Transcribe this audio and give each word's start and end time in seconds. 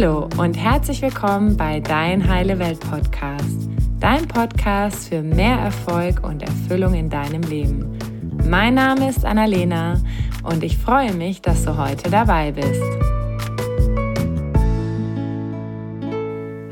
Hallo 0.00 0.30
und 0.38 0.54
herzlich 0.54 1.02
willkommen 1.02 1.58
bei 1.58 1.78
Dein 1.78 2.26
Heile 2.26 2.58
Welt 2.58 2.80
Podcast, 2.80 3.68
dein 4.00 4.26
Podcast 4.26 5.10
für 5.10 5.20
mehr 5.20 5.58
Erfolg 5.58 6.24
und 6.26 6.42
Erfüllung 6.42 6.94
in 6.94 7.10
deinem 7.10 7.42
Leben. 7.42 7.98
Mein 8.48 8.72
Name 8.76 9.10
ist 9.10 9.26
Annalena 9.26 10.00
und 10.42 10.64
ich 10.64 10.78
freue 10.78 11.12
mich, 11.12 11.42
dass 11.42 11.66
du 11.66 11.76
heute 11.76 12.08
dabei 12.08 12.50
bist. 12.52 12.82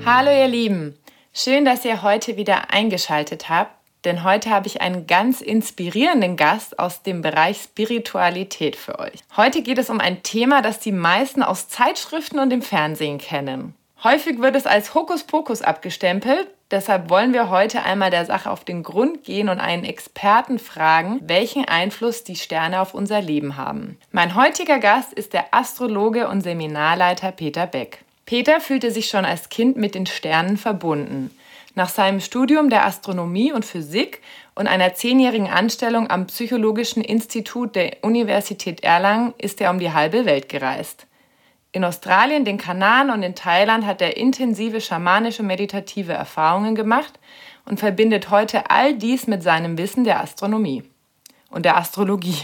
Hallo 0.07 0.31
ihr 0.31 0.49
Lieben, 0.49 0.95
schön, 1.35 1.67
dass 1.67 1.85
ihr 1.85 2.01
heute 2.01 2.39
wieder 2.39 2.73
eingeschaltet 2.73 3.51
habt 3.51 3.78
denn 4.05 4.25
heute 4.25 4.51
habe 4.51 4.67
ich 4.67 4.81
einen 4.81 5.07
ganz 5.07 5.41
inspirierenden 5.41 6.37
Gast 6.37 6.79
aus 6.79 7.03
dem 7.03 7.23
Bereich 7.23 7.63
Spiritualität 7.63 8.77
für 8.77 8.99
euch. 8.99 9.21
Heute 9.37 9.63
geht 9.63 9.79
es 9.79 9.91
um 9.91 10.01
ein 10.01 10.23
Thema, 10.23 10.63
das 10.63 10.81
die 10.81 10.93
meisten 10.93 11.43
aus 11.43 11.69
Zeitschriften 11.69 12.39
und 12.39 12.51
dem 12.51 12.63
Fernsehen 12.63 13.19
kennen. 13.19 13.75
Häufig 14.05 14.39
wird 14.39 14.55
es 14.55 14.67
als 14.67 14.95
Hokuspokus 14.95 15.63
abgestempelt, 15.63 16.47
deshalb 16.71 17.11
wollen 17.11 17.33
wir 17.33 17.51
heute 17.51 17.83
einmal 17.83 18.11
der 18.11 18.27
Sache 18.27 18.49
auf 18.49 18.63
den 18.65 18.85
Grund 18.85 19.25
gehen 19.25 19.49
und 19.49 19.59
einen 19.59 19.85
Experten 19.85 20.61
fragen, 20.61 21.19
welchen 21.25 21.65
Einfluss 21.65 22.23
die 22.23 22.37
Sterne 22.37 22.81
auf 22.81 22.95
unser 22.95 23.21
Leben 23.21 23.57
haben. 23.57 23.99
Mein 24.13 24.37
heutiger 24.37 24.79
Gast 24.79 25.13
ist 25.13 25.33
der 25.33 25.53
Astrologe 25.53 26.29
und 26.29 26.43
Seminarleiter 26.43 27.33
Peter 27.33 27.67
Beck. 27.67 28.05
Peter 28.25 28.61
fühlte 28.61 28.93
sich 28.93 29.09
schon 29.09 29.25
als 29.25 29.49
Kind 29.49 29.77
mit 29.77 29.97
den 29.97 30.07
Sternen 30.07 30.59
verbunden. 30.59 31.31
Nach 31.79 31.89
seinem 31.89 32.19
Studium 32.19 32.71
der 32.71 32.85
Astronomie 32.85 33.53
und 33.53 33.65
Physik 33.65 34.21
und 34.57 34.67
einer 34.67 34.95
zehnjährigen 34.95 35.47
Anstellung 35.47 36.11
am 36.11 36.27
Psychologischen 36.27 37.05
Institut 37.05 37.77
der 37.77 37.99
Universität 38.03 38.83
Erlangen 38.83 39.33
ist 39.39 39.61
er 39.61 39.71
um 39.71 39.79
die 39.79 39.93
halbe 39.93 40.25
Welt 40.25 40.49
gereist. 40.49 41.07
In 41.71 41.85
Australien, 41.85 42.45
den 42.45 42.59
Kanaren 42.59 43.11
und 43.11 43.23
in 43.23 43.37
Thailand 43.37 43.87
hat 43.87 44.03
er 44.03 44.17
intensive 44.17 44.81
schamanische 44.81 45.45
meditative 45.45 46.15
Erfahrungen 46.15 46.75
gemacht 46.75 47.21
und 47.65 47.79
verbindet 47.79 48.29
heute 48.31 48.73
all 48.73 48.95
dies 48.95 49.29
mit 49.29 49.45
seinem 49.45 49.79
Wissen 49.79 50.03
der 50.03 50.21
Astronomie 50.21 50.83
und 51.51 51.65
der 51.65 51.77
Astrologie. 51.77 52.37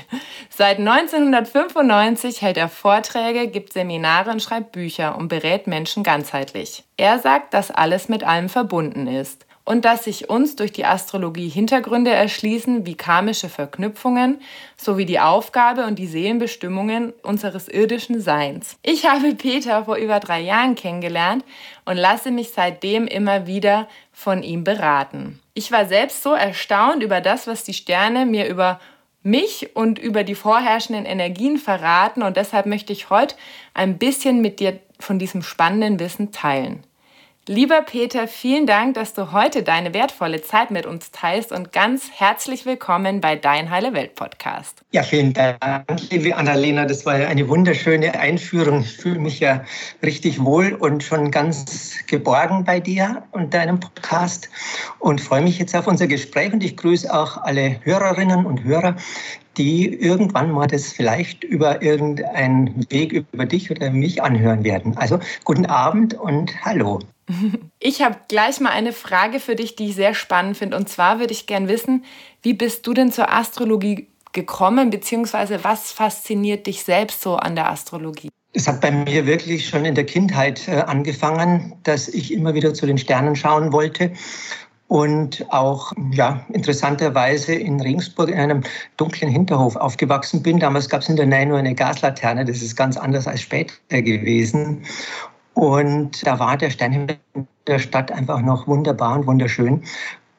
Seit 0.48 0.78
1995 0.78 2.42
hält 2.42 2.56
er 2.56 2.68
Vorträge, 2.68 3.48
gibt 3.48 3.72
Seminare 3.72 4.30
und 4.30 4.42
schreibt 4.42 4.72
Bücher 4.72 5.16
und 5.16 5.28
berät 5.28 5.66
Menschen 5.66 6.02
ganzheitlich. 6.02 6.84
Er 6.96 7.18
sagt, 7.18 7.54
dass 7.54 7.70
alles 7.70 8.08
mit 8.08 8.24
allem 8.24 8.48
verbunden 8.48 9.06
ist 9.06 9.46
und 9.64 9.84
dass 9.84 10.04
sich 10.04 10.28
uns 10.28 10.56
durch 10.56 10.72
die 10.72 10.84
Astrologie 10.84 11.48
Hintergründe 11.48 12.10
erschließen 12.10 12.86
wie 12.86 12.96
karmische 12.96 13.48
Verknüpfungen 13.48 14.40
sowie 14.76 15.06
die 15.06 15.20
Aufgabe 15.20 15.86
und 15.86 15.98
die 15.98 16.06
Seelenbestimmungen 16.06 17.12
unseres 17.22 17.68
irdischen 17.68 18.20
Seins. 18.20 18.76
Ich 18.82 19.06
habe 19.06 19.34
Peter 19.34 19.86
vor 19.86 19.96
über 19.96 20.20
drei 20.20 20.40
Jahren 20.40 20.74
kennengelernt 20.74 21.44
und 21.84 21.96
lasse 21.96 22.30
mich 22.30 22.50
seitdem 22.50 23.06
immer 23.06 23.46
wieder 23.46 23.88
von 24.12 24.42
ihm 24.42 24.64
beraten. 24.64 25.40
Ich 25.54 25.72
war 25.72 25.86
selbst 25.86 26.22
so 26.22 26.34
erstaunt 26.34 27.02
über 27.02 27.20
das, 27.20 27.46
was 27.46 27.64
die 27.64 27.74
Sterne 27.74 28.26
mir 28.26 28.48
über 28.48 28.80
mich 29.24 29.74
und 29.74 29.98
über 29.98 30.22
die 30.22 30.34
vorherrschenden 30.34 31.06
Energien 31.06 31.56
verraten 31.56 32.22
und 32.22 32.36
deshalb 32.36 32.66
möchte 32.66 32.92
ich 32.92 33.10
heute 33.10 33.34
ein 33.72 33.98
bisschen 33.98 34.40
mit 34.40 34.60
dir 34.60 34.78
von 35.00 35.18
diesem 35.18 35.42
spannenden 35.42 35.98
Wissen 35.98 36.30
teilen. 36.30 36.84
Lieber 37.46 37.82
Peter, 37.82 38.26
vielen 38.26 38.66
Dank, 38.66 38.94
dass 38.94 39.12
du 39.12 39.30
heute 39.30 39.62
deine 39.62 39.92
wertvolle 39.92 40.40
Zeit 40.40 40.70
mit 40.70 40.86
uns 40.86 41.10
teilst 41.10 41.52
und 41.52 41.72
ganz 41.72 42.10
herzlich 42.10 42.64
willkommen 42.64 43.20
bei 43.20 43.36
Dein 43.36 43.68
Heile 43.68 43.92
Welt 43.92 44.14
Podcast. 44.14 44.80
Ja, 44.92 45.02
vielen 45.02 45.34
Dank, 45.34 45.58
liebe 46.10 46.34
Annalena. 46.34 46.86
Das 46.86 47.04
war 47.04 47.12
eine 47.12 47.46
wunderschöne 47.46 48.18
Einführung. 48.18 48.80
Ich 48.80 48.96
fühle 48.96 49.18
mich 49.18 49.40
ja 49.40 49.62
richtig 50.02 50.42
wohl 50.42 50.72
und 50.72 51.02
schon 51.02 51.30
ganz 51.30 51.96
geborgen 52.06 52.64
bei 52.64 52.80
dir 52.80 53.24
und 53.32 53.52
deinem 53.52 53.78
Podcast 53.78 54.48
und 54.98 55.20
freue 55.20 55.42
mich 55.42 55.58
jetzt 55.58 55.76
auf 55.76 55.86
unser 55.86 56.06
Gespräch 56.06 56.50
und 56.50 56.64
ich 56.64 56.78
grüße 56.78 57.14
auch 57.14 57.36
alle 57.36 57.78
Hörerinnen 57.84 58.46
und 58.46 58.64
Hörer, 58.64 58.96
die 59.58 59.92
irgendwann 59.92 60.50
mal 60.50 60.66
das 60.66 60.94
vielleicht 60.94 61.44
über 61.44 61.82
irgendeinen 61.82 62.90
Weg 62.90 63.12
über 63.12 63.44
dich 63.44 63.70
oder 63.70 63.90
mich 63.90 64.22
anhören 64.22 64.64
werden. 64.64 64.96
Also 64.96 65.18
guten 65.44 65.66
Abend 65.66 66.14
und 66.14 66.64
hallo. 66.64 67.00
Ich 67.78 68.02
habe 68.02 68.16
gleich 68.28 68.60
mal 68.60 68.70
eine 68.70 68.92
Frage 68.92 69.40
für 69.40 69.56
dich, 69.56 69.76
die 69.76 69.88
ich 69.88 69.94
sehr 69.94 70.14
spannend 70.14 70.56
finde. 70.56 70.76
Und 70.76 70.88
zwar 70.88 71.18
würde 71.18 71.32
ich 71.32 71.46
gern 71.46 71.68
wissen, 71.68 72.04
wie 72.42 72.54
bist 72.54 72.86
du 72.86 72.94
denn 72.94 73.12
zur 73.12 73.32
Astrologie 73.32 74.08
gekommen, 74.32 74.90
beziehungsweise 74.90 75.64
was 75.64 75.92
fasziniert 75.92 76.66
dich 76.66 76.84
selbst 76.84 77.22
so 77.22 77.36
an 77.36 77.54
der 77.54 77.70
Astrologie? 77.70 78.28
Es 78.52 78.68
hat 78.68 78.80
bei 78.80 78.90
mir 78.90 79.26
wirklich 79.26 79.68
schon 79.68 79.84
in 79.84 79.94
der 79.94 80.04
Kindheit 80.04 80.68
äh, 80.68 80.76
angefangen, 80.82 81.74
dass 81.82 82.08
ich 82.08 82.32
immer 82.32 82.54
wieder 82.54 82.72
zu 82.74 82.86
den 82.86 82.98
Sternen 82.98 83.34
schauen 83.34 83.72
wollte 83.72 84.12
und 84.86 85.44
auch 85.50 85.92
ja, 86.12 86.44
interessanterweise 86.52 87.54
in 87.54 87.80
Regensburg 87.80 88.28
in 88.28 88.38
einem 88.38 88.62
dunklen 88.96 89.30
Hinterhof 89.30 89.74
aufgewachsen 89.76 90.42
bin. 90.42 90.60
Damals 90.60 90.88
gab 90.88 91.02
es 91.02 91.08
in 91.08 91.16
der 91.16 91.26
Nähe 91.26 91.46
nur 91.46 91.58
eine 91.58 91.74
Gaslaterne, 91.74 92.44
das 92.44 92.62
ist 92.62 92.76
ganz 92.76 92.96
anders 92.96 93.26
als 93.26 93.40
später 93.40 93.74
gewesen. 93.90 94.84
Und 95.54 96.26
da 96.26 96.38
war 96.38 96.56
der 96.56 96.70
Sternhimmel 96.70 97.18
der 97.66 97.78
Stadt 97.78 98.10
einfach 98.12 98.40
noch 98.40 98.66
wunderbar 98.66 99.18
und 99.18 99.26
wunderschön. 99.26 99.82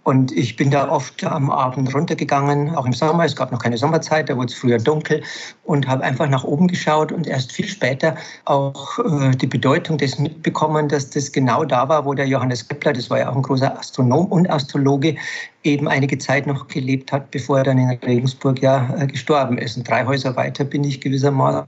Und 0.06 0.32
ich 0.32 0.56
bin 0.56 0.70
da 0.70 0.88
oft 0.88 1.24
am 1.24 1.50
Abend 1.50 1.94
runtergegangen, 1.94 2.76
auch 2.76 2.86
im 2.86 2.94
Sommer. 2.94 3.26
Es 3.26 3.36
gab 3.36 3.52
noch 3.52 3.58
keine 3.58 3.76
Sommerzeit, 3.76 4.30
da 4.30 4.38
wurde 4.38 4.54
es 4.54 4.54
früher 4.54 4.78
dunkel 4.78 5.24
und 5.64 5.88
habe 5.88 6.04
einfach 6.04 6.30
nach 6.30 6.44
oben 6.44 6.68
geschaut 6.68 7.12
und 7.12 7.26
erst 7.26 7.52
viel 7.52 7.68
später 7.68 8.16
auch 8.46 9.00
äh, 9.00 9.32
die 9.32 9.48
Bedeutung 9.48 9.98
des 9.98 10.20
mitbekommen, 10.20 10.90
dass 10.90 11.10
das 11.10 11.32
genau 11.32 11.66
da 11.66 11.90
war, 11.90 12.06
wo 12.06 12.14
der 12.14 12.28
Johannes 12.28 12.68
Kepler, 12.68 12.94
das 12.94 13.10
war 13.10 13.18
ja 13.18 13.32
auch 13.32 13.36
ein 13.36 13.42
großer 13.42 13.80
Astronom 13.80 14.28
und 14.28 14.48
Astrologe, 14.48 15.16
eben 15.64 15.88
einige 15.88 16.20
Zeit 16.20 16.46
noch 16.46 16.68
gelebt 16.68 17.12
hat, 17.12 17.32
bevor 17.32 17.58
er 17.58 17.64
dann 17.64 17.80
in 17.80 17.90
Regensburg 17.90 18.62
ja 18.62 18.88
äh, 19.00 19.08
gestorben 19.08 19.58
ist. 19.58 19.76
Und 19.76 19.90
drei 19.90 20.06
Häuser 20.06 20.36
weiter 20.36 20.66
bin 20.66 20.84
ich 20.84 21.02
gewissermaßen 21.02 21.68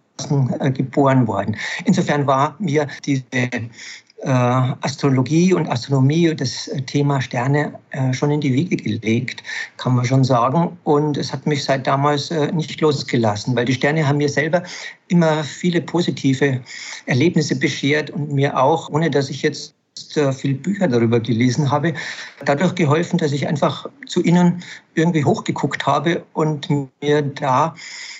äh, 0.59 0.69
geboren 0.69 1.27
worden. 1.27 1.57
Insofern 1.85 2.27
war 2.27 2.55
mir 2.59 2.85
diese 3.03 3.23
äh, 4.23 4.29
Astrologie 4.29 5.53
und 5.53 5.69
Astronomie 5.69 6.33
das 6.33 6.67
äh, 6.69 6.81
Thema 6.81 7.21
Sterne 7.21 7.73
äh, 7.91 8.11
schon 8.13 8.31
in 8.31 8.41
die 8.41 8.51
Wiege 8.51 8.75
gelegt, 8.75 9.43
kann 9.77 9.93
man 9.93 10.05
schon 10.05 10.23
sagen. 10.23 10.75
Und 10.85 11.17
es 11.17 11.31
hat 11.31 11.45
mich 11.45 11.63
seit 11.63 11.85
damals 11.85 12.31
nicht 12.53 12.81
losgelassen, 12.81 13.55
weil 13.55 13.65
die 13.65 13.73
Sterne 13.73 14.07
haben 14.07 14.17
mir 14.17 14.29
selber 14.29 14.63
immer 15.07 15.43
viele 15.43 15.81
positive 15.81 16.61
Erlebnisse 17.05 17.55
beschert 17.55 18.09
und 18.09 18.31
mir 18.31 18.59
auch, 18.59 18.89
ohne 18.89 19.11
dass 19.11 19.29
ich 19.29 19.43
jetzt 19.43 19.75
viel 20.33 20.53
Bücher 20.53 20.87
darüber 20.87 21.19
gelesen 21.19 21.71
habe, 21.71 21.93
dadurch 22.45 22.75
geholfen, 22.75 23.17
dass 23.17 23.31
ich 23.31 23.47
einfach 23.47 23.87
zu 24.05 24.21
ihnen 24.23 24.63
irgendwie 24.93 25.25
hochgeguckt 25.25 25.85
habe 25.87 26.23
und 26.33 26.69
mir 27.01 27.21
da 27.23 27.75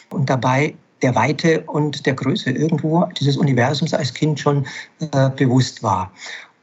und 0.10 0.30
dabei 0.30 0.74
der 1.02 1.16
Weite 1.16 1.62
und 1.62 2.06
der 2.06 2.14
Größe 2.14 2.52
irgendwo 2.52 3.06
dieses 3.20 3.38
Universums 3.38 3.94
als 3.94 4.14
Kind 4.14 4.40
schon 4.40 4.66
äh, 5.00 5.30
bewusst 5.30 5.84
war. 5.84 6.12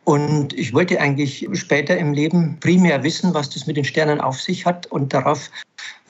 Und 0.05 0.53
ich 0.53 0.75
wollte 0.75 1.01
eigentlich 1.01 1.49
später 1.55 1.97
im 1.97 2.13
Leben 2.13 2.59
primär 2.61 3.03
wissen, 3.03 3.33
was 3.33 3.49
das 3.51 3.67
mit 3.67 3.77
den 3.77 3.85
Sternen 3.85 4.21
auf 4.21 4.41
sich 4.41 4.67
hat 4.67 4.87
und 4.87 5.15
darauf 5.15 5.51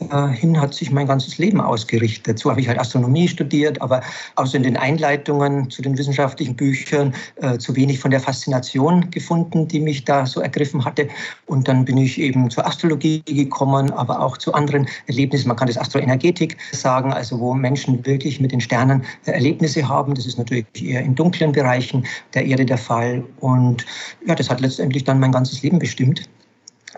äh, 0.00 0.28
hin 0.28 0.60
hat 0.60 0.74
sich 0.74 0.90
mein 0.90 1.06
ganzes 1.06 1.38
Leben 1.38 1.60
ausgerichtet. 1.60 2.26
Dazu 2.26 2.50
habe 2.50 2.60
ich 2.60 2.68
halt 2.68 2.78
Astronomie 2.78 3.28
studiert, 3.28 3.80
aber 3.80 4.02
außer 4.34 4.56
in 4.56 4.64
den 4.64 4.76
Einleitungen 4.76 5.70
zu 5.70 5.82
den 5.82 5.96
wissenschaftlichen 5.96 6.56
Büchern 6.56 7.14
äh, 7.36 7.58
zu 7.58 7.76
wenig 7.76 8.00
von 8.00 8.10
der 8.10 8.20
Faszination 8.20 9.10
gefunden, 9.10 9.68
die 9.68 9.80
mich 9.80 10.04
da 10.04 10.26
so 10.26 10.40
ergriffen 10.40 10.84
hatte. 10.84 11.08
Und 11.46 11.68
dann 11.68 11.84
bin 11.84 11.96
ich 11.96 12.20
eben 12.20 12.50
zur 12.50 12.66
Astrologie 12.66 13.22
gekommen, 13.24 13.92
aber 13.92 14.20
auch 14.20 14.36
zu 14.36 14.52
anderen 14.52 14.88
Erlebnissen. 15.06 15.48
Man 15.48 15.56
kann 15.56 15.68
das 15.68 15.78
Astroenergetik 15.78 16.56
sagen, 16.72 17.12
also 17.12 17.38
wo 17.38 17.54
Menschen 17.54 18.04
wirklich 18.04 18.41
mit 18.41 18.50
den 18.52 18.60
Sternen 18.60 19.04
äh, 19.26 19.30
Erlebnisse 19.30 19.88
haben. 19.88 20.14
Das 20.14 20.26
ist 20.26 20.38
natürlich 20.38 20.66
eher 20.82 21.02
in 21.02 21.14
dunklen 21.14 21.52
Bereichen 21.52 22.04
der 22.34 22.44
Erde 22.44 22.66
der 22.66 22.78
Fall. 22.78 23.24
Und 23.38 23.86
ja, 24.27 24.34
das 24.34 24.50
hat 24.50 24.60
letztendlich 24.60 25.04
dann 25.04 25.20
mein 25.20 25.32
ganzes 25.32 25.62
Leben 25.62 25.78
bestimmt. 25.78 26.28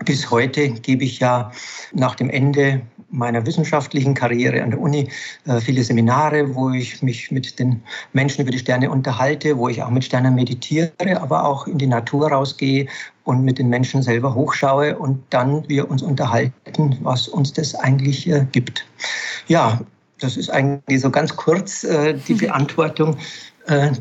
Bis 0.05 0.29
heute 0.29 0.69
gebe 0.69 1.03
ich 1.03 1.19
ja 1.19 1.51
nach 1.93 2.15
dem 2.15 2.29
Ende 2.29 2.81
meiner 3.09 3.45
wissenschaftlichen 3.45 4.13
Karriere 4.13 4.61
an 4.61 4.71
der 4.71 4.79
Uni 4.79 5.09
äh, 5.45 5.59
viele 5.59 5.83
Seminare, 5.83 6.53
wo 6.53 6.69
ich 6.69 7.01
mich 7.01 7.31
mit 7.31 7.57
den 7.57 7.81
Menschen 8.13 8.41
über 8.41 8.51
die 8.51 8.59
Sterne 8.59 8.91
unterhalte, 8.91 9.57
wo 9.57 9.69
ich 9.69 9.81
auch 9.81 9.89
mit 9.89 10.03
Sternen 10.03 10.35
meditiere, 10.35 10.91
aber 11.19 11.45
auch 11.45 11.67
in 11.67 11.77
die 11.77 11.87
Natur 11.87 12.31
rausgehe 12.31 12.87
und 13.23 13.43
mit 13.43 13.59
den 13.59 13.69
Menschen 13.69 14.03
selber 14.03 14.35
hochschaue 14.35 14.97
und 14.97 15.23
dann 15.29 15.67
wir 15.67 15.89
uns 15.89 16.01
unterhalten, 16.01 16.97
was 17.01 17.27
uns 17.27 17.53
das 17.53 17.73
eigentlich 17.75 18.29
äh, 18.29 18.45
gibt. 18.51 18.85
Ja, 19.47 19.79
das 20.19 20.35
ist 20.35 20.49
eigentlich 20.49 21.01
so 21.01 21.09
ganz 21.09 21.35
kurz 21.35 21.83
äh, 21.83 22.13
die 22.27 22.33
Beantwortung 22.45 23.17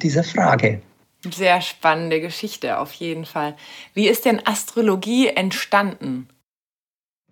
dieser 0.00 0.22
Frage. 0.22 0.80
Sehr 1.24 1.60
spannende 1.60 2.20
Geschichte 2.20 2.78
auf 2.78 2.92
jeden 2.92 3.24
Fall. 3.24 3.56
Wie 3.94 4.08
ist 4.08 4.24
denn 4.24 4.46
Astrologie 4.46 5.28
entstanden? 5.28 6.28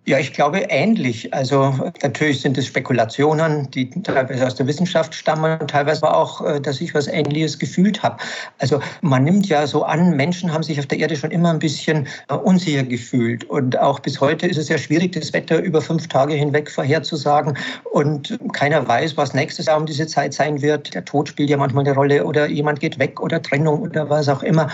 Ja, 0.07 0.19
ich 0.19 0.33
glaube 0.33 0.59
ähnlich. 0.69 1.33
Also 1.33 1.91
natürlich 2.03 2.39
sind 2.41 2.59
es 2.59 2.67
Spekulationen, 2.67 3.71
die 3.71 3.89
teilweise 3.89 4.45
aus 4.45 4.53
der 4.53 4.67
Wissenschaft 4.67 5.15
stammen, 5.15 5.57
teilweise 5.67 6.13
auch, 6.13 6.45
äh, 6.45 6.61
dass 6.61 6.79
ich 6.79 6.93
was 6.93 7.07
Ähnliches 7.07 7.57
gefühlt 7.57 8.03
habe. 8.03 8.17
Also 8.59 8.79
man 9.01 9.23
nimmt 9.23 9.47
ja 9.47 9.65
so 9.65 9.83
an, 9.83 10.15
Menschen 10.15 10.53
haben 10.53 10.61
sich 10.61 10.77
auf 10.77 10.85
der 10.85 10.99
Erde 10.99 11.15
schon 11.15 11.31
immer 11.31 11.49
ein 11.49 11.57
bisschen 11.57 12.05
äh, 12.29 12.35
unsicher 12.35 12.83
gefühlt. 12.83 13.45
Und 13.45 13.79
auch 13.79 13.99
bis 13.99 14.21
heute 14.21 14.45
ist 14.45 14.57
es 14.57 14.69
ja 14.69 14.77
schwierig, 14.77 15.13
das 15.13 15.33
Wetter 15.33 15.59
über 15.59 15.81
fünf 15.81 16.07
Tage 16.07 16.35
hinweg 16.35 16.69
vorherzusagen. 16.69 17.57
Und 17.91 18.37
keiner 18.53 18.87
weiß, 18.87 19.17
was 19.17 19.33
nächstes 19.33 19.65
Jahr 19.65 19.77
um 19.77 19.87
diese 19.87 20.05
Zeit 20.05 20.35
sein 20.35 20.61
wird. 20.61 20.93
Der 20.93 21.03
Tod 21.03 21.29
spielt 21.29 21.49
ja 21.49 21.57
manchmal 21.57 21.83
eine 21.83 21.95
Rolle 21.95 22.25
oder 22.25 22.47
jemand 22.47 22.79
geht 22.79 22.99
weg 22.99 23.19
oder 23.19 23.41
Trennung 23.41 23.81
oder 23.81 24.07
was 24.07 24.29
auch 24.29 24.43
immer. 24.43 24.69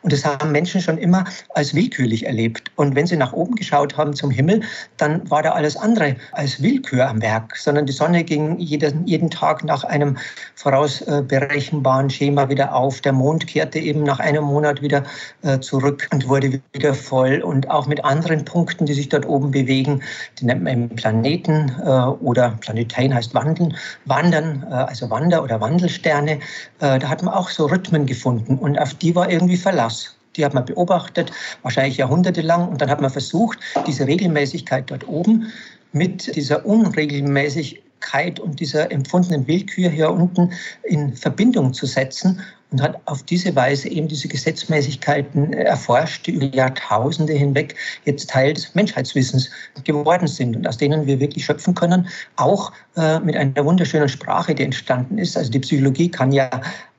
Und 0.00 0.14
das 0.14 0.24
haben 0.24 0.50
Menschen 0.50 0.80
schon 0.80 0.96
immer 0.96 1.26
als 1.50 1.74
willkürlich 1.74 2.24
erlebt. 2.24 2.70
Und 2.76 2.94
wenn 2.94 3.06
sie 3.06 3.18
nach 3.18 3.34
oben 3.34 3.54
geschaut 3.54 3.98
haben 3.98 4.14
zum 4.14 4.30
Himmel, 4.30 4.61
dann 4.96 5.28
war 5.30 5.42
da 5.42 5.52
alles 5.52 5.76
andere 5.76 6.16
als 6.32 6.62
Willkür 6.62 7.08
am 7.08 7.22
Werk, 7.22 7.56
sondern 7.56 7.86
die 7.86 7.92
Sonne 7.92 8.24
ging 8.24 8.58
jeden, 8.58 9.06
jeden 9.06 9.30
Tag 9.30 9.64
nach 9.64 9.84
einem 9.84 10.16
vorausberechenbaren 10.54 12.10
Schema 12.10 12.48
wieder 12.48 12.74
auf. 12.74 13.00
Der 13.00 13.12
Mond 13.12 13.46
kehrte 13.46 13.78
eben 13.78 14.02
nach 14.02 14.20
einem 14.20 14.44
Monat 14.44 14.82
wieder 14.82 15.02
äh, 15.42 15.58
zurück 15.60 16.08
und 16.12 16.28
wurde 16.28 16.60
wieder 16.72 16.94
voll. 16.94 17.42
Und 17.42 17.70
auch 17.70 17.86
mit 17.86 18.04
anderen 18.04 18.44
Punkten, 18.44 18.86
die 18.86 18.94
sich 18.94 19.08
dort 19.08 19.26
oben 19.26 19.50
bewegen, 19.50 20.02
die 20.38 20.46
nennt 20.46 20.62
man 20.62 20.88
Planeten 20.90 21.72
äh, 21.84 21.88
oder 21.88 22.56
Planeteien 22.60 23.14
heißt 23.14 23.34
Wandeln, 23.34 23.76
Wandern, 24.04 24.66
äh, 24.70 24.74
also 24.74 25.10
Wander- 25.10 25.42
oder 25.42 25.60
Wandelsterne. 25.60 26.38
da 26.78 27.08
hat 27.08 27.22
man 27.22 27.34
auch 27.34 27.48
so 27.48 27.66
Rhythmen 27.66 28.06
gefunden 28.06 28.58
und 28.58 28.78
auf 28.78 28.94
die 28.94 29.14
war 29.14 29.30
irgendwie 29.30 29.56
Verlass. 29.56 30.16
Die 30.36 30.44
hat 30.44 30.54
man 30.54 30.64
beobachtet, 30.64 31.32
wahrscheinlich 31.62 31.96
jahrhundertelang. 31.96 32.68
Und 32.68 32.80
dann 32.80 32.90
hat 32.90 33.00
man 33.00 33.10
versucht, 33.10 33.58
diese 33.86 34.06
Regelmäßigkeit 34.06 34.90
dort 34.90 35.06
oben 35.06 35.52
mit 35.92 36.34
dieser 36.34 36.64
Unregelmäßigkeit 36.64 38.40
und 38.40 38.60
dieser 38.60 38.90
empfundenen 38.90 39.46
Willkür 39.46 39.90
hier 39.90 40.10
unten 40.10 40.52
in 40.82 41.14
Verbindung 41.14 41.74
zu 41.74 41.86
setzen 41.86 42.40
und 42.72 42.82
hat 42.82 43.00
auf 43.04 43.22
diese 43.22 43.54
Weise 43.54 43.88
eben 43.88 44.08
diese 44.08 44.28
Gesetzmäßigkeiten 44.28 45.52
erforscht, 45.52 46.26
die 46.26 46.32
über 46.32 46.46
Jahrtausende 46.46 47.32
hinweg 47.34 47.76
jetzt 48.04 48.30
Teil 48.30 48.54
des 48.54 48.74
Menschheitswissens 48.74 49.50
geworden 49.84 50.26
sind 50.26 50.56
und 50.56 50.66
aus 50.66 50.78
denen 50.78 51.06
wir 51.06 51.20
wirklich 51.20 51.44
schöpfen 51.44 51.74
können, 51.74 52.08
auch 52.36 52.72
äh, 52.96 53.20
mit 53.20 53.36
einer 53.36 53.64
wunderschönen 53.64 54.08
Sprache, 54.08 54.54
die 54.54 54.64
entstanden 54.64 55.18
ist. 55.18 55.36
Also 55.36 55.50
die 55.50 55.60
Psychologie 55.60 56.10
kann 56.10 56.32
ja 56.32 56.50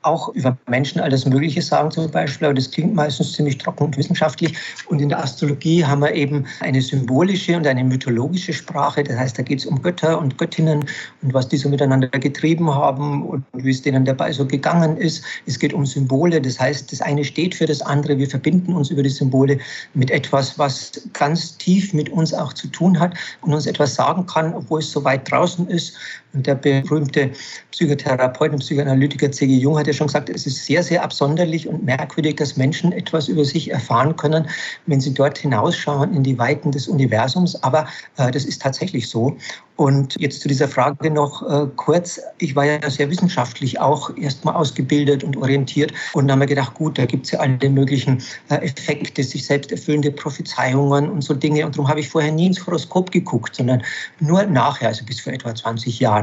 auch 0.04 0.30
über 0.30 0.58
Menschen 0.68 1.02
alles 1.02 1.26
Mögliche 1.26 1.62
sagen 1.62 1.92
zum 1.92 2.10
Beispiel, 2.12 2.48
aber 2.48 2.56
das 2.56 2.70
klingt 2.70 2.94
meistens 2.94 3.34
ziemlich 3.34 3.58
trocken 3.58 3.86
und 3.86 3.98
wissenschaftlich. 3.98 4.58
Und 4.88 5.02
in 5.02 5.10
der 5.10 5.20
Astrologie 5.20 5.84
haben 5.84 6.02
wir 6.02 6.14
eben 6.14 6.46
eine 6.60 6.82
symbolische 6.82 7.56
und 7.56 7.66
eine 7.66 7.84
mythologische 7.84 8.54
Sprache. 8.54 9.04
Das 9.04 9.18
heißt, 9.18 9.40
da 9.40 9.44
geht 9.44 9.60
es 9.60 9.66
um 9.66 9.82
Götter 9.82 10.20
und 10.20 10.38
Göttinnen 10.38 10.86
und 11.22 11.34
was 11.34 11.48
die 11.48 11.58
so 11.58 11.70
miteinander 11.70 12.08
getrieben 12.10 12.74
haben 12.74 13.24
und 13.24 13.46
wie 13.54 13.72
es 13.72 13.82
denen 13.82 14.06
dabei 14.06 14.32
so 14.32 14.46
gegangen 14.46 14.98
ist. 14.98 15.24
Es 15.46 15.60
geht 15.64 15.74
um 15.74 15.86
Symbole. 15.86 16.42
Das 16.42 16.60
heißt, 16.60 16.92
das 16.92 17.00
eine 17.02 17.24
steht 17.24 17.56
für 17.56 17.66
das 17.66 17.82
andere. 17.82 18.18
Wir 18.18 18.30
verbinden 18.30 18.74
uns 18.74 18.90
über 18.90 19.02
die 19.02 19.10
Symbole 19.10 19.60
mit 19.94 20.12
etwas, 20.12 20.60
was 20.60 20.92
ganz 21.14 21.58
tief 21.58 21.94
mit 21.94 22.10
uns 22.10 22.34
auch 22.34 22.52
zu 22.52 22.68
tun 22.68 23.00
hat 23.00 23.16
und 23.40 23.54
uns 23.54 23.66
etwas 23.66 23.96
sagen 23.96 24.26
kann, 24.26 24.54
obwohl 24.54 24.80
es 24.80 24.92
so 24.92 25.06
weit 25.06 25.32
draußen 25.32 25.70
ist. 25.70 25.96
Und 26.34 26.48
der 26.48 26.56
berühmte 26.56 27.32
Psychotherapeut 27.72 28.52
und 28.52 28.60
Psychoanalytiker 28.60 29.32
C.G. 29.32 29.54
Jung 29.54 29.78
hat 29.78 29.88
ja 29.88 29.94
schon 29.94 30.08
gesagt, 30.08 30.30
es 30.30 30.46
ist 30.46 30.66
sehr, 30.66 30.84
sehr 30.84 31.04
absonderlich 31.04 31.68
und 31.68 31.84
merkwürdig, 31.84 32.36
dass 32.36 32.58
Menschen 32.58 32.92
etwas 32.92 33.28
über 33.28 33.46
sich 33.46 33.72
erfahren 33.72 34.16
können, 34.16 34.48
wenn 34.88 35.02
sie 35.02 35.14
dort 35.14 35.38
hinausschauen 35.38 36.14
in 36.14 36.24
die 36.24 36.38
Weiten 36.38 36.72
des 36.72 36.88
Universums. 36.88 37.62
Aber 37.64 37.88
äh, 38.18 38.32
das 38.32 38.46
ist 38.46 38.62
tatsächlich 38.62 39.08
so. 39.10 39.38
Und 39.76 40.16
jetzt 40.20 40.42
zu 40.42 40.48
dieser 40.48 40.68
Frage 40.68 41.10
noch 41.10 41.42
äh, 41.50 41.68
kurz. 41.76 42.22
Ich 42.38 42.56
war 42.56 42.66
ja 42.66 42.90
sehr 42.90 43.10
wissenschaftlich 43.10 43.80
auch 43.80 44.16
erstmal 44.18 44.54
ausgebildet 44.54 45.24
und 45.24 45.36
orientiert 45.36 45.92
und 46.14 46.28
dann 46.28 46.34
haben 46.34 46.42
wir 46.42 46.48
gedacht, 46.48 46.76
gut, 46.76 46.98
da 47.00 47.06
gibt 47.06 47.26
es 47.26 47.32
ja 47.32 47.40
alle 47.40 47.70
möglichen 47.70 48.22
äh, 48.50 48.56
Effekte, 48.58 49.24
sich 49.24 49.46
selbst 49.46 49.72
erfüllende 49.72 50.12
Prophezeiungen 50.12 51.10
und 51.10 51.24
so 51.24 51.34
Dinge. 51.34 51.66
Und 51.66 51.76
darum 51.76 51.88
habe 51.88 52.00
ich 52.02 52.10
vorher 52.10 52.32
nie 52.32 52.48
ins 52.48 52.66
Horoskop 52.66 53.12
geguckt, 53.12 53.56
sondern 53.56 53.82
nur 54.20 54.44
nachher, 54.44 54.90
also 54.90 55.04
bis 55.06 55.20
vor 55.20 55.34
etwa 55.34 55.56
20 55.56 56.00
Jahren. 56.00 56.23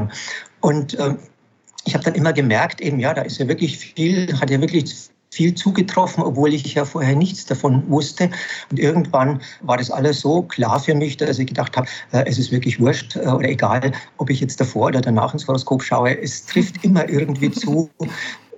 Und 0.61 0.93
äh, 0.95 1.15
ich 1.85 1.93
habe 1.93 2.03
dann 2.03 2.15
immer 2.15 2.33
gemerkt, 2.33 2.81
eben 2.81 2.99
ja, 2.99 3.13
da 3.13 3.21
ist 3.21 3.39
ja 3.39 3.47
wirklich 3.47 3.77
viel, 3.77 4.39
hat 4.39 4.49
ja 4.49 4.61
wirklich 4.61 5.11
viel 5.31 5.55
zugetroffen, 5.55 6.23
obwohl 6.23 6.53
ich 6.53 6.73
ja 6.73 6.83
vorher 6.83 7.15
nichts 7.15 7.45
davon 7.45 7.89
wusste. 7.89 8.29
Und 8.69 8.79
irgendwann 8.79 9.41
war 9.61 9.77
das 9.77 9.89
alles 9.89 10.19
so 10.19 10.43
klar 10.43 10.79
für 10.79 10.93
mich, 10.93 11.17
dass 11.17 11.39
ich 11.39 11.47
gedacht 11.47 11.77
habe, 11.77 11.87
äh, 12.11 12.25
es 12.27 12.37
ist 12.37 12.51
wirklich 12.51 12.79
wurscht 12.79 13.15
äh, 13.15 13.27
oder 13.27 13.47
egal, 13.47 13.93
ob 14.17 14.29
ich 14.29 14.41
jetzt 14.41 14.59
davor 14.59 14.87
oder 14.87 15.01
danach 15.01 15.33
ins 15.33 15.47
Horoskop 15.47 15.83
schaue. 15.83 16.19
Es 16.21 16.45
trifft 16.45 16.75
immer 16.83 17.07
irgendwie 17.07 17.49
zu. 17.49 17.89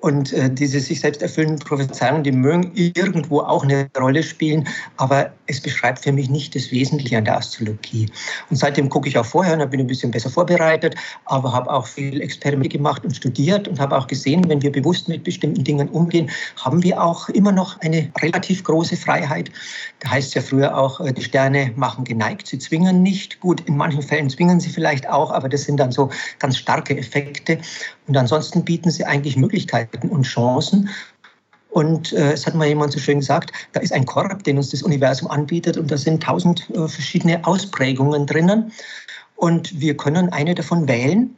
Und 0.02 0.34
äh, 0.34 0.50
diese 0.52 0.80
sich 0.82 1.00
selbst 1.00 1.22
erfüllenden 1.22 1.60
Prophezeiungen, 1.60 2.24
die 2.24 2.34
mögen 2.34 2.72
irgendwo 2.74 3.40
auch 3.40 3.64
eine 3.64 3.88
Rolle 3.98 4.22
spielen, 4.22 4.68
aber 4.98 5.32
es 5.54 5.62
beschreibt 5.62 6.00
für 6.00 6.12
mich 6.12 6.30
nicht 6.30 6.56
das 6.56 6.72
Wesentliche 6.72 7.18
an 7.18 7.26
der 7.26 7.38
Astrologie. 7.38 8.08
Und 8.50 8.58
seitdem 8.58 8.90
gucke 8.90 9.08
ich 9.08 9.18
auch 9.18 9.26
vorher 9.26 9.60
und 9.60 9.70
bin 9.70 9.80
ein 9.80 9.88
bisschen 9.88 10.12
besser 10.12 10.30
vorbereitet, 10.30 10.96
aber 11.26 11.54
habe 11.54 11.72
auch 11.72 11.88
viel 11.88 12.22
Experimente 12.22 12.70
gemacht 12.70 13.06
und 13.06 13.16
studiert 13.16 13.68
und 13.68 13.80
habe 13.80 13.98
auch 13.98 14.08
gesehen, 14.08 14.48
wenn 14.50 14.62
wir 14.62 14.72
bewusst 14.72 15.08
mit 15.08 15.24
bestimmten 15.24 15.64
Dingen 15.64 15.90
umgehen, 15.90 16.30
haben 16.58 16.84
wir 16.84 17.02
auch 17.02 17.30
immer 17.30 17.52
noch 17.52 17.80
eine 17.82 18.12
relativ 18.22 18.64
große 18.64 18.98
Freiheit. 18.98 19.52
Da 20.00 20.12
heißt 20.12 20.30
es 20.30 20.34
ja 20.34 20.42
früher 20.42 20.78
auch, 20.78 21.00
äh, 21.00 21.14
die 21.14 21.24
Sterne 21.24 21.72
machen 21.76 22.04
geneigt, 22.04 22.48
sie 22.48 22.60
zwingen 22.60 23.04
nicht. 23.04 23.40
Gut, 23.40 23.62
in 23.68 23.78
manchen 23.78 24.02
Fällen 24.02 24.30
zwingen 24.30 24.60
sie 24.60 24.70
vielleicht 24.70 25.08
auch, 25.08 25.32
aber 25.32 25.50
das 25.50 25.64
sind 25.64 25.78
dann 25.78 25.92
so 25.92 26.10
ganz 26.40 26.58
starke 26.58 26.98
Effekte. 26.98 27.60
Und 28.08 28.18
ansonsten 28.18 28.66
bieten 28.66 28.92
sie 28.92 29.06
eigentlich 29.06 29.38
Möglichkeiten 29.38 30.10
und 30.10 30.24
Chancen. 30.24 30.90
Und 31.74 32.14
äh, 32.14 32.34
es 32.34 32.46
hat 32.46 32.54
mal 32.54 32.68
jemand 32.68 32.94
so 32.94 33.00
schön 33.00 33.20
gesagt, 33.20 33.52
da 33.72 33.80
ist 33.80 33.92
ein 33.92 34.06
Korb, 34.06 34.44
den 34.44 34.58
uns 34.58 34.70
das 34.70 34.84
Universum 34.84 35.30
anbietet 35.30 35.76
und 35.76 35.90
da 35.90 35.98
sind 35.98 36.22
tausend 36.22 36.70
äh, 36.70 36.88
verschiedene 36.88 37.44
Ausprägungen 37.46 38.28
drinnen. 38.28 38.72
Und 39.38 39.80
wir 39.80 39.98
können 39.98 40.30
eine 40.30 40.54
davon 40.54 40.88
wählen 40.88 41.36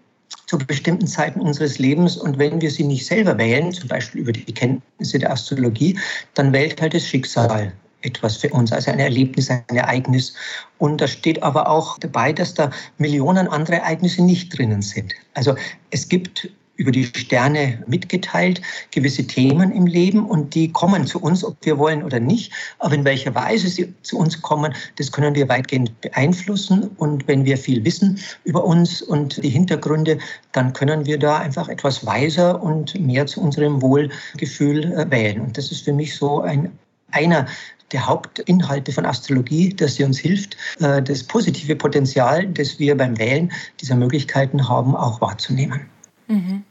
zu 0.48 0.58
bestimmten 0.58 1.08
Zeiten 1.08 1.40
unseres 1.40 1.80
Lebens. 1.80 2.18
Und 2.18 2.38
wenn 2.38 2.60
wir 2.60 2.70
sie 2.70 2.84
nicht 2.84 3.06
selber 3.06 3.38
wählen, 3.38 3.72
zum 3.72 3.88
Beispiel 3.88 4.22
über 4.22 4.34
die 4.34 4.54
Kenntnisse 4.54 5.20
der 5.20 5.32
Astrologie, 5.32 5.98
dann 6.34 6.52
wählt 6.52 6.82
halt 6.82 6.94
das 6.94 7.08
Schicksal 7.08 7.72
etwas 8.02 8.38
für 8.38 8.50
uns, 8.50 8.72
also 8.72 8.92
ein 8.92 9.00
Erlebnis, 9.00 9.50
ein 9.50 9.64
Ereignis. 9.70 10.34
Und 10.80 11.00
da 11.00 11.08
steht 11.08 11.42
aber 11.44 11.70
auch 11.70 11.98
dabei, 11.98 12.34
dass 12.34 12.54
da 12.54 12.70
Millionen 12.98 13.48
andere 13.48 13.78
Ereignisse 13.78 14.22
nicht 14.22 14.56
drinnen 14.56 14.82
sind. 14.82 15.14
Also 15.34 15.56
es 15.92 16.10
gibt 16.10 16.50
über 16.77 16.92
die 16.92 17.06
Sterne 17.06 17.83
mitgeteilt, 17.88 18.62
gewisse 18.92 19.25
Themen 19.25 19.72
im 19.72 19.86
Leben 19.86 20.25
und 20.25 20.56
die 20.56 20.72
kommen 20.72 21.07
zu 21.07 21.22
uns, 21.22 21.44
ob 21.44 21.58
wir 21.62 21.77
wollen 21.77 22.03
oder 22.03 22.20
nicht. 22.20 22.51
Aber 22.79 22.96
in 22.96 23.05
welcher 23.05 23.34
Weise 23.34 23.67
sie 23.67 23.94
zu 24.01 24.17
uns 24.17 24.41
kommen, 24.41 24.74
das 24.98 25.12
können 25.12 25.36
wir 25.36 25.48
weitgehend 25.50 26.00
beeinflussen. 26.01 26.89
Und 26.98 27.27
wenn 27.27 27.46
wir 27.46 27.58
viel 27.58 27.84
wissen 27.86 28.20
über 28.44 28.63
uns 28.63 29.01
und 29.01 29.41
die 29.44 29.50
Hintergründe, 29.50 30.17
dann 30.51 30.74
können 30.74 31.05
wir 31.05 31.17
da 31.17 31.38
einfach 31.38 31.70
etwas 31.70 32.05
weiser 32.05 32.62
und 32.62 33.00
mehr 33.00 33.25
zu 33.25 33.41
unserem 33.41 33.82
Wohlgefühl 33.82 34.94
äh, 34.94 35.10
wählen. 35.10 35.41
Und 35.41 35.58
das 35.58 35.72
ist 35.72 35.86
für 35.86 35.94
mich 35.94 36.15
so 36.15 36.41
ein 36.41 36.72
einer 37.12 37.48
der 37.91 38.05
Hauptinhalte 38.05 38.91
von 38.91 39.05
Astrologie, 39.05 39.70
dass 39.70 39.96
sie 39.96 40.03
uns 40.03 40.17
hilft, 40.20 40.58
äh, 40.79 41.01
das 41.01 41.24
positive 41.24 41.75
Potenzial, 41.75 42.46
das 42.48 42.79
wir 42.79 42.98
beim 42.98 43.17
Wählen 43.17 43.51
dieser 43.79 43.96
Möglichkeiten 43.96 44.67
haben, 44.67 44.96
auch 44.96 45.22
wahrzunehmen. 45.22 45.82
Mhm. 46.27 46.63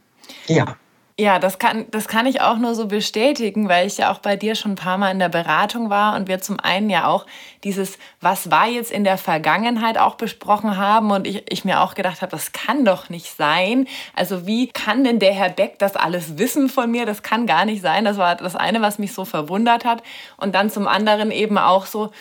Ja. 0.47 0.77
Ja, 1.17 1.39
das 1.39 1.59
kann, 1.59 1.85
das 1.91 2.09
kann 2.09 2.25
ich 2.25 2.41
auch 2.41 2.57
nur 2.57 2.75
so 2.75 2.87
bestätigen, 2.87 3.69
weil 3.69 3.87
ich 3.87 3.97
ja 3.97 4.11
auch 4.11 4.19
bei 4.19 4.35
dir 4.35 4.53
schon 4.53 4.73
ein 4.73 4.75
paar 4.75 4.97
Mal 4.97 5.11
in 5.11 5.19
der 5.19 5.29
Beratung 5.29 5.89
war 5.89 6.13
und 6.17 6.27
wir 6.27 6.41
zum 6.41 6.59
einen 6.59 6.89
ja 6.89 7.07
auch 7.07 7.25
dieses, 7.63 7.97
was 8.19 8.51
war 8.51 8.67
jetzt 8.67 8.91
in 8.91 9.05
der 9.05 9.17
Vergangenheit 9.17 9.97
auch 9.97 10.15
besprochen 10.15 10.75
haben 10.75 11.11
und 11.11 11.25
ich, 11.25 11.49
ich 11.49 11.63
mir 11.63 11.79
auch 11.79 11.95
gedacht 11.95 12.21
habe, 12.21 12.31
das 12.31 12.51
kann 12.51 12.83
doch 12.83 13.09
nicht 13.09 13.33
sein. 13.33 13.87
Also 14.13 14.45
wie 14.45 14.67
kann 14.67 15.05
denn 15.05 15.19
der 15.19 15.31
Herr 15.31 15.47
Beck 15.47 15.79
das 15.79 15.95
alles 15.95 16.37
wissen 16.37 16.67
von 16.67 16.91
mir? 16.91 17.05
Das 17.05 17.23
kann 17.23 17.47
gar 17.47 17.63
nicht 17.63 17.81
sein. 17.81 18.03
Das 18.03 18.17
war 18.17 18.35
das 18.35 18.57
eine, 18.57 18.81
was 18.81 18.99
mich 18.99 19.13
so 19.13 19.23
verwundert 19.23 19.85
hat. 19.85 20.03
Und 20.35 20.53
dann 20.53 20.69
zum 20.69 20.85
anderen 20.85 21.31
eben 21.31 21.57
auch 21.57 21.85
so, 21.85 22.11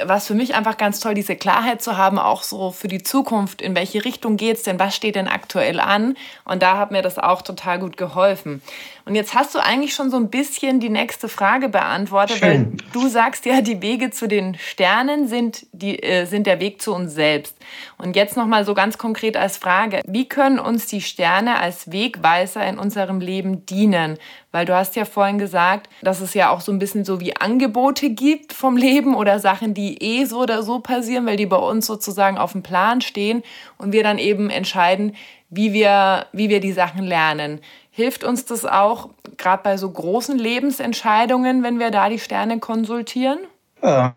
was 0.00 0.26
für 0.26 0.34
mich 0.34 0.54
einfach 0.54 0.78
ganz 0.78 1.00
toll, 1.00 1.14
diese 1.14 1.36
Klarheit 1.36 1.82
zu 1.82 1.98
haben, 1.98 2.18
auch 2.18 2.42
so 2.42 2.70
für 2.70 2.88
die 2.88 3.02
Zukunft, 3.02 3.60
in 3.60 3.74
welche 3.74 4.04
Richtung 4.04 4.36
geht 4.36 4.56
es 4.56 4.62
denn, 4.62 4.78
was 4.78 4.96
steht 4.96 5.16
denn 5.16 5.28
aktuell 5.28 5.80
an? 5.80 6.16
Und 6.44 6.62
da 6.62 6.78
hat 6.78 6.90
mir 6.90 7.02
das 7.02 7.18
auch 7.18 7.42
total 7.42 7.78
gut 7.78 7.96
geholfen. 7.98 8.62
Und 9.04 9.14
jetzt 9.16 9.34
hast 9.34 9.54
du 9.54 9.58
eigentlich 9.58 9.94
schon 9.94 10.10
so 10.10 10.16
ein 10.16 10.30
bisschen 10.30 10.78
die 10.78 10.88
nächste 10.88 11.28
Frage 11.28 11.68
beantwortet, 11.68 12.38
Schön. 12.38 12.48
weil 12.48 12.76
du 12.92 13.08
sagst 13.08 13.44
ja, 13.46 13.60
die 13.60 13.82
Wege 13.82 14.10
zu 14.10 14.28
den 14.28 14.56
Sternen 14.56 15.26
sind, 15.26 15.66
die, 15.72 16.00
äh, 16.02 16.24
sind 16.26 16.46
der 16.46 16.60
Weg 16.60 16.80
zu 16.80 16.94
uns 16.94 17.14
selbst. 17.14 17.56
Und 17.98 18.14
jetzt 18.14 18.36
nochmal 18.36 18.64
so 18.64 18.74
ganz 18.74 18.98
konkret 18.98 19.36
als 19.36 19.56
Frage, 19.56 20.02
wie 20.06 20.28
können 20.28 20.58
uns 20.58 20.86
die 20.86 21.00
Sterne 21.00 21.58
als 21.58 21.90
Wegweiser 21.90 22.64
in 22.64 22.78
unserem 22.78 23.20
Leben 23.20 23.66
dienen? 23.66 24.18
Weil 24.52 24.66
du 24.66 24.76
hast 24.76 24.94
ja 24.96 25.04
vorhin 25.04 25.38
gesagt, 25.38 25.88
dass 26.02 26.20
es 26.20 26.34
ja 26.34 26.50
auch 26.50 26.60
so 26.60 26.70
ein 26.70 26.78
bisschen 26.78 27.04
so 27.04 27.20
wie 27.20 27.36
Angebote 27.36 28.10
gibt 28.10 28.52
vom 28.52 28.76
Leben 28.76 29.14
oder 29.14 29.38
Sachen, 29.38 29.74
die 29.74 30.00
eh 30.02 30.24
so 30.26 30.40
oder 30.40 30.62
so 30.62 30.78
passieren, 30.78 31.26
weil 31.26 31.36
die 31.36 31.46
bei 31.46 31.56
uns 31.56 31.86
sozusagen 31.86 32.38
auf 32.38 32.52
dem 32.52 32.62
Plan 32.62 33.00
stehen 33.00 33.42
und 33.78 33.92
wir 33.92 34.02
dann 34.02 34.18
eben 34.18 34.50
entscheiden, 34.50 35.16
wie 35.48 35.72
wir, 35.74 36.26
wie 36.32 36.48
wir 36.48 36.60
die 36.60 36.72
Sachen 36.72 37.04
lernen. 37.04 37.60
Hilft 37.94 38.24
uns 38.24 38.46
das 38.46 38.64
auch 38.64 39.10
gerade 39.36 39.62
bei 39.62 39.76
so 39.76 39.90
großen 39.90 40.38
Lebensentscheidungen, 40.38 41.62
wenn 41.62 41.78
wir 41.78 41.90
da 41.90 42.08
die 42.08 42.18
Sterne 42.18 42.58
konsultieren? 42.58 43.38
Äh, 43.82 44.08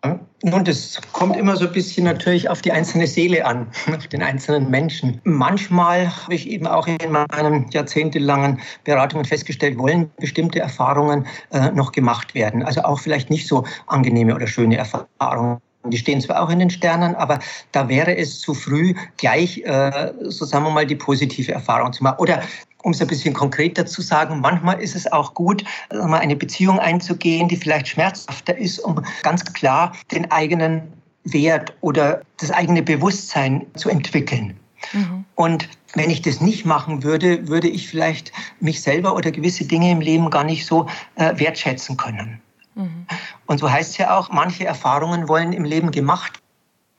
nun, 0.44 0.64
das 0.64 1.02
kommt 1.12 1.36
immer 1.36 1.58
so 1.58 1.66
ein 1.66 1.74
bisschen 1.74 2.06
natürlich 2.06 2.50
auf 2.50 2.62
die 2.62 2.72
einzelne 2.72 3.06
Seele 3.06 3.46
an, 3.46 3.68
auf 3.98 4.08
den 4.08 4.24
einzelnen 4.24 4.70
Menschen. 4.70 5.20
Manchmal 5.26 6.08
habe 6.24 6.36
ich 6.36 6.48
eben 6.48 6.68
auch 6.68 6.88
in 6.88 7.12
meinen 7.12 7.70
jahrzehntelangen 7.72 8.62
Beratungen 8.86 9.26
festgestellt, 9.26 9.78
wollen 9.78 10.10
bestimmte 10.22 10.62
Erfahrungen 10.62 11.28
äh, 11.52 11.72
noch 11.72 11.92
gemacht 11.92 12.34
werden. 12.34 12.64
Also 12.64 12.82
auch 12.84 13.02
vielleicht 13.02 13.30
nicht 13.30 13.46
so 13.46 13.66
angenehme 13.88 14.36
oder 14.36 14.48
schöne 14.48 14.78
Erfahrungen. 14.78 15.58
Die 15.84 15.98
stehen 15.98 16.22
zwar 16.22 16.42
auch 16.42 16.50
in 16.50 16.60
den 16.60 16.70
Sternen, 16.70 17.14
aber 17.16 17.40
da 17.74 17.90
wäre 17.90 18.16
es 18.16 18.40
zu 18.40 18.54
früh, 18.54 18.94
gleich, 19.18 19.64
äh, 19.66 20.14
so 20.22 20.46
sagen 20.46 20.64
wir 20.64 20.72
mal, 20.72 20.86
die 20.86 20.96
positive 20.96 21.52
Erfahrung 21.52 21.92
zu 21.92 22.04
machen. 22.04 22.18
Oder 22.20 22.42
um 22.86 22.92
es 22.92 23.02
ein 23.02 23.08
bisschen 23.08 23.34
konkreter 23.34 23.88
zu 23.88 24.04
sagen, 24.04 24.40
manchmal 24.42 24.80
ist 24.80 24.96
es 24.96 25.12
auch 25.12 25.34
gut, 25.34 25.64
mal 25.92 26.20
eine 26.20 26.36
Beziehung 26.36 26.80
einzugehen, 26.80 27.48
die 27.48 27.56
vielleicht 27.56 27.88
schmerzhafter 27.88 28.56
ist, 28.56 28.78
um 28.78 29.04
ganz 29.24 29.44
klar 29.54 29.92
den 30.12 30.32
eigenen 30.32 30.84
Wert 31.24 31.74
oder 31.82 32.22
das 32.40 32.52
eigene 32.52 32.84
Bewusstsein 32.84 33.66
zu 33.74 33.90
entwickeln. 33.90 34.56
Mhm. 34.94 35.26
Und 35.34 35.68
wenn 35.96 36.12
ich 36.12 36.22
das 36.22 36.42
nicht 36.42 36.64
machen 36.64 37.02
würde, 37.02 37.48
würde 37.48 37.68
ich 37.68 37.88
vielleicht 37.88 38.32
mich 38.60 38.84
selber 38.84 39.16
oder 39.16 39.32
gewisse 39.32 39.66
Dinge 39.66 39.90
im 39.90 40.02
Leben 40.02 40.30
gar 40.30 40.44
nicht 40.44 40.68
so 40.68 40.86
äh, 41.16 41.34
wertschätzen 41.40 41.98
können. 41.98 42.40
Mhm. 42.76 43.08
Und 43.48 43.58
so 43.58 43.72
heißt 43.72 43.92
es 43.92 43.98
ja 43.98 44.16
auch, 44.16 44.30
manche 44.30 44.64
Erfahrungen 44.64 45.28
wollen 45.28 45.54
im 45.54 45.66
Leben 45.66 45.90
gemacht 45.90 46.40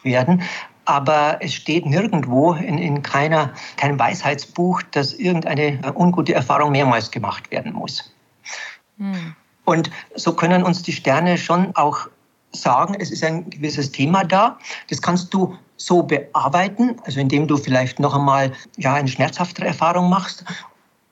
werden, 0.03 0.43
aber 0.87 1.39
es 1.41 1.55
steht 1.55 1.85
nirgendwo 1.85 2.55
in, 2.55 2.79
in 2.79 3.03
keiner, 3.03 3.53
keinem 3.77 3.99
Weisheitsbuch, 3.99 4.83
dass 4.93 5.13
irgendeine 5.15 5.79
ungute 5.95 6.35
Erfahrung 6.35 6.73
mehrmals 6.73 7.11
gemacht 7.11 7.51
werden 7.51 7.73
muss. 7.73 8.13
Hm. 8.99 9.35
Und 9.65 9.91
so 10.15 10.33
können 10.33 10.63
uns 10.63 10.83
die 10.83 10.93
Sterne 10.93 11.37
schon 11.37 11.75
auch 11.75 12.09
sagen, 12.53 12.97
es 12.99 13.11
ist 13.11 13.25
ein 13.25 13.51
gewisses 13.51 13.93
Thema 13.93 14.25
da. 14.25 14.59
Das 14.89 15.03
kannst 15.03 15.35
du 15.35 15.57
so 15.77 16.03
bearbeiten, 16.03 16.97
also 17.05 17.21
indem 17.21 17.47
du 17.47 17.57
vielleicht 17.57 18.01
noch 18.01 18.15
einmal 18.15 18.53
ja, 18.79 18.95
eine 18.95 19.09
schmerzhaftere 19.09 19.67
Erfahrung 19.67 20.09
machst. 20.09 20.45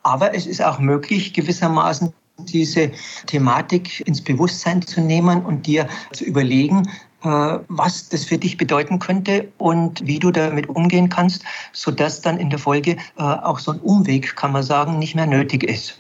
Aber 0.05 0.35
es 0.35 0.47
ist 0.47 0.63
auch 0.63 0.79
möglich, 0.79 1.35
gewissermaßen 1.35 2.13
diese 2.39 2.91
Thematik 3.27 4.07
ins 4.07 4.23
Bewusstsein 4.23 4.83
zu 4.83 5.01
nehmen 5.01 5.45
und 5.45 5.67
dir 5.67 5.89
zu 6.13 6.25
überlegen, 6.25 6.83
äh, 6.87 7.14
was 7.25 8.09
das 8.09 8.25
für 8.25 8.39
dich 8.39 8.57
bedeuten 8.57 8.99
könnte 8.99 9.49
und 9.59 10.07
wie 10.07 10.19
du 10.19 10.31
damit 10.31 10.69
umgehen 10.69 11.09
kannst, 11.09 11.43
sodass 11.73 12.21
dann 12.21 12.39
in 12.39 12.51
der 12.51 12.59
Folge 12.59 12.93
äh, 13.17 13.23
auch 13.23 13.59
so 13.59 13.73
ein 13.73 13.81
Umweg, 13.81 14.37
kann 14.37 14.53
man 14.53 14.63
sagen, 14.63 14.99
nicht 14.99 15.15
mehr 15.15 15.27
nötig 15.27 15.65
ist. 15.65 15.99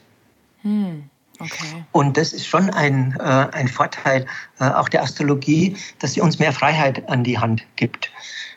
Hm. 0.63 1.05
Okay. 1.41 1.85
Und 1.93 2.17
das 2.17 2.33
ist 2.33 2.47
schon 2.47 2.71
ein, 2.71 3.17
äh, 3.19 3.23
ein 3.23 3.67
Vorteil 3.67 4.25
auch 4.61 4.89
der 4.89 5.03
Astrologie, 5.03 5.77
dass 5.99 6.13
sie 6.13 6.21
uns 6.21 6.39
mehr 6.39 6.53
Freiheit 6.53 7.09
an 7.09 7.25
die 7.25 7.39
Hand 7.39 7.65
gibt. 7.77 8.11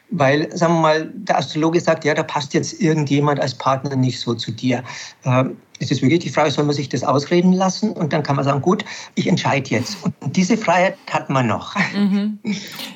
Weil, 0.10 0.56
sagen 0.56 0.76
wir 0.76 0.82
mal, 0.82 1.12
der 1.14 1.40
Astrologe 1.40 1.82
sagt, 1.82 2.06
ja, 2.06 2.14
da 2.14 2.24
passt 2.24 2.54
jetzt 2.54 2.80
irgendjemand 2.80 3.40
als 3.42 3.56
Partner 3.56 3.96
nicht 3.96 4.20
so 4.20 4.36
zu 4.36 4.52
dir. 4.52 4.84
Es 5.80 5.92
ist 5.92 6.02
wirklich 6.02 6.20
die 6.20 6.30
Frage, 6.30 6.52
soll 6.52 6.66
man 6.66 6.76
sich 6.76 6.90
das 6.90 7.04
ausreden 7.04 7.54
lassen? 7.54 7.92
Und 7.92 8.14
dann 8.14 8.24
kann 8.24 8.36
man 8.36 8.46
sagen, 8.46 8.62
gut, 8.62 8.84
ich 9.16 9.28
entscheide 9.28 9.70
jetzt. 9.70 9.98
Und 10.04 10.14
diese 10.36 10.58
Freiheit 10.58 10.98
hat 11.10 11.30
man 11.30 11.48
noch, 11.48 11.76
mhm. 11.94 12.40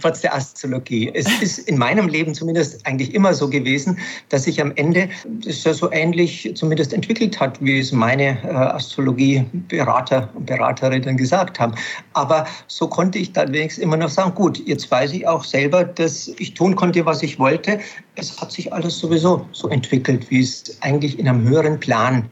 trotz 0.01 0.21
der 0.21 0.35
Astrologie. 0.35 1.11
Es 1.13 1.27
ist 1.41 1.59
in 1.59 1.77
meinem 1.77 2.07
Leben 2.07 2.33
zumindest 2.33 2.85
eigentlich 2.85 3.13
immer 3.13 3.33
so 3.33 3.49
gewesen, 3.49 3.97
dass 4.29 4.43
sich 4.43 4.61
am 4.61 4.71
Ende 4.75 5.09
das 5.45 5.63
ja 5.63 5.73
so 5.73 5.91
ähnlich 5.91 6.51
zumindest 6.55 6.93
entwickelt 6.93 7.39
hat, 7.39 7.61
wie 7.63 7.79
es 7.79 7.91
meine 7.91 8.37
äh, 8.43 8.47
Astrologieberater 8.47 10.29
und 10.33 10.45
Beraterinnen 10.45 11.17
gesagt 11.17 11.59
haben. 11.59 11.73
Aber 12.13 12.45
so 12.67 12.87
konnte 12.87 13.19
ich 13.19 13.31
dann 13.33 13.53
wenigstens 13.53 13.83
immer 13.83 13.97
noch 13.97 14.09
sagen, 14.09 14.33
gut, 14.35 14.61
jetzt 14.67 14.89
weiß 14.89 15.13
ich 15.13 15.27
auch 15.27 15.43
selber, 15.43 15.83
dass 15.83 16.29
ich 16.37 16.53
tun 16.53 16.75
konnte, 16.75 17.05
was 17.05 17.23
ich 17.23 17.39
wollte. 17.39 17.79
Es 18.15 18.39
hat 18.39 18.51
sich 18.51 18.71
alles 18.73 18.99
sowieso 18.99 19.45
so 19.51 19.69
entwickelt, 19.69 20.29
wie 20.29 20.41
es 20.41 20.77
eigentlich 20.81 21.17
in 21.17 21.27
einem 21.27 21.47
höheren 21.47 21.79
Plan 21.79 22.29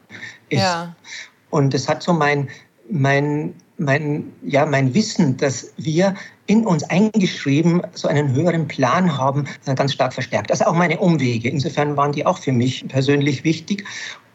ist. 0.50 0.60
Ja. 0.60 0.96
Und 1.50 1.74
es 1.74 1.88
hat 1.88 2.04
so 2.04 2.14
mein, 2.14 2.50
mein, 2.90 3.54
mein, 3.78 4.32
ja, 4.44 4.66
mein 4.66 4.94
Wissen, 4.94 5.38
dass 5.38 5.72
wir 5.78 6.16
in 6.48 6.66
uns 6.66 6.84
eingeschrieben 6.86 7.82
so 7.94 8.08
einen 8.08 8.34
höheren 8.34 8.68
Plan 8.68 9.18
haben, 9.18 9.48
äh, 9.66 9.76
ganz 9.76 9.94
stark 9.94 10.14
verstärkt. 10.14 10.52
Also 10.52 10.66
auch 10.66 10.74
meine 10.74 11.00
Umwege. 11.00 11.50
Insofern 11.50 11.96
waren 11.96 12.12
die 12.12 12.26
auch 12.26 12.38
für 12.38 12.52
mich 12.52 12.88
persönlich 12.88 13.44
wichtig. 13.44 13.86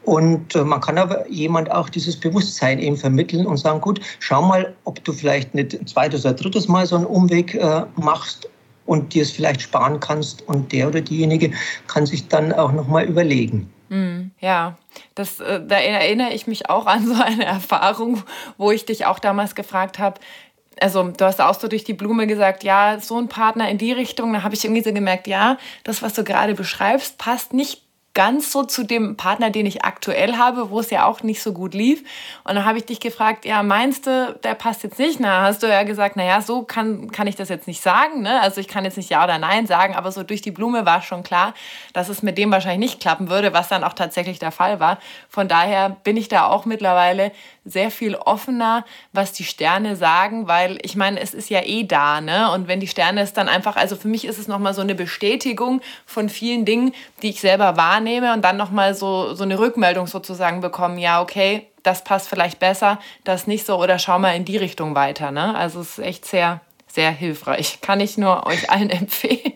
Und 0.03 0.55
äh, 0.55 0.63
man 0.63 0.81
kann 0.81 0.97
aber 0.97 1.29
jemand 1.29 1.71
auch 1.71 1.89
dieses 1.89 2.19
Bewusstsein 2.19 2.79
eben 2.79 2.95
vermitteln 2.95 3.45
und 3.45 3.57
sagen, 3.57 3.81
gut, 3.81 3.99
schau 4.19 4.41
mal, 4.41 4.75
ob 4.85 5.03
du 5.03 5.11
vielleicht 5.11 5.53
nicht 5.55 5.73
ein 5.73 5.87
zweites 5.87 6.25
oder 6.25 6.35
drittes 6.35 6.67
Mal 6.67 6.85
so 6.85 6.95
einen 6.95 7.05
Umweg 7.05 7.55
äh, 7.55 7.83
machst 7.95 8.47
und 8.85 9.13
dir 9.13 9.23
es 9.23 9.31
vielleicht 9.31 9.61
sparen 9.61 9.99
kannst 9.99 10.47
und 10.47 10.71
der 10.71 10.87
oder 10.87 11.01
diejenige 11.01 11.51
kann 11.87 12.05
sich 12.05 12.27
dann 12.27 12.53
auch 12.53 12.71
nochmal 12.71 13.05
überlegen. 13.05 13.71
Mm, 13.89 14.31
ja, 14.39 14.77
das, 15.13 15.39
äh, 15.39 15.61
da 15.65 15.77
erinnere 15.77 16.33
ich 16.33 16.47
mich 16.47 16.69
auch 16.69 16.85
an 16.85 17.05
so 17.13 17.21
eine 17.21 17.45
Erfahrung, 17.45 18.23
wo 18.57 18.71
ich 18.71 18.85
dich 18.85 19.05
auch 19.05 19.19
damals 19.19 19.55
gefragt 19.55 19.99
habe, 19.99 20.19
also 20.81 21.03
du 21.03 21.25
hast 21.25 21.39
auch 21.39 21.57
so 21.57 21.67
durch 21.67 21.83
die 21.83 21.93
Blume 21.93 22.27
gesagt, 22.27 22.63
ja, 22.63 22.99
so 22.99 23.17
ein 23.17 23.29
Partner 23.29 23.69
in 23.69 23.77
die 23.77 23.93
Richtung, 23.93 24.33
da 24.33 24.43
habe 24.43 24.55
ich 24.55 24.65
irgendwie 24.65 24.83
so 24.83 24.93
gemerkt, 24.93 25.27
ja, 25.27 25.57
das, 25.83 26.01
was 26.01 26.13
du 26.13 26.23
gerade 26.23 26.53
beschreibst, 26.53 27.17
passt 27.17 27.53
nicht 27.53 27.84
ganz 28.15 28.53
so 28.53 28.63
zu 28.63 28.83
dem 28.83 29.17
Partner, 29.17 29.49
den 29.49 29.65
ich 29.65 29.83
aktuell 29.83 30.37
habe, 30.37 30.69
wo 30.69 30.79
es 30.79 30.89
ja 30.89 31.05
auch 31.05 31.21
nicht 31.21 31.43
so 31.43 31.51
gut 31.51 31.73
lief. 31.73 31.99
Und 32.45 32.55
dann 32.55 32.63
habe 32.63 32.77
ich 32.77 32.85
dich 32.85 33.01
gefragt, 33.01 33.43
ja, 33.43 33.61
meinst 33.61 34.07
du, 34.07 34.39
der 34.41 34.55
passt 34.55 34.83
jetzt 34.83 34.97
nicht? 34.97 35.19
Na, 35.19 35.41
hast 35.41 35.61
du 35.61 35.67
ja 35.67 35.83
gesagt, 35.83 36.15
naja, 36.15 36.41
so 36.41 36.63
kann, 36.63 37.11
kann 37.11 37.27
ich 37.27 37.35
das 37.35 37.49
jetzt 37.49 37.67
nicht 37.67 37.81
sagen. 37.81 38.21
Ne? 38.21 38.41
Also 38.41 38.61
ich 38.61 38.69
kann 38.69 38.85
jetzt 38.85 38.95
nicht 38.95 39.09
Ja 39.09 39.25
oder 39.25 39.37
Nein 39.37 39.67
sagen, 39.67 39.95
aber 39.95 40.13
so 40.13 40.23
durch 40.23 40.41
die 40.41 40.51
Blume 40.51 40.85
war 40.85 41.01
schon 41.01 41.23
klar, 41.23 41.53
dass 41.91 42.07
es 42.07 42.23
mit 42.23 42.37
dem 42.37 42.51
wahrscheinlich 42.51 42.91
nicht 42.91 43.01
klappen 43.01 43.29
würde, 43.29 43.51
was 43.51 43.67
dann 43.67 43.83
auch 43.83 43.93
tatsächlich 43.93 44.39
der 44.39 44.51
Fall 44.51 44.79
war. 44.79 44.97
Von 45.27 45.49
daher 45.49 45.89
bin 45.89 46.15
ich 46.15 46.29
da 46.29 46.47
auch 46.47 46.63
mittlerweile 46.63 47.33
sehr 47.65 47.91
viel 47.91 48.15
offener, 48.15 48.85
was 49.11 49.33
die 49.33 49.43
Sterne 49.43 49.97
sagen, 49.97 50.47
weil 50.47 50.77
ich 50.83 50.95
meine, 50.95 51.19
es 51.19 51.33
ist 51.33 51.49
ja 51.49 51.63
eh 51.65 51.83
da, 51.83 52.21
ne? 52.21 52.51
Und 52.51 52.67
wenn 52.67 52.79
die 52.79 52.87
Sterne 52.87 53.21
es 53.21 53.33
dann 53.33 53.49
einfach, 53.49 53.75
also 53.75 53.95
für 53.95 54.07
mich 54.07 54.23
ist 54.23 54.37
es 54.37 54.47
nochmal 54.47 54.75
so 54.75 54.81
eine 54.81 54.93
Bestätigung 54.93 55.81
von 56.05 56.29
vielen 56.29 56.63
Dingen, 56.63 56.93
die 57.23 57.29
ich 57.29 57.41
selber 57.41 57.75
wahrnehme 57.75 58.04
und 58.33 58.41
dann 58.43 58.57
nochmal 58.57 58.95
so, 58.95 59.33
so 59.33 59.43
eine 59.43 59.59
Rückmeldung 59.59 60.07
sozusagen 60.07 60.61
bekommen, 60.61 60.97
ja, 60.97 61.21
okay, 61.21 61.67
das 61.83 62.03
passt 62.03 62.27
vielleicht 62.27 62.59
besser, 62.59 62.99
das 63.23 63.47
nicht 63.47 63.65
so 63.65 63.81
oder 63.81 63.99
schau 63.99 64.19
mal 64.19 64.35
in 64.35 64.45
die 64.45 64.57
Richtung 64.57 64.95
weiter, 64.95 65.31
ne? 65.31 65.55
Also 65.55 65.81
es 65.81 65.97
ist 65.97 66.05
echt 66.05 66.25
sehr, 66.25 66.61
sehr 66.87 67.11
hilfreich. 67.11 67.79
Kann 67.81 67.99
ich 67.99 68.17
nur 68.17 68.45
euch 68.47 68.69
allen 68.69 68.89
empfehlen. 68.91 69.53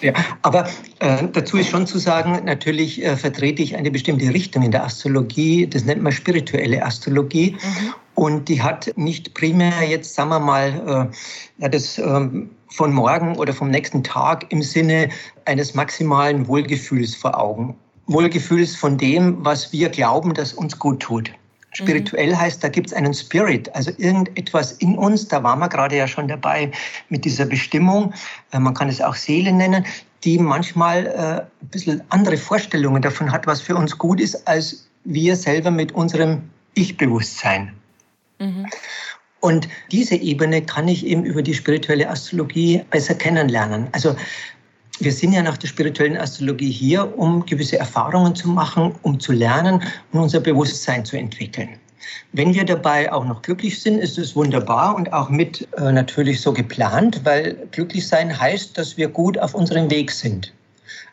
Ja, 0.00 0.12
aber 0.42 0.68
äh, 0.98 1.28
dazu 1.32 1.58
ist 1.58 1.70
schon 1.70 1.86
zu 1.86 1.98
sagen, 1.98 2.44
natürlich 2.44 3.04
äh, 3.04 3.16
vertrete 3.16 3.62
ich 3.62 3.76
eine 3.76 3.90
bestimmte 3.90 4.34
Richtung 4.34 4.64
in 4.64 4.72
der 4.72 4.84
Astrologie. 4.84 5.68
Das 5.68 5.84
nennt 5.84 6.02
man 6.02 6.10
spirituelle 6.10 6.84
Astrologie. 6.84 7.52
Mhm. 7.52 7.94
Und 8.14 8.48
die 8.48 8.60
hat 8.60 8.92
nicht 8.96 9.32
primär 9.34 9.82
jetzt, 9.88 10.14
sagen 10.14 10.30
wir 10.30 10.40
mal, 10.40 11.10
äh, 11.58 11.62
ja, 11.62 11.68
das 11.68 11.98
ähm, 11.98 12.50
von 12.74 12.92
morgen 12.92 13.36
oder 13.36 13.52
vom 13.52 13.70
nächsten 13.70 14.02
Tag 14.02 14.46
im 14.50 14.62
Sinne 14.62 15.08
eines 15.44 15.74
maximalen 15.74 16.46
Wohlgefühls 16.48 17.14
vor 17.14 17.38
Augen. 17.38 17.76
Wohlgefühls 18.06 18.74
von 18.74 18.98
dem, 18.98 19.44
was 19.44 19.72
wir 19.72 19.88
glauben, 19.88 20.34
dass 20.34 20.52
uns 20.52 20.78
gut 20.78 21.00
tut. 21.00 21.30
Spirituell 21.74 22.30
mhm. 22.30 22.38
heißt, 22.38 22.62
da 22.62 22.68
gibt 22.68 22.88
es 22.88 22.92
einen 22.92 23.14
Spirit, 23.14 23.74
also 23.74 23.92
irgendetwas 23.96 24.72
in 24.72 24.98
uns, 24.98 25.28
da 25.28 25.42
waren 25.42 25.58
wir 25.58 25.68
gerade 25.68 25.96
ja 25.96 26.06
schon 26.06 26.28
dabei 26.28 26.70
mit 27.08 27.24
dieser 27.24 27.46
Bestimmung, 27.46 28.12
äh, 28.52 28.58
man 28.58 28.74
kann 28.74 28.88
es 28.88 29.00
auch 29.00 29.14
Seele 29.14 29.52
nennen, 29.52 29.86
die 30.24 30.38
manchmal 30.38 31.06
äh, 31.06 31.64
ein 31.64 31.68
bisschen 31.70 32.02
andere 32.10 32.36
Vorstellungen 32.36 33.00
davon 33.00 33.32
hat, 33.32 33.46
was 33.46 33.60
für 33.60 33.74
uns 33.74 33.96
gut 33.96 34.20
ist, 34.20 34.46
als 34.46 34.86
wir 35.04 35.34
selber 35.34 35.70
mit 35.70 35.92
unserem 35.92 36.42
Ich-Bewusstsein. 36.74 37.72
Mhm. 38.38 38.66
Und 39.42 39.68
diese 39.90 40.14
Ebene 40.14 40.62
kann 40.62 40.86
ich 40.86 41.04
eben 41.04 41.24
über 41.24 41.42
die 41.42 41.52
spirituelle 41.52 42.08
Astrologie 42.08 42.80
besser 42.90 43.14
kennenlernen. 43.14 43.88
Also 43.90 44.14
wir 45.00 45.10
sind 45.10 45.32
ja 45.32 45.42
nach 45.42 45.56
der 45.56 45.66
spirituellen 45.66 46.16
Astrologie 46.16 46.70
hier, 46.70 47.18
um 47.18 47.44
gewisse 47.44 47.76
Erfahrungen 47.76 48.36
zu 48.36 48.48
machen, 48.48 48.94
um 49.02 49.18
zu 49.18 49.32
lernen 49.32 49.82
und 50.12 50.20
unser 50.20 50.38
Bewusstsein 50.38 51.04
zu 51.04 51.16
entwickeln. 51.16 51.70
Wenn 52.32 52.54
wir 52.54 52.64
dabei 52.64 53.12
auch 53.12 53.24
noch 53.24 53.42
glücklich 53.42 53.82
sind, 53.82 53.98
ist 53.98 54.16
es 54.16 54.36
wunderbar 54.36 54.94
und 54.94 55.12
auch 55.12 55.28
mit 55.28 55.66
äh, 55.76 55.90
natürlich 55.90 56.40
so 56.40 56.52
geplant, 56.52 57.20
weil 57.24 57.56
glücklich 57.72 58.06
sein 58.06 58.38
heißt, 58.38 58.78
dass 58.78 58.96
wir 58.96 59.08
gut 59.08 59.36
auf 59.38 59.56
unserem 59.56 59.90
Weg 59.90 60.12
sind. 60.12 60.52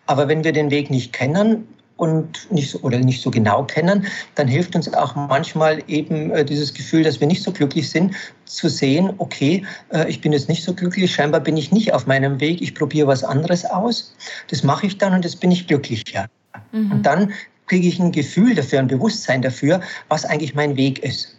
Aber 0.05 0.27
wenn 0.27 0.43
wir 0.43 0.51
den 0.51 0.69
Weg 0.69 0.91
nicht 0.91 1.13
kennen, 1.13 1.67
und 1.99 2.51
nicht 2.51 2.71
so, 2.71 2.79
oder 2.79 2.97
nicht 2.97 3.21
so 3.21 3.29
genau 3.29 3.63
kennen, 3.63 4.07
dann 4.35 4.47
hilft 4.47 4.75
uns 4.75 4.91
auch 4.93 5.15
manchmal 5.15 5.83
eben 5.87 6.31
äh, 6.31 6.45
dieses 6.45 6.73
Gefühl, 6.73 7.03
dass 7.03 7.19
wir 7.19 7.27
nicht 7.27 7.43
so 7.43 7.51
glücklich 7.51 7.89
sind, 7.89 8.15
zu 8.45 8.69
sehen, 8.69 9.13
okay, 9.17 9.65
äh, 9.91 10.09
ich 10.09 10.21
bin 10.21 10.31
jetzt 10.31 10.47
nicht 10.47 10.63
so 10.63 10.73
glücklich, 10.73 11.13
scheinbar 11.13 11.41
bin 11.41 11.57
ich 11.57 11.71
nicht 11.71 11.93
auf 11.93 12.07
meinem 12.07 12.39
Weg, 12.39 12.61
ich 12.61 12.73
probiere 12.73 13.07
was 13.07 13.23
anderes 13.23 13.65
aus, 13.65 14.15
das 14.49 14.63
mache 14.63 14.87
ich 14.87 14.97
dann 14.97 15.13
und 15.13 15.25
jetzt 15.25 15.41
bin 15.41 15.51
ich 15.51 15.67
glücklicher. 15.67 16.27
Mhm. 16.71 16.91
Und 16.91 17.05
dann 17.05 17.33
kriege 17.67 17.87
ich 17.87 17.99
ein 17.99 18.11
Gefühl 18.11 18.55
dafür, 18.55 18.79
ein 18.79 18.87
Bewusstsein 18.87 19.41
dafür, 19.41 19.81
was 20.07 20.25
eigentlich 20.25 20.55
mein 20.55 20.77
Weg 20.77 20.99
ist. 20.99 21.35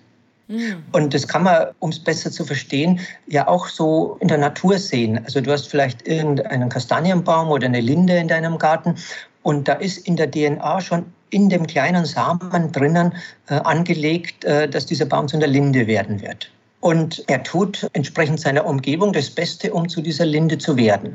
Mhm. 0.49 0.83
Und 0.93 1.15
das 1.15 1.27
kann 1.27 1.45
man, 1.45 1.69
um 1.79 1.91
es 1.91 1.99
besser 1.99 2.31
zu 2.31 2.45
verstehen, 2.45 3.01
ja 3.29 3.49
auch 3.49 3.67
so 3.69 4.19
in 4.21 4.29
der 4.29 4.39
Natur 4.39 4.79
sehen. 4.79 5.21
Also 5.25 5.41
du 5.41 5.51
hast 5.53 5.69
vielleicht 5.69 6.07
irgendeinen 6.07 6.69
Kastanienbaum 6.69 7.49
oder 7.49 7.67
eine 7.67 7.81
Linde 7.81 8.17
in 8.17 8.29
deinem 8.29 8.59
Garten 8.59 8.97
und 9.43 9.69
da 9.69 9.75
ist 9.75 10.07
in 10.07 10.17
der 10.17 10.31
DNA 10.31 10.81
schon 10.81 11.07
in 11.31 11.49
dem 11.49 11.67
kleinen 11.67 12.05
Samen 12.05 12.73
drinnen 12.73 13.15
äh, 13.49 13.55
angelegt, 13.55 14.45
äh, 14.45 14.69
dass 14.69 14.87
dieser 14.87 15.07
Baum 15.07 15.29
zu 15.29 15.37
einer 15.37 15.47
Linde 15.47 15.87
werden 15.87 16.21
wird. 16.21 16.51
Und 16.81 17.23
er 17.29 17.43
tut 17.43 17.89
entsprechend 17.93 18.41
seiner 18.41 18.65
Umgebung 18.65 19.13
das 19.13 19.29
Beste, 19.29 19.73
um 19.73 19.87
zu 19.89 20.01
dieser 20.01 20.25
Linde 20.25 20.57
zu 20.57 20.79
werden. 20.79 21.15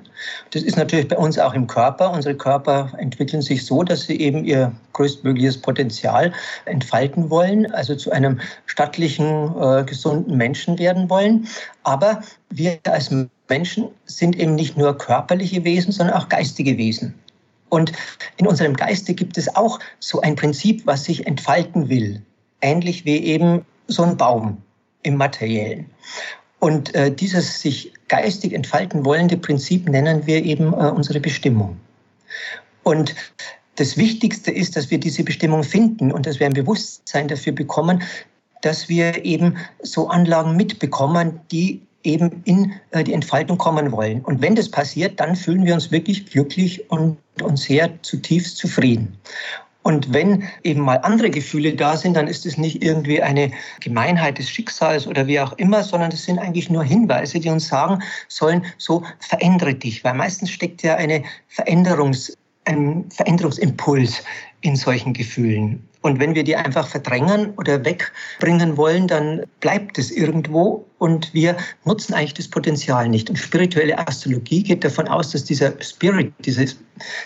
Das 0.51 0.61
ist 0.61 0.77
natürlich 0.77 1.07
bei 1.07 1.17
uns 1.17 1.39
auch 1.39 1.55
im 1.55 1.65
Körper. 1.65 2.11
Unsere 2.11 2.35
Körper 2.35 2.91
entwickeln 2.99 3.41
sich 3.41 3.65
so, 3.65 3.81
dass 3.81 4.01
sie 4.01 4.19
eben 4.19 4.45
ihr 4.45 4.71
größtmögliches 4.93 5.57
Potenzial 5.59 6.31
entfalten 6.65 7.31
wollen, 7.31 7.71
also 7.71 7.95
zu 7.95 8.11
einem 8.11 8.39
stattlichen, 8.67 9.55
äh, 9.59 9.83
gesunden 9.83 10.37
Menschen 10.37 10.77
werden 10.77 11.09
wollen. 11.09 11.47
Aber 11.81 12.21
wir 12.51 12.77
als 12.83 13.11
Menschen 13.49 13.87
sind 14.05 14.37
eben 14.37 14.53
nicht 14.53 14.77
nur 14.77 14.95
körperliche 14.95 15.63
Wesen, 15.63 15.91
sondern 15.91 16.15
auch 16.15 16.29
geistige 16.29 16.77
Wesen. 16.77 17.15
Und 17.69 17.91
in 18.37 18.47
unserem 18.47 18.75
Geiste 18.75 19.13
gibt 19.13 19.37
es 19.37 19.55
auch 19.55 19.79
so 19.99 20.21
ein 20.21 20.35
Prinzip, 20.35 20.85
was 20.85 21.05
sich 21.05 21.27
entfalten 21.27 21.89
will. 21.89 22.21
Ähnlich 22.61 23.05
wie 23.05 23.17
eben 23.17 23.65
so 23.87 24.03
ein 24.03 24.17
Baum 24.17 24.57
im 25.03 25.17
Materiellen. 25.17 25.89
Und 26.59 26.95
äh, 26.95 27.11
dieses 27.11 27.61
sich 27.61 27.93
geistig 28.07 28.53
entfalten 28.53 29.05
wollende 29.05 29.37
Prinzip 29.37 29.87
nennen 29.87 30.25
wir 30.25 30.43
eben 30.43 30.73
äh, 30.73 30.87
unsere 30.89 31.19
Bestimmung. 31.19 31.77
Und 32.83 33.15
das 33.75 33.97
Wichtigste 33.97 34.51
ist, 34.51 34.75
dass 34.75 34.89
wir 34.89 34.99
diese 34.99 35.23
Bestimmung 35.23 35.63
finden 35.63 36.11
und 36.11 36.25
dass 36.25 36.39
wir 36.39 36.47
ein 36.47 36.53
Bewusstsein 36.53 37.27
dafür 37.27 37.53
bekommen, 37.53 38.03
dass 38.61 38.89
wir 38.89 39.25
eben 39.25 39.57
so 39.83 40.07
Anlagen 40.07 40.55
mitbekommen, 40.55 41.41
die 41.51 41.81
eben 42.05 42.41
in 42.45 42.73
äh, 42.91 43.03
die 43.03 43.13
Entfaltung 43.13 43.57
kommen 43.57 43.91
wollen. 43.91 44.21
Und 44.21 44.41
wenn 44.41 44.55
das 44.55 44.69
passiert, 44.69 45.19
dann 45.19 45.35
fühlen 45.35 45.65
wir 45.65 45.73
uns 45.73 45.91
wirklich 45.91 46.25
glücklich 46.25 46.89
und, 46.89 47.17
und 47.41 47.57
sehr 47.57 47.89
zutiefst 48.01 48.57
zufrieden. 48.57 49.17
Und 49.85 50.11
wenn 50.11 50.43
eben 50.63 50.81
mal 50.81 50.97
andere 51.03 51.29
Gefühle 51.29 51.75
da 51.75 51.95
sind, 51.95 52.15
dann 52.17 52.25
ist 52.25 52.47
es 52.47 52.57
nicht 52.57 52.83
irgendwie 52.83 53.21
eine 53.21 53.51
Gemeinheit 53.81 54.39
des 54.39 54.49
Schicksals 54.49 55.05
oder 55.05 55.27
wie 55.27 55.39
auch 55.39 55.53
immer, 55.59 55.83
sondern 55.83 56.11
es 56.11 56.25
sind 56.25 56.39
eigentlich 56.39 56.71
nur 56.71 56.83
Hinweise, 56.83 57.39
die 57.39 57.49
uns 57.49 57.67
sagen 57.67 58.01
sollen, 58.27 58.65
so 58.79 59.03
verändere 59.19 59.75
dich. 59.75 60.03
Weil 60.03 60.15
meistens 60.15 60.49
steckt 60.49 60.81
ja 60.81 60.95
eine 60.95 61.21
Veränderungs, 61.49 62.35
ein 62.63 63.05
Veränderungsimpuls 63.11 64.23
in 64.61 64.75
solchen 64.75 65.13
Gefühlen. 65.13 65.87
Und 66.05 66.19
wenn 66.19 66.35
wir 66.35 66.43
die 66.43 66.55
einfach 66.55 66.87
verdrängen 66.87 67.55
oder 67.57 67.83
wegbringen 67.83 68.77
wollen, 68.77 69.07
dann 69.07 69.41
bleibt 69.59 69.97
es 69.97 70.11
irgendwo 70.11 70.85
und 70.99 71.33
wir 71.33 71.57
nutzen 71.83 72.13
eigentlich 72.13 72.35
das 72.35 72.47
Potenzial 72.47 73.09
nicht. 73.09 73.27
Und 73.27 73.37
spirituelle 73.37 73.97
Astrologie 73.97 74.61
geht 74.61 74.83
davon 74.83 75.07
aus, 75.07 75.31
dass 75.31 75.45
dieser 75.45 75.73
Spirit, 75.81 76.31
diese, 76.45 76.67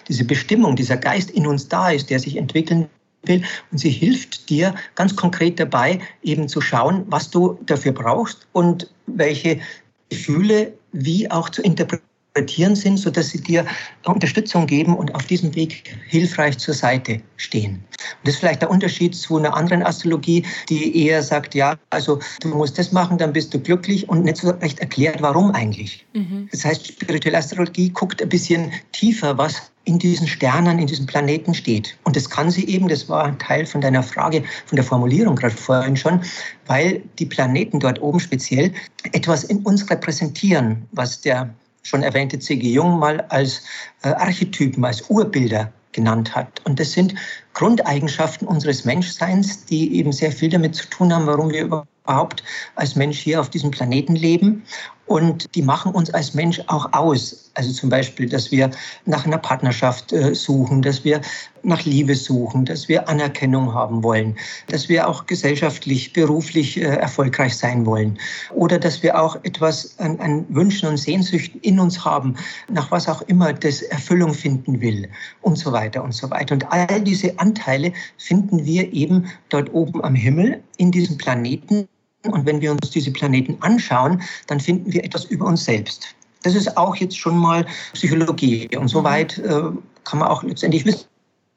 diese 0.07 0.23
Bestimmung, 0.23 0.77
dieser 0.77 0.95
Geist 0.95 1.29
in 1.31 1.45
uns 1.45 1.67
da 1.67 1.89
ist, 1.89 2.09
der 2.09 2.21
sich 2.21 2.37
entwickeln 2.37 2.87
will. 3.23 3.43
Und 3.69 3.79
sie 3.79 3.89
hilft 3.89 4.49
dir 4.49 4.73
ganz 4.95 5.13
konkret 5.13 5.59
dabei, 5.59 5.99
eben 6.23 6.47
zu 6.47 6.61
schauen, 6.61 7.03
was 7.07 7.29
du 7.29 7.59
dafür 7.65 7.91
brauchst 7.91 8.47
und 8.53 8.89
welche 9.07 9.59
Gefühle 10.07 10.71
wie 10.93 11.29
auch 11.29 11.49
zu 11.49 11.61
interpretieren 11.63 12.08
interpretieren 12.39 12.75
sind, 12.75 12.97
sodass 12.97 13.29
sie 13.29 13.41
dir 13.41 13.65
Unterstützung 14.05 14.67
geben 14.67 14.95
und 14.95 15.13
auf 15.15 15.25
diesem 15.25 15.53
Weg 15.55 15.97
hilfreich 16.07 16.57
zur 16.57 16.73
Seite 16.73 17.21
stehen. 17.37 17.75
Und 17.75 18.27
das 18.27 18.35
ist 18.35 18.39
vielleicht 18.39 18.61
der 18.61 18.69
Unterschied 18.69 19.15
zu 19.15 19.37
einer 19.37 19.55
anderen 19.55 19.83
Astrologie, 19.83 20.45
die 20.69 21.05
eher 21.05 21.21
sagt, 21.21 21.55
ja, 21.55 21.75
also 21.89 22.19
du 22.41 22.49
musst 22.49 22.77
das 22.77 22.91
machen, 22.91 23.17
dann 23.17 23.33
bist 23.33 23.53
du 23.53 23.59
glücklich 23.59 24.07
und 24.07 24.23
nicht 24.23 24.37
so 24.37 24.49
recht 24.49 24.79
erklärt, 24.79 25.21
warum 25.21 25.51
eigentlich. 25.51 26.05
Mhm. 26.13 26.47
Das 26.51 26.65
heißt, 26.65 26.87
spirituelle 26.87 27.37
Astrologie 27.37 27.89
guckt 27.89 28.21
ein 28.21 28.29
bisschen 28.29 28.71
tiefer, 28.91 29.37
was 29.37 29.71
in 29.85 29.97
diesen 29.97 30.27
Sternen, 30.27 30.77
in 30.77 30.87
diesen 30.87 31.07
Planeten 31.07 31.53
steht. 31.53 31.97
Und 32.03 32.15
das 32.15 32.29
kann 32.29 32.51
sie 32.51 32.67
eben, 32.67 32.87
das 32.87 33.09
war 33.09 33.25
ein 33.25 33.39
Teil 33.39 33.65
von 33.65 33.81
deiner 33.81 34.03
Frage, 34.03 34.43
von 34.67 34.75
der 34.75 34.85
Formulierung 34.85 35.35
gerade 35.35 35.55
vorhin 35.55 35.97
schon, 35.97 36.21
weil 36.67 37.01
die 37.17 37.25
Planeten 37.25 37.79
dort 37.79 37.99
oben 38.01 38.19
speziell 38.19 38.71
etwas 39.13 39.45
in 39.45 39.59
uns 39.63 39.89
repräsentieren, 39.89 40.85
was 40.91 41.21
der 41.21 41.49
schon 41.83 42.03
erwähnte 42.03 42.39
C.G. 42.39 42.71
Jung 42.71 42.99
mal 42.99 43.21
als 43.29 43.63
äh, 44.03 44.09
Archetypen, 44.09 44.83
als 44.85 45.01
Urbilder 45.09 45.71
genannt 45.91 46.35
hat. 46.35 46.61
Und 46.65 46.79
das 46.79 46.91
sind 46.91 47.15
Grundeigenschaften 47.53 48.47
unseres 48.47 48.85
Menschseins, 48.85 49.65
die 49.65 49.95
eben 49.97 50.11
sehr 50.11 50.31
viel 50.31 50.49
damit 50.49 50.75
zu 50.75 50.87
tun 50.87 51.13
haben, 51.13 51.25
warum 51.25 51.49
wir 51.49 51.63
überhaupt 51.63 52.43
als 52.75 52.95
Mensch 52.95 53.19
hier 53.19 53.41
auf 53.41 53.49
diesem 53.49 53.71
Planeten 53.71 54.15
leben. 54.15 54.63
Und 55.09 55.55
die 55.55 55.63
machen 55.63 55.91
uns 55.93 56.13
als 56.13 56.35
Mensch 56.35 56.61
auch 56.67 56.93
aus. 56.93 57.49
Also 57.55 57.71
zum 57.71 57.89
Beispiel, 57.89 58.29
dass 58.29 58.51
wir 58.51 58.69
nach 59.07 59.25
einer 59.25 59.39
Partnerschaft 59.39 60.13
äh, 60.13 60.35
suchen, 60.35 60.83
dass 60.83 61.03
wir 61.03 61.19
nach 61.63 61.83
Liebe 61.83 62.13
suchen, 62.13 62.63
dass 62.63 62.87
wir 62.87 63.09
Anerkennung 63.09 63.73
haben 63.73 64.03
wollen, 64.03 64.35
dass 64.67 64.87
wir 64.87 65.07
auch 65.07 65.25
gesellschaftlich, 65.25 66.13
beruflich 66.13 66.77
äh, 66.77 66.81
erfolgreich 66.83 67.57
sein 67.57 67.87
wollen. 67.87 68.19
Oder 68.53 68.77
dass 68.77 69.01
wir 69.01 69.19
auch 69.19 69.35
etwas 69.43 69.97
an, 69.97 70.19
an 70.19 70.45
Wünschen 70.49 70.87
und 70.87 70.97
Sehnsüchten 70.97 71.59
in 71.61 71.79
uns 71.79 72.05
haben, 72.05 72.35
nach 72.71 72.91
was 72.91 73.09
auch 73.09 73.23
immer 73.23 73.51
das 73.51 73.81
Erfüllung 73.81 74.35
finden 74.35 74.79
will 74.79 75.09
und 75.41 75.57
so 75.57 75.71
weiter 75.71 76.03
und 76.03 76.13
so 76.13 76.29
weiter. 76.29 76.53
Und 76.53 76.71
all 76.71 77.01
diese 77.01 77.37
Anteile 77.39 77.93
finden 78.19 78.63
wir 78.63 78.93
eben 78.93 79.25
dort 79.49 79.73
oben 79.73 80.03
am 80.03 80.13
Himmel 80.13 80.61
in 80.77 80.91
diesem 80.91 81.17
Planeten 81.17 81.87
und 82.25 82.45
wenn 82.45 82.61
wir 82.61 82.71
uns 82.71 82.89
diese 82.89 83.11
Planeten 83.11 83.57
anschauen, 83.61 84.21
dann 84.47 84.59
finden 84.59 84.91
wir 84.91 85.03
etwas 85.03 85.25
über 85.25 85.45
uns 85.45 85.65
selbst. 85.65 86.15
Das 86.43 86.55
ist 86.55 86.77
auch 86.77 86.95
jetzt 86.95 87.17
schon 87.17 87.37
mal 87.37 87.65
Psychologie. 87.93 88.69
Und 88.77 88.87
soweit 88.87 89.37
äh, 89.39 89.61
kann 90.03 90.19
man 90.19 90.27
auch 90.27 90.43
letztendlich 90.43 90.85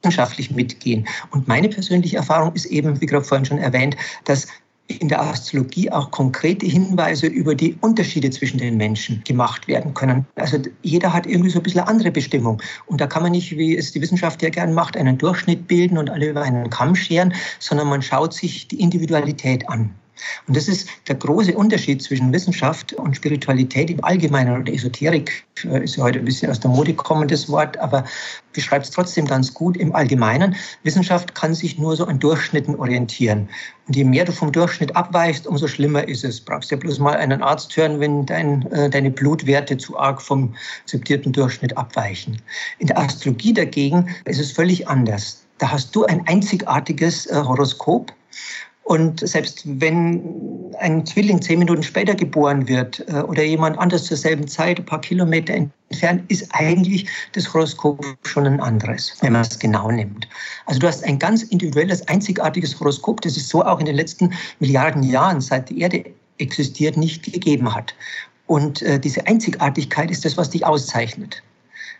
wissenschaftlich 0.03 0.51
mitgehen. 0.51 1.07
Und 1.31 1.47
meine 1.47 1.69
persönliche 1.69 2.17
Erfahrung 2.17 2.53
ist 2.53 2.65
eben, 2.65 2.99
wie 2.99 3.05
gerade 3.05 3.23
vorhin 3.23 3.45
schon 3.45 3.57
erwähnt, 3.57 3.95
dass 4.25 4.47
in 4.87 5.07
der 5.07 5.21
Astrologie 5.21 5.89
auch 5.89 6.11
konkrete 6.11 6.65
Hinweise 6.65 7.27
über 7.27 7.55
die 7.55 7.77
Unterschiede 7.79 8.29
zwischen 8.29 8.57
den 8.57 8.75
Menschen 8.75 9.23
gemacht 9.23 9.67
werden 9.67 9.93
können. 9.93 10.25
Also 10.35 10.57
jeder 10.81 11.13
hat 11.13 11.25
irgendwie 11.25 11.49
so 11.49 11.59
ein 11.59 11.63
bisschen 11.63 11.81
eine 11.81 11.89
andere 11.89 12.11
Bestimmung. 12.11 12.61
Und 12.85 12.99
da 12.99 13.07
kann 13.07 13.23
man 13.23 13.31
nicht, 13.31 13.57
wie 13.57 13.77
es 13.77 13.93
die 13.93 14.01
Wissenschaft 14.01 14.41
ja 14.41 14.49
gern 14.49 14.73
macht, 14.73 14.97
einen 14.97 15.17
Durchschnitt 15.17 15.67
bilden 15.67 15.97
und 15.97 16.09
alle 16.09 16.29
über 16.29 16.41
einen 16.41 16.69
Kamm 16.69 16.95
scheren, 16.95 17.33
sondern 17.59 17.87
man 17.87 18.01
schaut 18.01 18.33
sich 18.33 18.67
die 18.67 18.81
Individualität 18.81 19.67
an. 19.69 19.95
Und 20.47 20.55
das 20.57 20.67
ist 20.67 20.89
der 21.07 21.15
große 21.15 21.53
Unterschied 21.55 22.01
zwischen 22.01 22.31
Wissenschaft 22.31 22.93
und 22.93 23.15
Spiritualität 23.15 23.89
im 23.89 24.03
Allgemeinen 24.03 24.61
oder 24.61 24.73
Esoterik 24.73 25.43
äh, 25.65 25.83
ist 25.83 25.95
ja 25.95 26.03
heute 26.03 26.19
ein 26.19 26.25
bisschen 26.25 26.51
aus 26.51 26.59
der 26.59 26.71
Mode 26.71 26.93
kommendes 26.93 27.49
Wort, 27.49 27.77
aber 27.77 28.03
beschreibt 28.53 28.85
es 28.85 28.91
trotzdem 28.91 29.25
ganz 29.25 29.53
gut 29.53 29.77
im 29.77 29.95
Allgemeinen. 29.95 30.55
Wissenschaft 30.83 31.35
kann 31.35 31.53
sich 31.53 31.77
nur 31.77 31.95
so 31.95 32.05
an 32.05 32.19
Durchschnitten 32.19 32.75
orientieren. 32.75 33.49
Und 33.87 33.95
je 33.95 34.03
mehr 34.03 34.25
du 34.25 34.31
vom 34.31 34.51
Durchschnitt 34.51 34.95
abweichst, 34.95 35.47
umso 35.47 35.67
schlimmer 35.67 36.07
ist 36.07 36.23
es. 36.23 36.39
Brauchst 36.39 36.71
ja 36.71 36.77
bloß 36.77 36.99
mal 36.99 37.15
einen 37.15 37.41
Arzt 37.41 37.75
hören, 37.75 37.99
wenn 37.99 38.25
dein, 38.25 38.71
äh, 38.71 38.89
deine 38.89 39.11
Blutwerte 39.11 39.77
zu 39.77 39.97
arg 39.97 40.21
vom 40.21 40.53
akzeptierten 40.83 41.33
Durchschnitt 41.33 41.77
abweichen. 41.77 42.41
In 42.79 42.87
der 42.87 42.97
Astrologie 42.97 43.53
dagegen 43.53 44.09
ist 44.25 44.39
es 44.39 44.51
völlig 44.51 44.87
anders. 44.87 45.43
Da 45.57 45.71
hast 45.71 45.95
du 45.95 46.05
ein 46.05 46.25
einzigartiges 46.27 47.27
äh, 47.27 47.35
Horoskop 47.35 48.13
und 48.83 49.25
selbst 49.25 49.63
wenn 49.65 50.73
ein 50.79 51.05
Zwilling 51.05 51.41
zehn 51.41 51.59
Minuten 51.59 51.83
später 51.83 52.15
geboren 52.15 52.67
wird 52.67 53.03
äh, 53.07 53.21
oder 53.21 53.43
jemand 53.43 53.77
anders 53.79 54.03
zur 54.03 54.17
selben 54.17 54.47
Zeit, 54.47 54.77
ein 54.77 54.85
paar 54.85 54.99
Kilometer 54.99 55.53
entfernt, 55.53 56.23
ist 56.29 56.49
eigentlich 56.51 57.07
das 57.31 57.53
Horoskop 57.53 58.03
schon 58.23 58.45
ein 58.45 58.59
anderes, 58.59 59.15
wenn 59.21 59.33
man 59.33 59.43
es 59.43 59.57
genau 59.57 59.89
nimmt. 59.89 60.27
Also 60.65 60.81
du 60.81 60.87
hast 60.87 61.03
ein 61.05 61.17
ganz 61.17 61.43
individuelles, 61.43 62.05
einzigartiges 62.09 62.77
Horoskop, 62.77 63.21
das 63.21 63.37
es 63.37 63.47
so 63.47 63.63
auch 63.63 63.79
in 63.79 63.85
den 63.85 63.95
letzten 63.95 64.33
Milliarden 64.59 65.03
Jahren, 65.03 65.39
seit 65.39 65.69
die 65.69 65.79
Erde 65.79 66.03
existiert, 66.39 66.97
nicht 66.97 67.23
gegeben 67.31 67.73
hat. 67.73 67.95
Und 68.47 68.81
äh, 68.81 68.99
diese 68.99 69.25
Einzigartigkeit 69.27 70.11
ist 70.11 70.25
das, 70.25 70.35
was 70.35 70.49
dich 70.49 70.65
auszeichnet. 70.65 71.41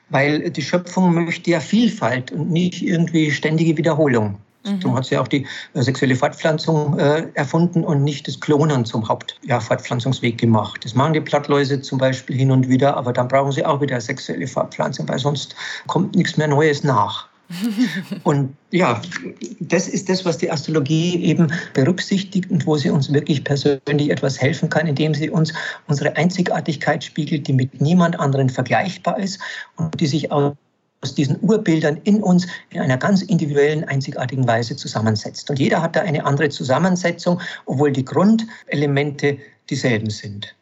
Weil 0.10 0.50
die 0.52 0.62
Schöpfung 0.62 1.13
möchte 1.13 1.52
ja 1.52 1.62
Vielfalt 1.62 2.34
und 2.34 2.52
nicht 2.52 2.82
irgendwie 2.82 3.32
ständige 3.32 3.78
Wiederholung. 3.78 4.38
Mhm. 4.63 4.80
Darum 4.80 4.97
hat 4.97 5.06
sie 5.06 5.17
auch 5.17 5.28
die 5.28 5.45
äh, 5.73 5.82
sexuelle 5.82 6.15
Fortpflanzung 6.15 6.97
äh, 6.97 7.28
erfunden 7.34 7.84
und 7.84 8.04
nicht 8.04 8.28
das 8.28 8.39
Klonen 8.39 8.86
zum 8.86 9.08
Hauptfortpflanzungsweg 9.08 10.34
ja, 10.34 10.38
gemacht. 10.38 10.84
Das 10.84 10.95
machen 10.95 11.13
die 11.13 11.19
Blattläuse 11.19 11.82
zum 11.82 11.97
Beispiel 11.97 12.36
hin 12.36 12.52
und 12.52 12.69
wieder, 12.69 12.95
aber 12.95 13.13
dann 13.13 13.28
brauchen 13.28 13.52
sie 13.52 13.65
auch 13.65 13.82
wieder 13.82 13.99
sexuelle 13.99 14.47
Fortpflanzung, 14.47 15.08
weil 15.10 15.19
sonst 15.19 15.56
kommt 15.88 16.15
nichts 16.15 16.38
mehr 16.38 16.47
Neues 16.47 16.84
nach. 16.84 17.28
Und 18.23 18.56
ja, 18.71 19.02
das 19.60 19.88
ist 19.88 20.10
das, 20.10 20.26
was 20.26 20.38
die 20.38 20.49
Astrologie 20.49 21.23
eben 21.23 21.52
berücksichtigt 21.73 22.49
und 22.49 22.65
wo 22.65 22.78
sie 22.78 22.89
uns 22.89 23.12
wirklich 23.12 23.43
persönlich 23.43 24.10
etwas 24.10 24.41
helfen 24.41 24.69
kann, 24.69 24.88
indem 24.88 25.13
sie 25.13 25.30
uns 25.30 25.54
unsere 25.88 26.15
Einzigartigkeit 26.15 27.04
spiegelt, 27.04 27.47
die 27.47 27.54
mit 27.54 27.82
niemand 27.82 28.19
anderen 28.19 28.49
vergleichbar 28.49 29.19
ist 29.19 29.39
und 29.76 29.99
die 29.99 30.08
sich 30.08 30.32
aus 30.32 30.54
diesen 31.12 31.38
Urbildern 31.42 32.00
in 32.04 32.24
uns 32.24 32.48
in 32.70 32.82
einer 32.82 32.98
ganz 32.98 33.22
individuellen, 33.22 33.84
einzigartigen 33.84 34.48
Weise 34.48 34.76
zusammensetzt. 34.76 35.50
Und 35.50 35.60
jeder 35.60 35.82
hat 35.82 35.96
da 35.96 36.02
eine 36.02 36.26
andere 36.26 36.50
Zusammensetzung, 36.50 37.42
obwohl 37.66 37.92
die 37.92 38.06
Grundelemente 38.06 39.38
dieselben 39.70 40.10
sind 40.10 40.56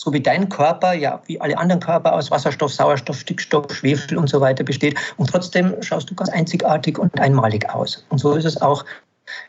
so 0.00 0.14
wie 0.14 0.20
dein 0.20 0.48
Körper, 0.48 0.94
ja, 0.94 1.20
wie 1.26 1.38
alle 1.42 1.58
anderen 1.58 1.80
Körper 1.80 2.14
aus 2.14 2.30
Wasserstoff, 2.30 2.72
Sauerstoff, 2.72 3.18
Stickstoff, 3.18 3.70
Schwefel 3.74 4.16
und 4.16 4.30
so 4.30 4.40
weiter 4.40 4.64
besteht. 4.64 4.98
Und 5.18 5.28
trotzdem 5.28 5.74
schaust 5.82 6.08
du 6.08 6.14
ganz 6.14 6.30
einzigartig 6.30 6.98
und 6.98 7.20
einmalig 7.20 7.68
aus. 7.68 8.06
Und 8.08 8.16
so 8.16 8.32
ist 8.32 8.46
es 8.46 8.62
auch 8.62 8.86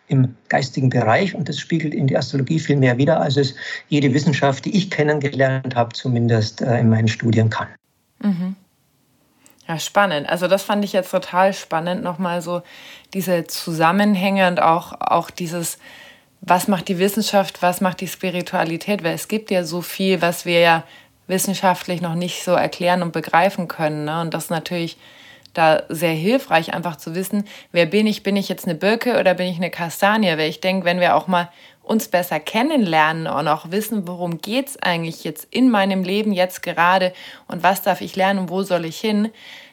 im 0.10 0.36
geistigen 0.50 0.90
Bereich 0.90 1.34
und 1.34 1.48
das 1.48 1.58
spiegelt 1.58 1.94
in 1.94 2.06
die 2.06 2.18
Astrologie 2.18 2.60
viel 2.60 2.76
mehr 2.76 2.98
wider, 2.98 3.22
als 3.22 3.38
es 3.38 3.56
jede 3.88 4.14
Wissenschaft, 4.14 4.66
die 4.66 4.76
ich 4.76 4.92
kennengelernt 4.92 5.76
habe, 5.76 5.94
zumindest 5.94 6.62
äh, 6.62 6.80
in 6.80 6.90
meinen 6.90 7.08
Studien 7.08 7.50
kann. 7.50 7.68
Mhm. 8.22 8.56
Ja, 9.72 9.80
spannend. 9.80 10.28
Also 10.28 10.50
das 10.50 10.64
fand 10.64 10.84
ich 10.84 10.92
jetzt 10.92 11.12
total 11.12 11.54
spannend, 11.54 12.04
nochmal 12.04 12.42
so 12.42 12.62
diese 13.14 13.48
Zusammenhänge 13.48 14.50
und 14.50 14.62
auch, 14.62 14.92
auch 15.00 15.30
dieses, 15.30 15.78
was 16.42 16.68
macht 16.68 16.90
die 16.90 17.00
Wissenschaft, 17.00 17.62
was 17.62 17.80
macht 17.80 18.02
die 18.02 18.10
Spiritualität, 18.10 19.02
weil 19.02 19.14
es 19.14 19.30
gibt 19.30 19.50
ja 19.50 19.64
so 19.64 19.82
viel, 19.82 20.22
was 20.22 20.46
wir 20.46 20.60
ja 20.60 20.84
wissenschaftlich 21.28 22.02
noch 22.02 22.16
nicht 22.16 22.44
so 22.44 22.52
erklären 22.52 23.02
und 23.02 23.14
begreifen 23.14 23.70
können. 23.70 24.04
Ne? 24.04 24.20
Und 24.20 24.34
das 24.34 24.46
ist 24.46 24.50
natürlich 24.50 24.98
da 25.54 25.84
sehr 25.88 26.12
hilfreich, 26.12 26.74
einfach 26.74 26.98
zu 26.98 27.16
wissen, 27.16 27.48
wer 27.72 27.86
bin 27.86 28.08
ich? 28.08 28.24
Bin 28.24 28.36
ich 28.36 28.50
jetzt 28.50 28.66
eine 28.66 28.76
Birke 28.76 29.22
oder 29.22 29.36
bin 29.36 29.48
ich 29.48 29.56
eine 29.56 29.72
Kastanie? 29.72 30.38
Weil 30.38 30.50
ich 30.50 30.60
denke, 30.60 30.84
wenn 30.84 31.00
wir 31.00 31.16
auch 31.16 31.28
mal 31.28 31.50
uns 31.92 32.08
besser 32.08 32.40
kennenlernen 32.40 33.28
und 33.28 33.50
auch 33.50 33.70
wissen, 33.70 34.08
worum 34.08 34.40
geht 34.40 34.70
es 34.70 34.82
eigentlich 34.82 35.26
jetzt 35.26 35.46
in 35.52 35.70
meinem 35.70 36.04
Leben 36.04 36.32
jetzt 36.32 36.64
gerade 36.64 37.12
und 37.50 37.64
was 37.64 37.82
darf 37.82 38.00
ich 38.00 38.16
lernen 38.16 38.40
und 38.40 38.50
wo 38.50 38.64
soll 38.64 38.86
ich 38.86 38.98
hin, 38.98 39.30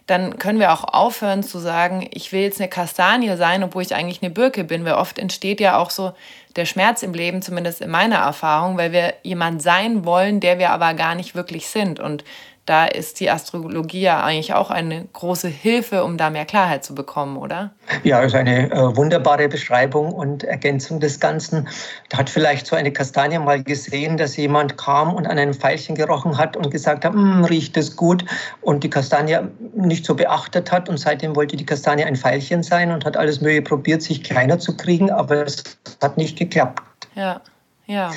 dann 0.08 0.38
können 0.38 0.58
wir 0.58 0.72
auch 0.72 0.82
aufhören 0.84 1.44
zu 1.44 1.58
sagen, 1.58 2.08
ich 2.10 2.32
will 2.32 2.40
jetzt 2.40 2.60
eine 2.60 2.68
Kastanie 2.68 3.36
sein, 3.36 3.62
obwohl 3.62 3.82
ich 3.82 3.94
eigentlich 3.94 4.20
eine 4.20 4.30
Birke 4.30 4.64
bin, 4.64 4.84
weil 4.84 4.94
oft 4.94 5.18
entsteht 5.18 5.60
ja 5.60 5.78
auch 5.78 5.90
so 5.90 6.12
der 6.56 6.64
Schmerz 6.64 7.04
im 7.04 7.14
Leben, 7.14 7.40
zumindest 7.40 7.82
in 7.82 7.90
meiner 7.90 8.16
Erfahrung, 8.16 8.78
weil 8.78 8.90
wir 8.90 9.14
jemand 9.22 9.62
sein 9.62 10.04
wollen, 10.04 10.40
der 10.40 10.58
wir 10.58 10.70
aber 10.70 10.94
gar 10.94 11.14
nicht 11.14 11.36
wirklich 11.36 11.68
sind. 11.68 12.00
Und 12.00 12.24
da 12.68 12.84
ist 12.84 13.20
die 13.20 13.30
Astrologie 13.30 14.02
ja 14.02 14.22
eigentlich 14.22 14.52
auch 14.52 14.70
eine 14.70 15.06
große 15.14 15.48
Hilfe, 15.48 16.04
um 16.04 16.18
da 16.18 16.28
mehr 16.28 16.44
Klarheit 16.44 16.84
zu 16.84 16.94
bekommen, 16.94 17.38
oder? 17.38 17.70
Ja, 18.04 18.20
ist 18.20 18.34
eine 18.34 18.70
äh, 18.70 18.96
wunderbare 18.96 19.48
Beschreibung 19.48 20.12
und 20.12 20.44
Ergänzung 20.44 21.00
des 21.00 21.18
Ganzen. 21.18 21.66
Da 22.10 22.18
hat 22.18 22.28
vielleicht 22.28 22.66
so 22.66 22.76
eine 22.76 22.92
Kastanie 22.92 23.38
mal 23.38 23.62
gesehen, 23.62 24.18
dass 24.18 24.36
jemand 24.36 24.76
kam 24.76 25.14
und 25.14 25.26
an 25.26 25.38
einem 25.38 25.54
Pfeilchen 25.54 25.94
gerochen 25.94 26.36
hat 26.36 26.58
und 26.58 26.70
gesagt 26.70 27.06
hat, 27.06 27.14
hm, 27.14 27.44
riecht 27.44 27.76
es 27.78 27.96
gut 27.96 28.24
und 28.60 28.84
die 28.84 28.90
Kastanie 28.90 29.38
nicht 29.74 30.04
so 30.04 30.14
beachtet 30.14 30.70
hat 30.70 30.90
und 30.90 30.98
seitdem 30.98 31.36
wollte 31.36 31.56
die 31.56 31.64
Kastanie 31.64 32.04
ein 32.04 32.16
Pfeilchen 32.16 32.62
sein 32.62 32.92
und 32.92 33.06
hat 33.06 33.16
alles 33.16 33.40
Mühe 33.40 33.62
probiert, 33.62 34.02
sich 34.02 34.22
kleiner 34.22 34.58
zu 34.58 34.76
kriegen, 34.76 35.10
aber 35.10 35.46
es 35.46 35.64
hat 36.02 36.18
nicht 36.18 36.36
geklappt. 36.36 36.82
Ja, 37.14 37.40
ja 37.86 38.10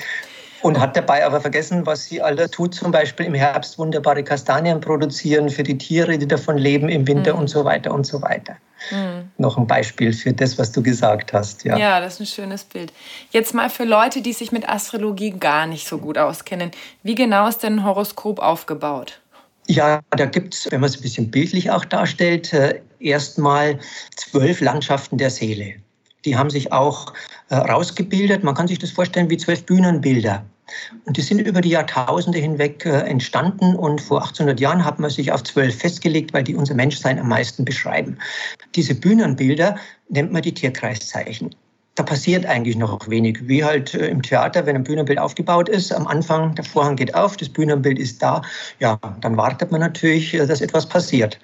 und 0.62 0.80
hat 0.80 0.96
dabei 0.96 1.26
aber 1.26 1.42
vergessen, 1.42 1.86
was 1.86 2.06
sie 2.06 2.22
alles 2.22 2.52
tut, 2.52 2.76
zum 2.76 2.92
Beispiel 2.92 3.26
im 3.26 3.34
Herbst 3.34 3.78
wunderbare 3.78 4.24
Kastanien 4.24 4.80
produzieren 4.80 5.50
für 5.50 5.64
die 5.64 5.78
Tiere, 5.78 6.18
die 6.18 6.28
davon 6.28 6.58
leben, 6.58 6.90
im 6.90 7.08
Winter 7.08 7.34
mhm. 7.34 7.42
und 7.42 7.48
so 7.48 7.66
weiter 7.66 7.94
und 7.94 8.06
so 8.06 8.22
weiter. 8.22 8.56
Mhm. 8.92 9.30
Noch 9.38 9.58
ein 9.58 9.68
Beispiel 9.68 10.14
für 10.14 10.34
das, 10.34 10.58
was 10.58 10.72
du 10.72 10.82
gesagt 10.82 11.34
hast. 11.34 11.64
Ja. 11.64 11.78
ja, 11.78 12.00
das 12.00 12.16
ist 12.16 12.20
ein 12.22 12.26
schönes 12.26 12.64
Bild. 12.64 12.92
Jetzt 13.32 13.54
mal 13.54 13.70
für 13.70 13.84
Leute, 13.84 14.22
die 14.22 14.34
sich 14.34 14.52
mit 14.52 14.68
Astrologie 14.68 15.32
gar 15.32 15.68
nicht 15.68 15.88
so 15.88 15.98
gut 15.98 16.18
auskennen. 16.18 16.72
Wie 17.04 17.16
genau 17.16 17.48
ist 17.48 17.60
denn 17.60 17.80
ein 17.80 17.86
Horoskop 17.86 18.40
aufgebaut? 18.40 19.20
Ja, 19.68 20.02
da 20.10 20.26
gibt 20.26 20.56
es, 20.56 20.72
wenn 20.72 20.82
man 20.82 20.90
es 20.90 20.98
ein 20.98 21.02
bisschen 21.02 21.32
bildlich 21.32 21.70
auch 21.70 21.86
darstellt, 21.86 22.52
äh, 22.52 22.82
erstmal 23.00 23.80
zwölf 24.16 24.60
Landschaften 24.60 25.18
der 25.18 25.30
Seele. 25.30 25.76
Die 26.26 26.36
haben 26.36 26.50
sich 26.50 26.72
auch 26.72 27.14
äh, 27.50 27.56
rausgebildet. 27.56 28.44
Man 28.44 28.56
kann 28.56 28.68
sich 28.68 28.80
das 28.80 28.92
vorstellen 28.92 29.30
wie 29.30 29.38
zwölf 29.38 29.66
Bühnenbilder. 29.66 30.44
Und 31.06 31.18
die 31.18 31.22
sind 31.22 31.40
über 31.40 31.62
die 31.62 31.70
Jahrtausende 31.70 32.40
hinweg 32.40 32.86
äh, 32.86 33.00
entstanden 33.02 33.76
und 33.76 34.02
vor 34.02 34.20
1800 34.22 34.60
Jahren 34.60 34.86
hat 34.86 35.00
man 35.00 35.10
sich 35.10 35.32
auf 35.32 35.44
zwölf 35.44 35.78
festgelegt, 35.78 36.34
weil 36.34 36.44
die 36.44 36.56
unser 36.56 36.74
Menschsein 36.74 37.20
am 37.20 37.28
meisten 37.28 37.66
beschreiben. 37.66 38.18
Diese 38.76 38.96
Bühnenbilder 38.96 39.76
nennt 40.10 40.32
man 40.32 40.42
die 40.42 40.54
Tierkreiszeichen 40.54 41.56
da 41.96 42.04
passiert 42.04 42.46
eigentlich 42.46 42.78
noch 42.78 43.10
wenig. 43.10 43.48
Wie 43.48 43.64
halt 43.64 43.94
äh, 43.94 44.08
im 44.08 44.22
Theater, 44.22 44.66
wenn 44.66 44.76
ein 44.76 44.84
Bühnenbild 44.84 45.20
aufgebaut 45.20 45.68
ist, 45.68 45.94
am 45.94 46.08
Anfang 46.08 46.56
der 46.56 46.64
Vorhang 46.64 46.96
geht 46.96 47.14
auf, 47.16 47.36
das 47.36 47.50
Bühnenbild 47.50 48.00
ist 48.00 48.22
da, 48.22 48.42
ja, 48.80 48.98
dann 49.20 49.36
wartet 49.36 49.72
man 49.72 49.82
natürlich, 49.82 50.34
äh, 50.34 50.46
dass 50.46 50.62
etwas 50.62 50.88
passiert. 50.88 51.38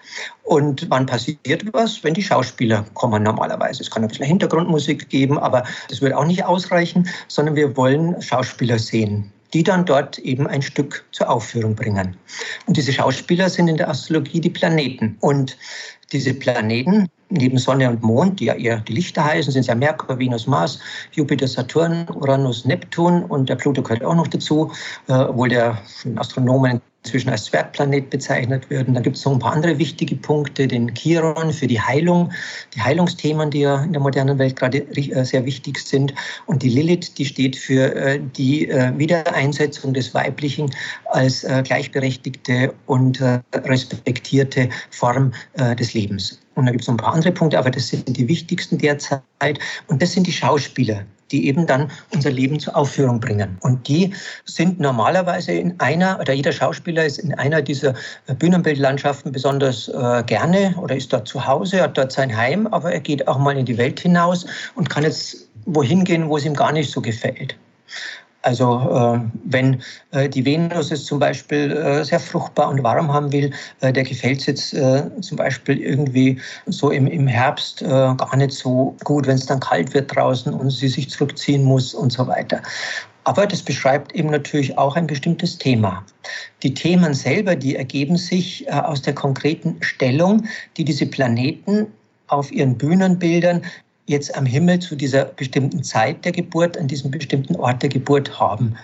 Und 0.43 0.89
wann 0.89 1.05
passiert 1.05 1.65
was? 1.73 2.03
Wenn 2.03 2.13
die 2.13 2.23
Schauspieler 2.23 2.85
kommen 2.93 3.23
normalerweise. 3.23 3.83
Es 3.83 3.91
kann 3.91 4.03
ein 4.03 4.07
bisschen 4.07 4.25
Hintergrundmusik 4.25 5.09
geben, 5.09 5.37
aber 5.37 5.63
das 5.89 6.01
wird 6.01 6.13
auch 6.13 6.25
nicht 6.25 6.45
ausreichen, 6.45 7.09
sondern 7.27 7.55
wir 7.55 7.75
wollen 7.75 8.21
Schauspieler 8.21 8.79
sehen 8.79 9.31
die 9.53 9.63
dann 9.63 9.85
dort 9.85 10.19
eben 10.19 10.45
ein 10.45 10.61
Stück 10.61 11.05
zur 11.13 11.29
Aufführung 11.29 11.73
bringen. 11.73 12.17
Und 12.65 12.75
diese 12.75 12.91
Schauspieler 12.91 13.49
sind 13.49 13.69
in 13.69 13.77
der 13.77 13.89
Astrologie 13.89 14.41
die 14.41 14.49
Planeten. 14.49 15.17
Und 15.21 15.57
diese 16.11 16.33
Planeten 16.33 17.07
neben 17.29 17.57
Sonne 17.57 17.89
und 17.89 18.03
Mond, 18.03 18.39
die 18.39 18.45
ja 18.45 18.53
eher 18.53 18.79
die 18.79 18.93
Lichter 18.93 19.23
heißen, 19.23 19.51
sind 19.51 19.67
ja 19.67 19.75
Merkur, 19.75 20.17
Venus, 20.19 20.47
Mars, 20.47 20.79
Jupiter, 21.11 21.47
Saturn, 21.47 22.07
Uranus, 22.13 22.65
Neptun 22.65 23.23
und 23.23 23.49
der 23.49 23.55
Pluto 23.55 23.81
gehört 23.81 24.03
auch 24.03 24.15
noch 24.15 24.27
dazu, 24.27 24.71
äh, 25.07 25.13
obwohl 25.13 25.49
der 25.49 25.77
Astronomen 26.15 26.81
inzwischen 27.07 27.29
als 27.29 27.45
Zwergplanet 27.45 28.09
bezeichnet 28.09 28.69
wird. 28.69 28.87
Und 28.87 28.95
dann 28.95 29.03
gibt 29.03 29.15
es 29.15 29.23
noch 29.23 29.31
ein 29.31 29.39
paar 29.39 29.53
andere 29.53 29.77
wichtige 29.77 30.15
Punkte, 30.15 30.67
den 30.67 30.93
Chiron 30.93 31.53
für 31.53 31.67
die 31.67 31.79
Heilung, 31.79 32.31
die 32.75 32.81
Heilungsthemen, 32.81 33.49
die 33.49 33.61
ja 33.61 33.81
in 33.83 33.93
der 33.93 34.01
modernen 34.01 34.37
Welt 34.37 34.57
gerade 34.57 34.79
äh, 34.79 35.23
sehr 35.23 35.45
wichtig 35.45 35.79
sind. 35.79 36.13
Und 36.47 36.63
die 36.63 36.69
Lilith, 36.69 37.13
die 37.17 37.25
steht 37.25 37.55
für 37.55 37.95
äh, 37.95 38.19
die 38.35 38.67
äh, 38.69 38.91
Wiedereinsetzung 38.97 39.93
des 39.93 40.13
Weiblichen 40.13 40.69
als 41.11 41.45
gleichberechtigte 41.63 42.73
und 42.85 43.21
respektierte 43.53 44.69
Form 44.89 45.31
des 45.79 45.93
Lebens. 45.93 46.39
Und 46.55 46.65
da 46.65 46.71
gibt 46.71 46.81
es 46.81 46.87
noch 46.87 46.95
ein 46.95 46.97
paar 46.97 47.13
andere 47.13 47.31
Punkte, 47.31 47.57
aber 47.57 47.69
das 47.69 47.87
sind 47.87 48.17
die 48.17 48.27
wichtigsten 48.27 48.77
derzeit. 48.77 49.21
Und 49.87 50.01
das 50.01 50.11
sind 50.11 50.27
die 50.27 50.31
Schauspieler, 50.31 51.05
die 51.31 51.47
eben 51.47 51.67
dann 51.67 51.91
unser 52.13 52.31
Leben 52.31 52.59
zur 52.59 52.75
Aufführung 52.75 53.19
bringen. 53.19 53.57
Und 53.61 53.87
die 53.87 54.13
sind 54.45 54.79
normalerweise 54.79 55.51
in 55.51 55.79
einer, 55.79 56.19
oder 56.19 56.33
jeder 56.33 56.51
Schauspieler 56.51 57.05
ist 57.05 57.19
in 57.19 57.33
einer 57.33 57.61
dieser 57.61 57.93
Bühnenbildlandschaften 58.39 59.31
besonders 59.31 59.87
äh, 59.89 60.23
gerne 60.25 60.75
oder 60.81 60.95
ist 60.95 61.11
dort 61.11 61.27
zu 61.27 61.45
Hause, 61.45 61.81
hat 61.81 61.97
dort 61.97 62.11
sein 62.11 62.35
Heim, 62.35 62.67
aber 62.67 62.91
er 62.91 62.99
geht 62.99 63.27
auch 63.27 63.37
mal 63.37 63.57
in 63.57 63.65
die 63.65 63.77
Welt 63.77 63.99
hinaus 63.99 64.45
und 64.75 64.89
kann 64.89 65.03
jetzt 65.03 65.47
wohin 65.65 66.03
gehen, 66.03 66.29
wo 66.29 66.37
es 66.37 66.45
ihm 66.45 66.53
gar 66.53 66.71
nicht 66.71 66.91
so 66.91 67.01
gefällt. 67.01 67.55
Also 68.47 68.79
äh, 68.79 69.19
wenn 69.43 69.81
äh, 70.11 70.29
die 70.29 70.45
Venus 70.45 70.89
es 70.89 71.03
zum 71.03 71.19
Beispiel 71.19 71.69
äh, 71.69 72.05
sehr 72.05 72.21
fruchtbar 72.21 72.69
und 72.69 72.81
warm 72.81 73.11
haben 73.11 73.29
will, 73.33 73.51
der 73.81 74.03
gefällt 74.03 74.39
es 74.39 74.45
jetzt 74.45 74.69
zum 75.21 75.37
Beispiel 75.37 75.81
irgendwie 75.81 76.39
so 76.67 76.89
im, 76.89 77.07
im 77.07 77.27
Herbst 77.27 77.83
gar 77.83 78.35
nicht 78.37 78.51
so 78.51 78.95
gut, 79.03 79.27
wenn 79.27 79.35
es 79.35 79.45
dann 79.45 79.59
kalt 79.59 79.93
wird 79.93 80.15
draußen 80.15 80.53
und 80.53 80.69
sie 80.69 80.87
sich 80.87 81.09
zurückziehen 81.09 81.63
muss 81.63 81.93
und 81.93 82.11
so 82.11 82.25
weiter. 82.25 82.61
Aber 83.25 83.45
das 83.45 83.61
beschreibt 83.61 84.15
eben 84.15 84.29
natürlich 84.29 84.77
auch 84.77 84.95
ein 84.95 85.07
bestimmtes 85.07 85.57
Thema. 85.57 86.03
Die 86.63 86.73
Themen 86.73 87.13
selber, 87.13 87.55
die 87.55 87.75
ergeben 87.75 88.17
sich 88.17 88.71
aus 88.71 89.01
der 89.01 89.13
konkreten 89.13 89.75
Stellung, 89.81 90.45
die 90.77 90.85
diese 90.85 91.05
Planeten 91.05 91.87
auf 92.27 92.51
ihren 92.51 92.77
Bühnenbildern 92.77 93.61
jetzt 94.07 94.35
am 94.35 94.45
Himmel 94.45 94.79
zu 94.79 94.95
dieser 94.95 95.25
bestimmten 95.25 95.83
Zeit 95.83 96.25
der 96.25 96.31
Geburt, 96.31 96.77
an 96.77 96.87
diesem 96.87 97.11
bestimmten 97.11 97.55
Ort 97.57 97.83
der 97.83 97.89
Geburt 97.89 98.39
haben. 98.39 98.75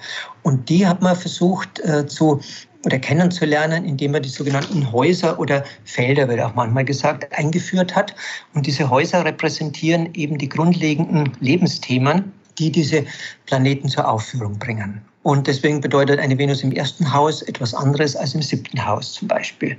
Und 0.43 0.69
die 0.69 0.85
hat 0.85 1.01
man 1.01 1.15
versucht 1.15 1.79
äh, 1.79 2.05
zu 2.05 2.39
oder 2.85 2.99
kennenzulernen, 2.99 3.85
indem 3.85 4.11
man 4.11 4.21
die 4.21 4.29
sogenannten 4.29 4.91
Häuser 4.91 5.39
oder 5.39 5.63
Felder, 5.85 6.27
wird 6.27 6.41
auch 6.41 6.53
manchmal 6.53 6.83
gesagt, 6.83 7.25
eingeführt 7.37 7.95
hat. 7.95 8.13
Und 8.53 8.67
diese 8.67 8.89
Häuser 8.89 9.23
repräsentieren 9.23 10.09
eben 10.13 10.37
die 10.37 10.49
grundlegenden 10.49 11.31
Lebensthemen, 11.39 12.31
die 12.59 12.71
diese 12.71 13.05
Planeten 13.45 13.87
zur 13.87 14.07
Aufführung 14.07 14.59
bringen. 14.59 15.01
Und 15.23 15.47
deswegen 15.47 15.79
bedeutet 15.79 16.19
eine 16.19 16.37
Venus 16.37 16.61
im 16.61 16.73
ersten 16.73 17.11
Haus 17.13 17.41
etwas 17.43 17.73
anderes 17.73 18.17
als 18.17 18.35
im 18.35 18.41
siebten 18.41 18.85
Haus 18.85 19.13
zum 19.13 19.29
Beispiel. 19.29 19.77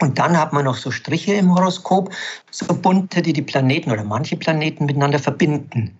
Und 0.00 0.18
dann 0.18 0.38
hat 0.38 0.52
man 0.52 0.64
noch 0.64 0.76
so 0.76 0.90
Striche 0.90 1.34
im 1.34 1.54
Horoskop, 1.54 2.14
so 2.50 2.66
bunte, 2.74 3.22
die 3.22 3.32
die 3.32 3.42
Planeten 3.42 3.90
oder 3.90 4.04
manche 4.04 4.36
Planeten 4.36 4.86
miteinander 4.86 5.18
verbinden. 5.18 5.98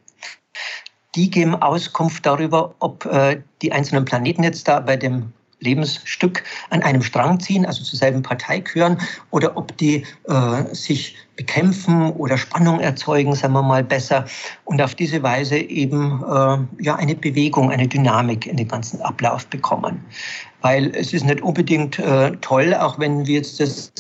Die 1.15 1.31
geben 1.31 1.55
Auskunft 1.57 2.25
darüber, 2.25 2.75
ob 2.79 3.05
äh, 3.07 3.43
die 3.63 3.73
einzelnen 3.73 4.05
Planeten 4.05 4.43
jetzt 4.43 4.69
da 4.69 4.81
bei 4.81 4.97
dem 4.97 5.33
Lebensstück 5.61 6.45
an 6.71 6.83
einem 6.83 7.03
Strang 7.03 7.41
ziehen, 7.41 7.67
also 7.67 7.83
zur 7.83 7.99
selben 7.99 8.23
Partei 8.23 8.61
gehören, 8.61 8.99
oder 9.31 9.57
ob 9.57 9.77
die 9.77 10.05
äh, 10.29 10.75
sich 10.75 11.17
bekämpfen 11.37 12.11
oder 12.13 12.37
Spannung 12.37 12.81
erzeugen, 12.81 13.35
sagen 13.35 13.55
wir 13.55 13.63
mal 13.63 13.85
besser, 13.85 14.27
und 14.65 14.81
auf 14.83 14.95
diese 14.95 15.23
Weise 15.23 15.59
eben 15.59 16.23
äh, 16.23 16.83
ja 16.83 16.97
eine 16.97 17.15
Bewegung, 17.15 17.71
eine 17.71 17.89
Dynamik 17.89 18.47
in 18.47 18.57
den 18.57 18.69
ganzen 18.69 19.01
Ablauf 19.03 19.47
bekommen. 19.47 20.05
Weil 20.61 20.95
es 20.95 21.13
ist 21.13 21.25
nicht 21.25 21.41
unbedingt 21.41 21.99
äh, 21.99 22.33
toll, 22.41 22.75
auch 22.75 22.99
wenn 22.99 23.27
wir 23.27 23.37
jetzt 23.37 23.61
das 23.61 23.93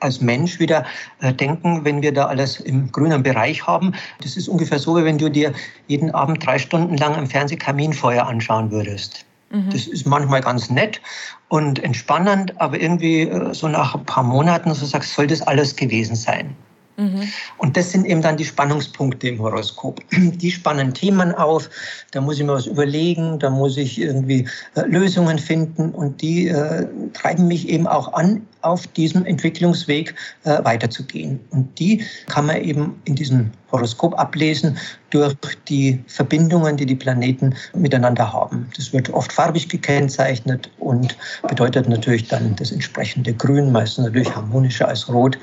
als 0.00 0.20
Mensch 0.20 0.60
wieder 0.60 0.84
äh, 1.20 1.32
denken, 1.32 1.84
wenn 1.84 2.02
wir 2.02 2.12
da 2.12 2.26
alles 2.26 2.60
im 2.60 2.92
grünen 2.92 3.22
Bereich 3.22 3.66
haben. 3.66 3.92
Das 4.22 4.36
ist 4.36 4.48
ungefähr 4.48 4.78
so, 4.78 4.96
wie 4.96 5.04
wenn 5.04 5.18
du 5.18 5.30
dir 5.30 5.52
jeden 5.88 6.10
Abend 6.10 6.44
drei 6.44 6.58
Stunden 6.58 6.96
lang 6.96 7.16
im 7.16 7.26
Fernsehkaminfeuer 7.26 8.26
anschauen 8.26 8.70
würdest. 8.70 9.24
Mhm. 9.50 9.70
Das 9.70 9.86
ist 9.86 10.06
manchmal 10.06 10.40
ganz 10.40 10.70
nett 10.70 11.00
und 11.48 11.82
entspannend, 11.82 12.60
aber 12.60 12.80
irgendwie 12.80 13.22
äh, 13.22 13.54
so 13.54 13.68
nach 13.68 13.94
ein 13.94 14.04
paar 14.04 14.24
Monaten 14.24 14.74
so 14.74 14.86
sagst, 14.86 15.14
soll 15.14 15.26
das 15.26 15.42
alles 15.42 15.76
gewesen 15.76 16.16
sein? 16.16 16.56
Mhm. 16.96 17.28
Und 17.58 17.76
das 17.76 17.92
sind 17.92 18.06
eben 18.06 18.22
dann 18.22 18.36
die 18.36 18.44
Spannungspunkte 18.44 19.28
im 19.28 19.38
Horoskop. 19.38 20.00
Die 20.12 20.50
spannen 20.50 20.94
Themen 20.94 21.34
auf, 21.34 21.68
da 22.12 22.20
muss 22.20 22.38
ich 22.38 22.44
mir 22.44 22.52
was 22.52 22.66
überlegen, 22.66 23.38
da 23.38 23.50
muss 23.50 23.76
ich 23.76 24.00
irgendwie 24.00 24.48
äh, 24.74 24.82
Lösungen 24.82 25.38
finden 25.38 25.90
und 25.90 26.20
die 26.22 26.48
äh, 26.48 26.86
treiben 27.12 27.48
mich 27.48 27.68
eben 27.68 27.86
auch 27.86 28.12
an, 28.14 28.46
auf 28.62 28.86
diesem 28.88 29.24
Entwicklungsweg 29.26 30.14
äh, 30.44 30.64
weiterzugehen. 30.64 31.38
Und 31.50 31.78
die 31.78 32.04
kann 32.28 32.46
man 32.46 32.62
eben 32.62 33.00
in 33.04 33.14
diesem 33.14 33.50
Horoskop 33.70 34.18
ablesen 34.18 34.78
durch 35.10 35.34
die 35.68 36.02
Verbindungen, 36.06 36.76
die 36.76 36.86
die 36.86 36.94
Planeten 36.94 37.54
miteinander 37.74 38.32
haben. 38.32 38.68
Das 38.76 38.92
wird 38.92 39.10
oft 39.10 39.32
farbig 39.32 39.68
gekennzeichnet 39.68 40.70
und 40.78 41.16
bedeutet 41.46 41.88
natürlich 41.88 42.28
dann 42.28 42.56
das 42.56 42.72
entsprechende 42.72 43.34
Grün, 43.34 43.70
meistens 43.70 44.06
natürlich 44.06 44.34
harmonischer 44.34 44.88
als 44.88 45.08
Rot 45.08 45.38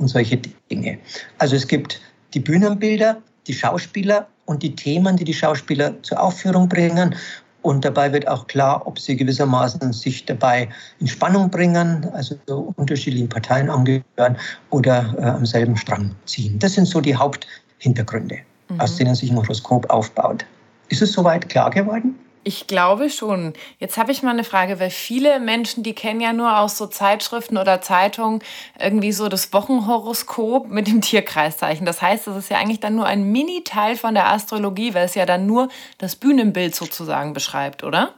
und 0.00 0.08
solche 0.08 0.38
Dinge. 0.70 0.98
Also 1.38 1.54
es 1.54 1.68
gibt 1.68 2.00
die 2.34 2.40
Bühnenbilder, 2.40 3.18
die 3.46 3.52
Schauspieler 3.54 4.26
und 4.46 4.62
die 4.62 4.74
Themen, 4.74 5.16
die 5.16 5.24
die 5.24 5.34
Schauspieler 5.34 5.94
zur 6.02 6.20
Aufführung 6.20 6.68
bringen. 6.68 7.14
Und 7.62 7.84
dabei 7.84 8.10
wird 8.12 8.26
auch 8.26 8.46
klar, 8.46 8.86
ob 8.86 8.98
sie 8.98 9.16
gewissermaßen 9.16 9.92
sich 9.92 10.24
dabei 10.24 10.68
in 10.98 11.06
Spannung 11.06 11.50
bringen, 11.50 12.08
also 12.14 12.34
so 12.46 12.72
unterschiedlichen 12.76 13.28
Parteien 13.28 13.68
angehören 13.68 14.36
oder 14.70 15.14
äh, 15.18 15.24
am 15.24 15.44
selben 15.44 15.76
Strang 15.76 16.14
ziehen. 16.24 16.58
Das 16.58 16.72
sind 16.72 16.86
so 16.86 17.02
die 17.02 17.14
Haupthintergründe, 17.14 18.38
mhm. 18.70 18.80
aus 18.80 18.96
denen 18.96 19.14
sich 19.14 19.30
ein 19.30 19.36
Horoskop 19.36 19.90
aufbaut. 19.90 20.46
Ist 20.88 21.02
es 21.02 21.12
soweit 21.12 21.48
klar 21.50 21.70
geworden? 21.70 22.14
Ich 22.42 22.66
glaube 22.66 23.10
schon. 23.10 23.52
Jetzt 23.78 23.98
habe 23.98 24.12
ich 24.12 24.22
mal 24.22 24.30
eine 24.30 24.44
Frage, 24.44 24.80
weil 24.80 24.88
viele 24.88 25.40
Menschen, 25.40 25.82
die 25.82 25.92
kennen 25.92 26.22
ja 26.22 26.32
nur 26.32 26.58
aus 26.58 26.78
so 26.78 26.86
Zeitschriften 26.86 27.58
oder 27.58 27.82
Zeitungen 27.82 28.40
irgendwie 28.78 29.12
so 29.12 29.28
das 29.28 29.52
Wochenhoroskop 29.52 30.68
mit 30.68 30.86
dem 30.86 31.02
Tierkreiszeichen. 31.02 31.84
Das 31.84 32.00
heißt, 32.00 32.26
das 32.26 32.36
ist 32.36 32.50
ja 32.50 32.56
eigentlich 32.56 32.80
dann 32.80 32.96
nur 32.96 33.04
ein 33.04 33.24
Mini-Teil 33.24 33.96
von 33.96 34.14
der 34.14 34.28
Astrologie, 34.32 34.94
weil 34.94 35.04
es 35.04 35.14
ja 35.14 35.26
dann 35.26 35.46
nur 35.46 35.68
das 35.98 36.16
Bühnenbild 36.16 36.74
sozusagen 36.74 37.34
beschreibt, 37.34 37.84
oder? 37.84 38.14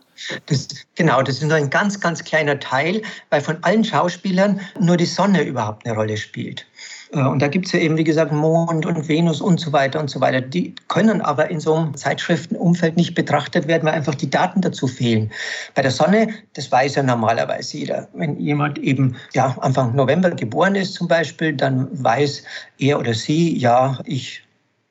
Das, 0.47 0.69
genau, 0.95 1.23
das 1.23 1.37
ist 1.37 1.43
nur 1.43 1.57
ein 1.57 1.71
ganz, 1.71 1.99
ganz 1.99 2.23
kleiner 2.23 2.61
Teil, 2.61 3.03
weil 3.31 3.41
von 3.41 3.59
allen 3.63 3.83
Schauspielern 3.85 4.61
nur 4.79 4.97
die 4.97 5.07
Sonne 5.07 5.43
überhaupt 5.43 5.85
eine 5.85 5.97
Rolle 5.97 6.17
spielt. 6.17 6.65
Äh, 7.13 7.23
und 7.23 7.41
da 7.41 7.49
gibt 7.49 7.67
es 7.67 7.73
ja 7.73 7.81
eben, 7.81 7.97
wie 7.97 8.05
gesagt, 8.05 8.33
Mond 8.33 8.87
und 8.87 9.09
Venus 9.09 9.41
und 9.41 9.61
so 9.61 9.73
weiter 9.73 10.01
und 10.01 10.11
so 10.11 10.21
weiter. 10.21 10.41
Die 10.41 10.75
können 10.89 11.21
aber 11.21 11.51
in 11.51 11.61
so 11.61 11.75
einem 11.75 11.97
Zeitschriftenumfeld 11.97 12.97
nicht 12.97 13.15
betrachtet 13.15 13.69
werden, 13.69 13.87
weil 13.87 13.95
einfach 13.95 14.15
die 14.15 14.31
Daten 14.31 14.61
dazu 14.61 14.87
fehlen. 14.87 15.31
Bei 15.75 15.83
der 15.83 15.91
Sonne, 15.91 16.29
das 16.55 16.71
weiß 16.71 16.97
ja 16.97 17.03
normalerweise 17.03 17.79
jeder. 17.79 18.09
Wenn 18.15 18.39
jemand 18.39 18.79
eben 18.79 19.17
ja, 19.35 19.57
Anfang 19.61 19.95
November 19.95 20.31
geboren 20.31 20.75
ist 20.75 20.95
zum 20.95 21.09
Beispiel, 21.09 21.53
dann 21.53 21.89
weiß 22.03 22.43
er 22.79 22.99
oder 22.99 23.15
sie, 23.15 23.57
ja, 23.57 23.99
ich 24.05 24.43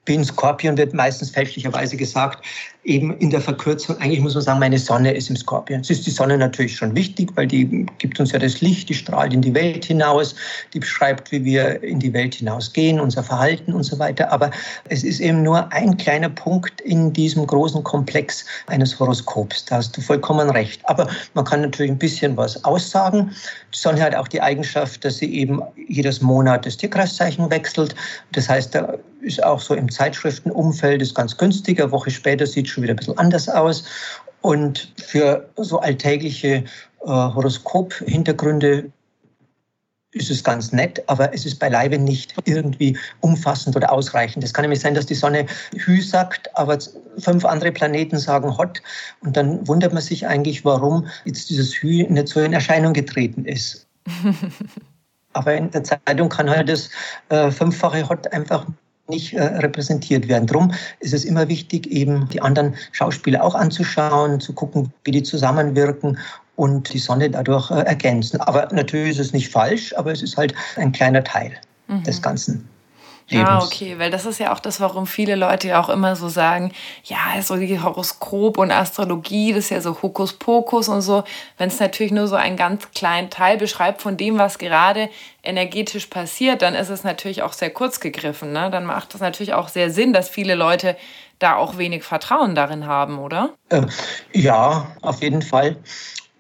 bin 0.05 0.23
Skorpion, 0.23 0.77
wird 0.77 0.93
meistens 0.93 1.29
fälschlicherweise 1.29 1.95
gesagt, 1.95 2.43
eben 2.83 3.15
in 3.17 3.29
der 3.29 3.41
Verkürzung, 3.41 3.97
eigentlich 3.99 4.21
muss 4.21 4.33
man 4.33 4.43
sagen, 4.43 4.59
meine 4.59 4.79
Sonne 4.79 5.13
ist 5.13 5.29
im 5.29 5.35
Skorpion. 5.35 5.81
Es 5.81 5.91
ist 5.91 6.07
die 6.07 6.11
Sonne 6.11 6.37
natürlich 6.37 6.75
schon 6.75 6.95
wichtig, 6.95 7.29
weil 7.35 7.45
die 7.45 7.85
gibt 7.99 8.19
uns 8.19 8.31
ja 8.31 8.39
das 8.39 8.61
Licht, 8.61 8.89
die 8.89 8.95
strahlt 8.95 9.33
in 9.33 9.41
die 9.41 9.53
Welt 9.53 9.85
hinaus, 9.85 10.35
die 10.73 10.79
beschreibt, 10.79 11.31
wie 11.31 11.45
wir 11.45 11.83
in 11.83 11.99
die 11.99 12.11
Welt 12.11 12.33
hinausgehen, 12.35 12.99
unser 12.99 13.23
Verhalten 13.23 13.73
und 13.73 13.83
so 13.83 13.99
weiter. 13.99 14.31
Aber 14.31 14.49
es 14.89 15.03
ist 15.03 15.19
eben 15.19 15.43
nur 15.43 15.71
ein 15.71 15.95
kleiner 15.97 16.29
Punkt 16.29 16.81
in 16.81 17.13
diesem 17.13 17.45
großen 17.45 17.83
Komplex 17.83 18.45
eines 18.65 18.99
Horoskops. 18.99 19.65
Da 19.65 19.75
hast 19.75 19.95
du 19.95 20.01
vollkommen 20.01 20.49
recht. 20.49 20.81
Aber 20.85 21.07
man 21.35 21.45
kann 21.45 21.61
natürlich 21.61 21.91
ein 21.91 21.99
bisschen 21.99 22.35
was 22.35 22.63
aussagen. 22.63 23.31
Die 23.73 23.77
Sonne 23.77 24.01
hat 24.01 24.15
auch 24.15 24.27
die 24.27 24.41
Eigenschaft, 24.41 25.05
dass 25.05 25.17
sie 25.17 25.31
eben 25.31 25.61
jedes 25.87 26.21
Monat 26.21 26.65
das 26.65 26.77
Tierkreiszeichen 26.77 27.51
wechselt. 27.51 27.93
Das 28.31 28.49
heißt, 28.49 28.73
da 28.73 28.97
ist 29.21 29.43
auch 29.43 29.59
so 29.59 29.75
im 29.75 29.89
Zeitschriftenumfeld 29.89 31.01
ist 31.01 31.15
ganz 31.15 31.37
günstig. 31.37 31.79
Eine 31.79 31.91
Woche 31.91 32.11
später 32.11 32.45
sieht 32.45 32.67
schon 32.71 32.83
wieder 32.83 32.93
ein 32.93 32.97
bisschen 32.97 33.17
anders 33.17 33.49
aus. 33.49 33.83
Und 34.41 34.93
für 34.97 35.47
so 35.57 35.79
alltägliche 35.79 36.47
äh, 36.55 36.63
Horoskop-Hintergründe 37.05 38.91
ist 40.13 40.29
es 40.29 40.43
ganz 40.43 40.71
nett, 40.71 41.01
aber 41.07 41.33
es 41.33 41.45
ist 41.45 41.59
beileibe 41.59 41.97
nicht 41.97 42.33
irgendwie 42.45 42.97
umfassend 43.21 43.75
oder 43.75 43.91
ausreichend. 43.91 44.43
Es 44.43 44.53
kann 44.53 44.63
nämlich 44.63 44.81
sein, 44.81 44.93
dass 44.93 45.05
die 45.05 45.15
Sonne 45.15 45.45
Hü 45.73 46.01
sagt, 46.01 46.55
aber 46.57 46.77
fünf 47.17 47.45
andere 47.45 47.71
Planeten 47.71 48.17
sagen 48.17 48.57
Hot. 48.57 48.81
Und 49.21 49.37
dann 49.37 49.65
wundert 49.67 49.93
man 49.93 50.01
sich 50.01 50.27
eigentlich, 50.27 50.65
warum 50.65 51.07
jetzt 51.23 51.49
dieses 51.49 51.73
Hü 51.73 52.03
nicht 52.09 52.27
so 52.27 52.41
in 52.41 52.51
Erscheinung 52.53 52.93
getreten 52.93 53.45
ist. 53.45 53.87
aber 55.33 55.55
in 55.55 55.71
der 55.71 55.83
Zeitung 55.83 56.27
kann 56.27 56.49
halt 56.49 56.67
das 56.67 56.89
äh, 57.29 57.49
fünffache 57.49 58.07
Hot 58.09 58.31
einfach 58.33 58.65
nicht 59.07 59.33
äh, 59.33 59.43
repräsentiert 59.43 60.27
werden. 60.27 60.47
Darum 60.47 60.73
ist 60.99 61.13
es 61.13 61.25
immer 61.25 61.47
wichtig, 61.47 61.87
eben 61.87 62.27
die 62.29 62.41
anderen 62.41 62.75
Schauspieler 62.91 63.43
auch 63.43 63.55
anzuschauen, 63.55 64.39
zu 64.39 64.53
gucken, 64.53 64.91
wie 65.03 65.11
die 65.11 65.23
zusammenwirken 65.23 66.17
und 66.55 66.93
die 66.93 66.99
Sonne 66.99 67.29
dadurch 67.29 67.71
äh, 67.71 67.81
ergänzen. 67.81 68.39
Aber 68.41 68.69
natürlich 68.71 69.11
ist 69.11 69.27
es 69.27 69.33
nicht 69.33 69.49
falsch, 69.49 69.93
aber 69.97 70.11
es 70.11 70.21
ist 70.21 70.37
halt 70.37 70.53
ein 70.75 70.91
kleiner 70.91 71.23
Teil 71.23 71.51
mhm. 71.87 72.03
des 72.03 72.21
Ganzen. 72.21 72.67
Lebens. 73.29 73.49
Ah, 73.49 73.63
okay, 73.63 73.97
weil 73.97 74.11
das 74.11 74.25
ist 74.25 74.39
ja 74.39 74.53
auch 74.53 74.59
das, 74.59 74.79
warum 74.79 75.07
viele 75.07 75.35
Leute 75.35 75.69
ja 75.69 75.81
auch 75.81 75.89
immer 75.89 76.15
so 76.15 76.29
sagen, 76.29 76.71
ja, 77.03 77.41
so 77.41 77.55
die 77.55 77.81
Horoskop 77.81 78.57
und 78.57 78.71
Astrologie, 78.71 79.53
das 79.53 79.65
ist 79.65 79.69
ja 79.69 79.81
so 79.81 80.01
Hokuspokus 80.01 80.89
und 80.89 81.01
so. 81.01 81.23
Wenn 81.57 81.69
es 81.69 81.79
natürlich 81.79 82.11
nur 82.11 82.27
so 82.27 82.35
einen 82.35 82.57
ganz 82.57 82.91
kleinen 82.91 83.29
Teil 83.29 83.57
beschreibt 83.57 84.01
von 84.01 84.17
dem, 84.17 84.37
was 84.37 84.57
gerade 84.57 85.09
energetisch 85.43 86.07
passiert, 86.07 86.61
dann 86.61 86.75
ist 86.75 86.89
es 86.89 87.03
natürlich 87.03 87.41
auch 87.43 87.53
sehr 87.53 87.69
kurz 87.69 87.99
gegriffen. 87.99 88.51
Ne? 88.51 88.69
Dann 88.69 88.85
macht 88.85 89.15
es 89.15 89.21
natürlich 89.21 89.53
auch 89.53 89.69
sehr 89.69 89.89
Sinn, 89.89 90.13
dass 90.13 90.29
viele 90.29 90.55
Leute 90.55 90.97
da 91.39 91.55
auch 91.55 91.77
wenig 91.77 92.03
Vertrauen 92.03 92.55
darin 92.55 92.85
haben, 92.85 93.17
oder? 93.17 93.55
Äh, 93.69 93.81
ja, 94.33 94.87
auf 95.01 95.21
jeden 95.21 95.41
Fall. 95.41 95.77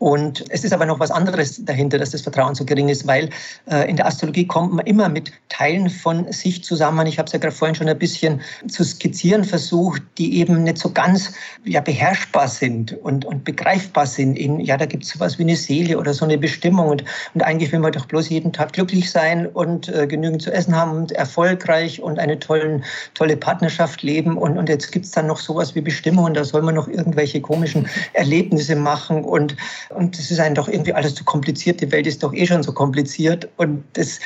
Und 0.01 0.43
es 0.49 0.63
ist 0.63 0.73
aber 0.73 0.87
noch 0.87 0.99
was 0.99 1.11
anderes 1.11 1.63
dahinter, 1.63 1.99
dass 1.99 2.09
das 2.09 2.21
Vertrauen 2.21 2.55
so 2.55 2.65
gering 2.65 2.89
ist, 2.89 3.05
weil 3.05 3.29
äh, 3.69 3.87
in 3.87 3.97
der 3.97 4.07
Astrologie 4.07 4.47
kommt 4.47 4.73
man 4.73 4.83
immer 4.87 5.09
mit 5.09 5.31
Teilen 5.49 5.91
von 5.91 6.31
sich 6.31 6.63
zusammen. 6.63 7.05
Ich 7.05 7.19
habe 7.19 7.27
es 7.27 7.33
ja 7.33 7.37
gerade 7.37 7.53
vorhin 7.53 7.75
schon 7.75 7.87
ein 7.87 7.99
bisschen 7.99 8.41
zu 8.67 8.83
skizzieren 8.83 9.43
versucht, 9.43 10.01
die 10.17 10.39
eben 10.39 10.63
nicht 10.63 10.79
so 10.79 10.89
ganz 10.89 11.33
ja, 11.65 11.81
beherrschbar 11.81 12.47
sind 12.47 12.93
und, 13.03 13.25
und 13.25 13.43
begreifbar 13.43 14.07
sind. 14.07 14.39
In, 14.39 14.59
ja, 14.59 14.75
da 14.75 14.87
gibt 14.87 15.03
es 15.03 15.11
sowas 15.11 15.37
wie 15.37 15.43
eine 15.43 15.55
Seele 15.55 15.99
oder 15.99 16.15
so 16.15 16.25
eine 16.25 16.39
Bestimmung. 16.39 16.89
Und, 16.89 17.03
und 17.35 17.43
eigentlich 17.43 17.71
will 17.71 17.77
man 17.79 17.91
doch 17.91 18.07
bloß 18.07 18.29
jeden 18.29 18.51
Tag 18.51 18.73
glücklich 18.73 19.11
sein 19.11 19.45
und 19.45 19.87
äh, 19.89 20.07
genügend 20.07 20.41
zu 20.41 20.51
essen 20.51 20.75
haben 20.75 20.93
und 20.93 21.11
erfolgreich 21.11 22.01
und 22.01 22.17
eine 22.17 22.39
tollen, 22.39 22.83
tolle 23.13 23.37
Partnerschaft 23.37 24.01
leben. 24.01 24.35
Und, 24.35 24.57
und 24.57 24.67
jetzt 24.67 24.91
gibt 24.91 25.05
es 25.05 25.11
dann 25.11 25.27
noch 25.27 25.37
sowas 25.37 25.75
wie 25.75 25.81
Bestimmung 25.81 26.25
und 26.25 26.33
da 26.33 26.43
soll 26.43 26.63
man 26.63 26.73
noch 26.73 26.87
irgendwelche 26.87 27.39
komischen 27.39 27.87
Erlebnisse 28.13 28.75
machen 28.75 29.23
und 29.23 29.55
und 29.95 30.17
das 30.17 30.31
ist 30.31 30.39
einem 30.39 30.55
doch 30.55 30.67
irgendwie 30.67 30.93
alles 30.93 31.15
zu 31.15 31.23
kompliziert. 31.23 31.81
Die 31.81 31.91
Welt 31.91 32.07
ist 32.07 32.23
doch 32.23 32.33
eh 32.33 32.45
schon 32.45 32.63
so 32.63 32.73
kompliziert. 32.73 33.49
Und 33.57 33.83
das 33.93 34.19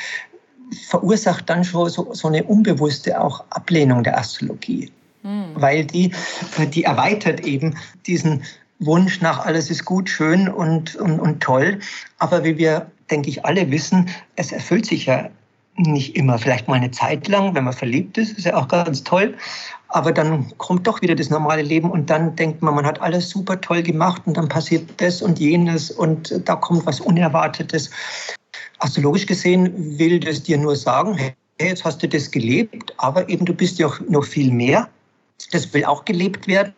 verursacht 0.88 1.48
dann 1.48 1.64
schon 1.64 1.88
so, 1.88 2.12
so 2.12 2.28
eine 2.28 2.44
unbewusste 2.44 3.20
auch 3.20 3.44
Ablehnung 3.50 4.02
der 4.02 4.18
Astrologie. 4.18 4.90
Mhm. 5.22 5.46
Weil 5.54 5.84
die, 5.84 6.12
die 6.72 6.84
erweitert 6.84 7.40
eben 7.40 7.76
diesen 8.06 8.42
Wunsch 8.78 9.20
nach 9.20 9.44
alles 9.46 9.70
ist 9.70 9.84
gut, 9.84 10.08
schön 10.08 10.48
und, 10.48 10.96
und, 10.96 11.18
und 11.18 11.42
toll. 11.42 11.78
Aber 12.18 12.44
wie 12.44 12.58
wir, 12.58 12.90
denke 13.10 13.30
ich, 13.30 13.44
alle 13.44 13.70
wissen, 13.70 14.08
es 14.36 14.52
erfüllt 14.52 14.86
sich 14.86 15.06
ja 15.06 15.30
nicht 15.76 16.16
immer. 16.16 16.38
Vielleicht 16.38 16.68
mal 16.68 16.74
eine 16.74 16.90
Zeit 16.90 17.28
lang, 17.28 17.54
wenn 17.54 17.64
man 17.64 17.72
verliebt 17.72 18.18
ist, 18.18 18.38
ist 18.38 18.44
ja 18.44 18.56
auch 18.56 18.68
ganz 18.68 19.04
toll. 19.04 19.34
Aber 19.88 20.12
dann 20.12 20.56
kommt 20.58 20.86
doch 20.86 21.00
wieder 21.02 21.14
das 21.14 21.30
normale 21.30 21.62
Leben 21.62 21.90
und 21.90 22.10
dann 22.10 22.34
denkt 22.36 22.62
man, 22.62 22.74
man 22.74 22.86
hat 22.86 23.00
alles 23.00 23.30
super 23.30 23.60
toll 23.60 23.82
gemacht 23.82 24.22
und 24.26 24.36
dann 24.36 24.48
passiert 24.48 24.88
das 24.98 25.22
und 25.22 25.38
jenes 25.38 25.90
und 25.90 26.40
da 26.44 26.56
kommt 26.56 26.86
was 26.86 27.00
Unerwartetes. 27.00 27.90
Astrologisch 28.78 29.26
gesehen 29.26 29.98
will 29.98 30.20
das 30.20 30.42
dir 30.42 30.58
nur 30.58 30.76
sagen, 30.76 31.14
hey, 31.14 31.34
jetzt 31.60 31.84
hast 31.84 32.02
du 32.02 32.08
das 32.08 32.30
gelebt, 32.30 32.92
aber 32.98 33.28
eben 33.28 33.44
du 33.46 33.54
bist 33.54 33.78
ja 33.78 33.86
auch 33.86 34.00
noch 34.08 34.24
viel 34.24 34.52
mehr. 34.52 34.88
Das 35.52 35.72
will 35.72 35.84
auch 35.84 36.04
gelebt 36.04 36.46
werden. 36.46 36.74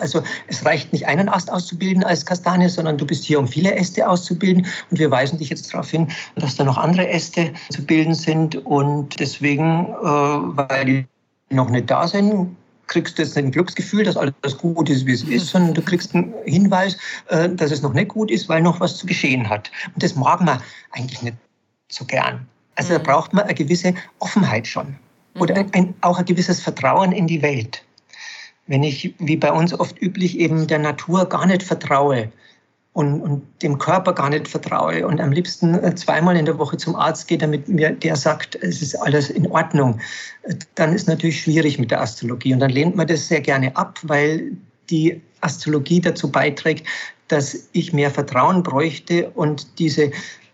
Also 0.00 0.22
es 0.48 0.64
reicht 0.64 0.92
nicht 0.92 1.06
einen 1.06 1.28
Ast 1.28 1.50
auszubilden 1.50 2.02
als 2.02 2.26
Kastanie, 2.26 2.68
sondern 2.68 2.98
du 2.98 3.06
bist 3.06 3.24
hier, 3.24 3.38
um 3.38 3.46
viele 3.46 3.74
Äste 3.74 4.08
auszubilden. 4.08 4.66
Und 4.90 4.98
wir 4.98 5.10
weisen 5.10 5.38
dich 5.38 5.50
jetzt 5.50 5.72
darauf 5.72 5.90
hin, 5.90 6.08
dass 6.34 6.56
da 6.56 6.64
noch 6.64 6.76
andere 6.76 7.08
Äste 7.08 7.52
zu 7.70 7.84
bilden 7.84 8.14
sind. 8.14 8.56
Und 8.66 9.20
deswegen, 9.20 9.86
äh, 9.86 10.04
weil 10.04 10.84
die 10.84 11.06
noch 11.50 11.70
nicht 11.70 11.88
da 11.90 12.08
sind, 12.08 12.56
kriegst 12.88 13.16
du 13.16 13.22
jetzt 13.22 13.38
ein 13.38 13.52
Glücksgefühl, 13.52 14.02
dass 14.02 14.16
alles 14.16 14.58
gut 14.58 14.90
ist, 14.90 15.06
wie 15.06 15.12
es 15.12 15.22
ist, 15.22 15.46
sondern 15.46 15.74
du 15.74 15.82
kriegst 15.82 16.14
einen 16.14 16.34
Hinweis, 16.44 16.96
äh, 17.28 17.48
dass 17.48 17.70
es 17.70 17.82
noch 17.82 17.92
nicht 17.92 18.08
gut 18.08 18.30
ist, 18.30 18.48
weil 18.48 18.62
noch 18.62 18.80
was 18.80 18.96
zu 18.96 19.06
geschehen 19.06 19.48
hat. 19.48 19.70
Und 19.94 20.02
das 20.02 20.16
mag 20.16 20.40
man 20.40 20.60
eigentlich 20.90 21.22
nicht 21.22 21.36
so 21.88 22.04
gern. 22.04 22.46
Also 22.74 22.94
da 22.94 22.98
mhm. 22.98 23.04
braucht 23.04 23.32
man 23.32 23.44
eine 23.44 23.54
gewisse 23.54 23.94
Offenheit 24.18 24.66
schon. 24.66 24.96
Oder 25.38 25.62
mhm. 25.62 25.70
ein, 25.72 25.94
auch 26.00 26.18
ein 26.18 26.24
gewisses 26.24 26.60
Vertrauen 26.60 27.12
in 27.12 27.28
die 27.28 27.40
Welt. 27.42 27.84
Wenn 28.66 28.82
ich, 28.82 29.14
wie 29.18 29.36
bei 29.36 29.52
uns 29.52 29.78
oft 29.78 30.00
üblich, 30.00 30.38
eben 30.38 30.66
der 30.66 30.78
Natur 30.78 31.28
gar 31.28 31.46
nicht 31.46 31.62
vertraue 31.62 32.30
und, 32.92 33.20
und 33.20 33.42
dem 33.62 33.78
Körper 33.78 34.12
gar 34.12 34.30
nicht 34.30 34.48
vertraue 34.48 35.06
und 35.06 35.20
am 35.20 35.32
liebsten 35.32 35.74
äh, 35.74 35.94
zweimal 35.94 36.36
in 36.36 36.44
der 36.44 36.58
Woche 36.58 36.76
zum 36.76 36.96
Arzt 36.96 37.28
gehe, 37.28 37.38
damit 37.38 37.68
mir 37.68 37.90
der 37.90 38.16
sagt, 38.16 38.56
es 38.56 38.82
ist 38.82 38.94
alles 38.96 39.30
in 39.30 39.46
Ordnung, 39.48 40.00
äh, 40.42 40.54
dann 40.74 40.92
ist 40.92 41.08
natürlich 41.08 41.42
schwierig 41.42 41.78
mit 41.78 41.90
der 41.90 42.00
Astrologie. 42.00 42.52
Und 42.52 42.60
dann 42.60 42.70
lehnt 42.70 42.96
man 42.96 43.06
das 43.06 43.28
sehr 43.28 43.40
gerne 43.40 43.76
ab, 43.76 43.98
weil 44.02 44.52
die 44.90 45.20
Astrologie 45.40 46.00
dazu 46.00 46.30
beiträgt, 46.30 46.86
dass 47.28 47.68
ich 47.72 47.92
mehr 47.92 48.10
Vertrauen 48.10 48.62
bräuchte 48.62 49.30
und 49.30 49.78
diese 49.78 50.10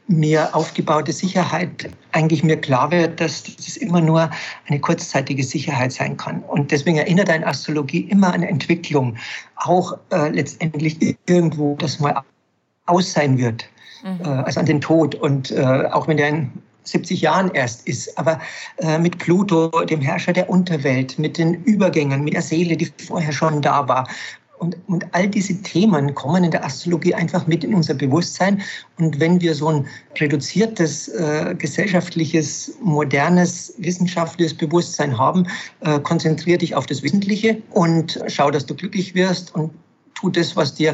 mir 0.08 0.54
aufgebaute 0.54 1.12
Sicherheit 1.12 1.90
eigentlich 2.12 2.44
mir 2.44 2.56
klar 2.56 2.90
wird, 2.90 3.20
dass 3.20 3.42
das 3.42 3.76
immer 3.76 4.00
nur 4.00 4.30
eine 4.68 4.80
kurzzeitige 4.80 5.42
Sicherheit 5.42 5.92
sein 5.92 6.16
kann. 6.16 6.42
Und 6.42 6.70
deswegen 6.70 6.98
erinnert 6.98 7.28
eine 7.28 7.46
Astrologie 7.46 8.02
immer 8.02 8.32
an 8.32 8.42
Entwicklung, 8.42 9.16
auch 9.56 9.98
äh, 10.10 10.28
letztendlich 10.28 11.16
irgendwo 11.26 11.76
das 11.76 11.98
mal 11.98 12.22
aus 12.86 13.12
sein 13.12 13.36
wird, 13.36 13.68
mhm. 14.04 14.24
äh, 14.24 14.28
also 14.28 14.60
an 14.60 14.66
den 14.66 14.80
Tod. 14.80 15.14
Und 15.16 15.50
äh, 15.50 15.88
auch 15.90 16.06
wenn 16.06 16.16
der 16.16 16.28
in 16.28 16.52
70 16.84 17.20
Jahren 17.20 17.50
erst 17.52 17.86
ist, 17.88 18.16
aber 18.16 18.40
äh, 18.78 18.98
mit 18.98 19.18
Pluto, 19.18 19.68
dem 19.84 20.00
Herrscher 20.00 20.32
der 20.32 20.48
Unterwelt, 20.48 21.18
mit 21.18 21.36
den 21.36 21.54
Übergängen, 21.64 22.22
mit 22.22 22.34
der 22.34 22.42
Seele, 22.42 22.76
die 22.76 22.92
vorher 23.04 23.32
schon 23.32 23.60
da 23.60 23.88
war, 23.88 24.08
und, 24.58 24.76
und 24.86 25.04
all 25.12 25.28
diese 25.28 25.54
Themen 25.62 26.14
kommen 26.14 26.44
in 26.44 26.50
der 26.50 26.64
Astrologie 26.64 27.14
einfach 27.14 27.46
mit 27.46 27.64
in 27.64 27.74
unser 27.74 27.94
Bewusstsein. 27.94 28.62
Und 28.98 29.20
wenn 29.20 29.40
wir 29.40 29.54
so 29.54 29.68
ein 29.68 29.86
reduziertes, 30.18 31.08
äh, 31.08 31.54
gesellschaftliches, 31.56 32.72
modernes, 32.82 33.74
wissenschaftliches 33.78 34.54
Bewusstsein 34.54 35.16
haben, 35.16 35.46
äh, 35.80 35.98
konzentriere 36.00 36.58
dich 36.58 36.74
auf 36.74 36.86
das 36.86 37.02
Wesentliche 37.02 37.62
und 37.70 38.20
schau, 38.28 38.50
dass 38.50 38.66
du 38.66 38.74
glücklich 38.74 39.14
wirst 39.14 39.54
und 39.54 39.70
tu 40.16 40.30
das, 40.30 40.56
was 40.56 40.74
dir 40.74 40.92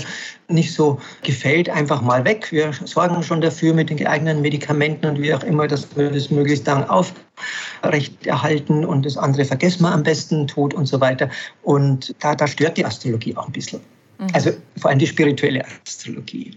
nicht 0.49 0.75
so 0.75 0.99
gefällt, 1.23 1.71
einfach 1.71 2.03
mal 2.03 2.25
weg. 2.25 2.51
Wir 2.51 2.73
sorgen 2.85 3.23
schon 3.23 3.41
dafür 3.41 3.73
mit 3.73 3.89
den 3.89 3.97
geeigneten 3.97 4.43
Medikamenten 4.43 5.07
und 5.07 5.21
wie 5.21 5.33
auch 5.33 5.45
immer, 5.45 5.67
dass 5.67 5.87
wir 5.97 6.11
das 6.11 6.31
möglichst 6.31 6.67
dann 7.83 7.93
aufrechterhalten 7.93 8.85
und 8.85 9.05
das 9.05 9.17
andere 9.17 9.45
vergessen 9.45 9.83
wir 9.83 9.93
am 9.93 10.03
besten, 10.03 10.47
Tod 10.47 10.75
und 10.75 10.87
so 10.87 11.01
weiter. 11.01 11.31
Und 11.63 12.15
da, 12.21 12.35
da 12.35 12.47
stört 12.47 12.77
die 12.77 12.85
Astrologie 12.85 13.37
auch 13.37 13.47
ein 13.47 13.53
bisschen. 13.53 13.81
Mhm. 14.19 14.29
Also 14.33 14.53
vor 14.79 14.91
allem 14.91 14.99
die 14.99 15.07
spirituelle 15.07 15.65
Astrologie. 15.87 16.53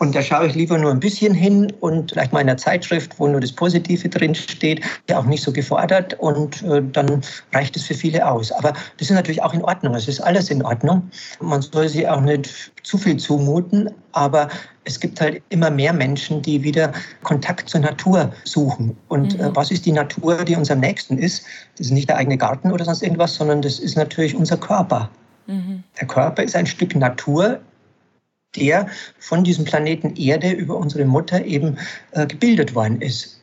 Und 0.00 0.14
da 0.14 0.22
schaue 0.22 0.46
ich 0.46 0.54
lieber 0.54 0.78
nur 0.78 0.90
ein 0.90 0.98
bisschen 0.98 1.34
hin 1.34 1.70
und 1.80 2.12
vielleicht 2.12 2.32
mal 2.32 2.40
in 2.40 2.48
einer 2.48 2.56
Zeitschrift, 2.56 3.12
wo 3.18 3.28
nur 3.28 3.38
das 3.38 3.52
Positive 3.52 4.08
drin 4.08 4.34
steht, 4.34 4.82
ja 5.10 5.18
auch 5.18 5.26
nicht 5.26 5.42
so 5.42 5.52
gefordert 5.52 6.14
und 6.14 6.62
äh, 6.62 6.82
dann 6.90 7.20
reicht 7.52 7.76
es 7.76 7.84
für 7.84 7.92
viele 7.92 8.26
aus. 8.26 8.50
Aber 8.50 8.72
das 8.96 9.10
ist 9.10 9.14
natürlich 9.14 9.42
auch 9.42 9.52
in 9.52 9.62
Ordnung. 9.62 9.94
Es 9.94 10.08
ist 10.08 10.20
alles 10.20 10.48
in 10.48 10.62
Ordnung. 10.62 11.10
Man 11.38 11.60
soll 11.60 11.86
sich 11.86 12.08
auch 12.08 12.22
nicht 12.22 12.72
zu 12.82 12.96
viel 12.96 13.18
zumuten, 13.18 13.90
aber 14.12 14.48
es 14.84 14.98
gibt 14.98 15.20
halt 15.20 15.42
immer 15.50 15.70
mehr 15.70 15.92
Menschen, 15.92 16.40
die 16.40 16.62
wieder 16.62 16.92
Kontakt 17.22 17.68
zur 17.68 17.80
Natur 17.80 18.32
suchen. 18.44 18.96
Und 19.08 19.34
äh, 19.34 19.36
mhm. 19.36 19.50
äh, 19.50 19.56
was 19.56 19.70
ist 19.70 19.84
die 19.84 19.92
Natur, 19.92 20.46
die 20.46 20.56
uns 20.56 20.70
am 20.70 20.80
nächsten 20.80 21.18
ist? 21.18 21.44
Das 21.76 21.88
ist 21.88 21.92
nicht 21.92 22.08
der 22.08 22.16
eigene 22.16 22.38
Garten 22.38 22.72
oder 22.72 22.86
sonst 22.86 23.02
irgendwas, 23.02 23.34
sondern 23.34 23.60
das 23.60 23.78
ist 23.78 23.98
natürlich 23.98 24.34
unser 24.34 24.56
Körper. 24.56 25.10
Mhm. 25.46 25.82
Der 26.00 26.06
Körper 26.06 26.42
ist 26.42 26.56
ein 26.56 26.64
Stück 26.64 26.96
Natur, 26.96 27.60
der 28.56 28.88
von 29.18 29.44
diesem 29.44 29.64
Planeten 29.64 30.16
Erde 30.16 30.50
über 30.50 30.76
unsere 30.76 31.04
Mutter 31.04 31.44
eben 31.44 31.78
äh, 32.12 32.26
gebildet 32.26 32.74
worden 32.74 33.00
ist. 33.00 33.40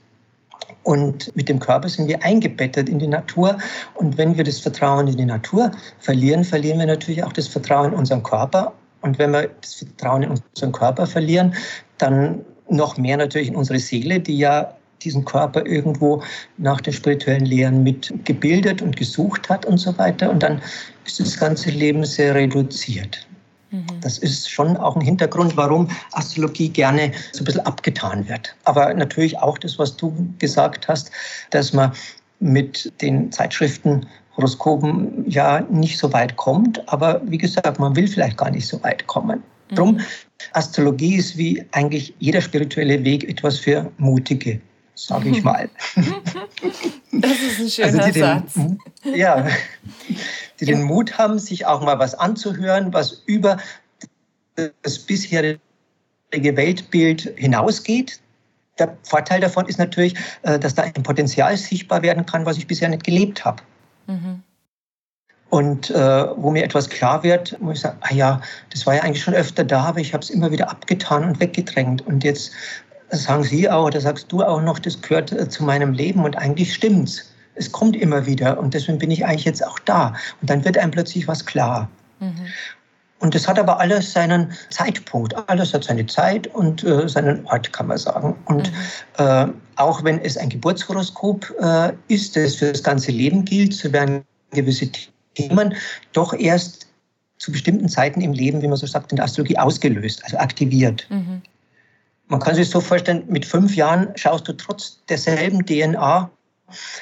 Und 0.84 1.36
mit 1.36 1.50
dem 1.50 1.60
Körper 1.60 1.89
sind 1.89 2.08
wir 2.08 2.24
eingebettet 2.24 2.88
in 2.88 3.00
die 3.00 3.08
Natur. 3.08 3.58
Und 3.96 4.17
wenn 4.17 4.38
wir 4.38 4.43
das 4.43 4.60
Vertrauen 4.60 5.08
in 5.08 5.17
die 5.17 5.26
Natur 5.26 5.72
verlieren, 6.00 6.46
verlieren 6.46 6.80
wir 6.80 6.86
natürlich 6.86 7.24
auch 7.24 7.34
das 7.34 7.48
Vertrauen 7.48 7.91
in 7.91 8.00
unseren 8.00 8.24
Körper. 8.24 8.74
Und 9.02 9.20
wenn 9.20 9.32
wir 9.32 9.50
das 9.62 9.76
Vertrauen 9.76 10.24
in 10.24 10.30
unseren 10.30 10.72
Körper 10.72 11.06
verlieren, 11.06 11.54
dann 11.98 12.46
noch 12.70 12.98
mehr 12.98 13.17
natürlich 13.17 13.50
in 13.50 13.56
unsere 13.56 13.80
Seele, 13.80 14.20
die 14.20 14.38
ja 14.38 14.78
diesen 15.04 15.26
Körper 15.26 15.65
irgendwo 15.65 16.24
nach 16.58 16.82
den 16.82 16.93
spirituellen 16.93 17.46
Lehren 17.46 17.84
mitgebildet 17.84 18.82
und 18.82 18.96
gesucht 18.96 19.50
hat 19.50 19.65
und 19.65 19.78
so 19.78 19.98
weiter. 19.98 20.30
Und 20.30 20.41
dann 20.41 20.62
ist 21.06 21.20
das 21.20 21.38
ganze 21.38 21.70
Leben 21.70 22.06
sehr 22.06 22.34
reduziert. 22.34 23.26
Mhm. 23.71 23.86
Das 24.01 24.17
ist 24.17 24.49
schon 24.49 24.77
auch 24.77 24.95
ein 24.95 25.01
Hintergrund, 25.01 25.58
warum 25.58 25.89
Astrologie 26.13 26.69
gerne 26.69 27.12
so 27.32 27.41
ein 27.41 27.45
bisschen 27.45 27.65
abgetan 27.65 28.27
wird. 28.27 28.56
Aber 28.63 28.93
natürlich 28.93 29.38
auch 29.39 29.58
das, 29.58 29.77
was 29.77 29.97
du 29.97 30.13
gesagt 30.39 30.88
hast, 30.88 31.12
dass 31.49 31.73
man 31.73 31.91
mit 32.39 32.91
den 33.01 33.32
Zeitschriften 33.32 34.06
Horoskopen 34.38 35.30
ja 35.30 35.62
nicht 35.69 35.97
so 35.97 36.13
weit 36.13 36.38
kommt. 36.38 36.88
Aber 36.89 37.21
wie 37.25 37.38
gesagt, 37.38 37.80
man 37.80 37.95
will 37.95 38.08
vielleicht 38.08 38.38
gar 38.38 38.51
nicht 38.51 38.67
so 38.67 38.82
weit 38.84 39.06
kommen. 39.08 39.43
Mhm. 39.71 39.75
Drum, 39.75 39.99
Astrologie 40.53 41.15
ist 41.15 41.38
wie 41.38 41.65
eigentlich 41.71 42.13
jeder 42.19 42.41
spirituelle 42.41 43.03
Weg 43.03 43.27
etwas 43.27 43.58
für 43.58 43.91
Mutige, 43.97 44.62
sage 44.95 45.30
ich 45.30 45.43
mal. 45.43 45.69
Das 47.12 47.32
ist 47.32 47.60
ein 47.60 47.69
schöner 47.69 48.03
also 48.03 48.19
Satz. 48.19 48.53
Den, 48.53 48.80
ja, 49.15 49.47
die 50.60 50.65
den 50.65 50.84
Mut 50.84 51.17
haben, 51.17 51.39
sich 51.39 51.65
auch 51.65 51.82
mal 51.82 52.00
was 52.00 52.15
anzuhören, 52.15 52.93
was 52.93 53.24
über 53.26 53.58
das 54.82 55.00
bisherige 55.00 55.60
Weltbild 56.32 57.34
hinausgeht. 57.36 58.20
Der 58.80 58.98
Vorteil 59.04 59.41
davon 59.41 59.65
ist 59.67 59.80
natürlich, 59.80 60.15
äh, 60.43 60.60
dass 60.60 60.76
da 60.76 60.84
ein 60.84 61.04
Potenzial 61.04 61.58
sichtbar 61.58 62.02
werden 62.02 62.26
kann, 62.26 62.46
was 62.46 62.58
ich 62.58 62.67
bisher 62.67 62.89
nicht 62.89 63.04
gelebt 63.04 63.46
habe. 63.46 63.63
Mhm. 64.08 64.43
Und 65.50 65.89
äh, 65.91 66.26
wo 66.36 66.52
mir 66.52 66.63
etwas 66.63 66.89
klar 66.89 67.24
wird, 67.24 67.56
wo 67.62 67.72
ich 67.72 67.80
sage, 67.80 67.98
ah 68.02 68.13
ja, 68.13 68.41
das 68.72 68.86
war 68.86 68.96
ja 68.96 69.04
eigentlich 69.04 69.24
schon 69.24 69.34
öfter 69.34 69.63
da, 69.63 69.86
aber 69.86 70.00
ich 70.00 70.13
habe 70.13 70.22
es 70.22 70.30
immer 70.30 70.52
wieder 70.52 70.70
abgetan 70.70 71.24
und 71.24 71.39
weggedrängt. 71.39 72.06
Und 72.06 72.24
jetzt 72.24 72.52
sagen 73.10 73.43
Sie 73.43 73.70
auch, 73.70 73.86
oder 73.86 74.02
sagst 74.02 74.32
du 74.32 74.43
auch 74.43 74.62
noch, 74.62 74.80
das 74.80 75.02
gehört 75.02 75.32
äh, 75.32 75.48
zu 75.48 75.63
meinem 75.63 75.93
Leben 75.93 76.26
und 76.26 76.38
eigentlich 76.38 76.74
stimmt's 76.74 77.32
es 77.58 77.72
kommt 77.72 77.96
immer 77.96 78.26
wieder 78.26 78.60
und 78.60 78.74
deswegen 78.74 78.98
bin 78.98 79.12
ich 79.12 79.26
eigentlich 79.26 79.46
jetzt 79.46 79.65
auch 79.65 79.80
da. 79.80 80.13
Und 80.41 80.50
dann 80.50 80.63
wird 80.63 80.78
einem 80.78 80.91
plötzlich 80.91 81.28
was 81.28 81.46
klar. 81.46 81.89
Mhm. 82.20 82.48
Und 83.20 83.34
das 83.34 83.48
hat 83.48 83.58
aber 83.58 83.80
alles 83.80 84.13
seinen 84.13 84.52
Zeitpunkt, 84.70 85.36
alles 85.50 85.74
hat 85.74 85.84
seine 85.84 86.06
Zeit 86.06 86.48
und 86.48 86.84
äh, 86.84 87.10
seinen 87.10 87.46
Ort, 87.48 87.74
kann 87.74 87.88
man 87.88 87.98
sagen. 87.98 88.36
Und 88.46 88.72
mhm. 88.72 89.26
äh, 89.26 89.48
auch 89.76 90.04
wenn 90.04 90.20
es 90.20 90.38
ein 90.38 90.50
Geburtshoroskop 90.50 91.54
äh, 91.60 91.93
ist, 92.10 92.36
das 92.36 92.56
für 92.56 92.72
das 92.72 92.84
ganze 92.84 93.12
Leben 93.12 93.43
gilt, 93.43 93.74
so 93.74 93.91
werden 93.91 94.24
gewisse 94.52 94.89
Themen 95.34 95.74
doch 96.13 96.34
erst 96.34 96.88
zu 97.39 97.52
bestimmten 97.52 97.89
Zeiten 97.89 98.22
im 98.22 98.34
Leben, 98.34 98.62
wie 98.62 98.67
man 98.67 98.78
so 98.78 98.88
sagt, 98.88 99.12
in 99.12 99.15
der 99.15 99.26
Astrologie 99.26 99.58
ausgelöst, 99.58 100.24
also 100.24 100.38
aktiviert. 100.38 101.08
Mhm. 101.10 101.41
Man 102.28 102.39
kann 102.39 102.56
sich 102.56 102.70
so 102.70 102.82
vorstellen, 102.82 103.24
mit 103.28 103.46
fünf 103.46 103.76
Jahren 103.76 104.10
schaust 104.15 104.48
du 104.48 104.54
trotz 104.54 105.00
derselben 105.08 105.65
DNA 105.65 106.30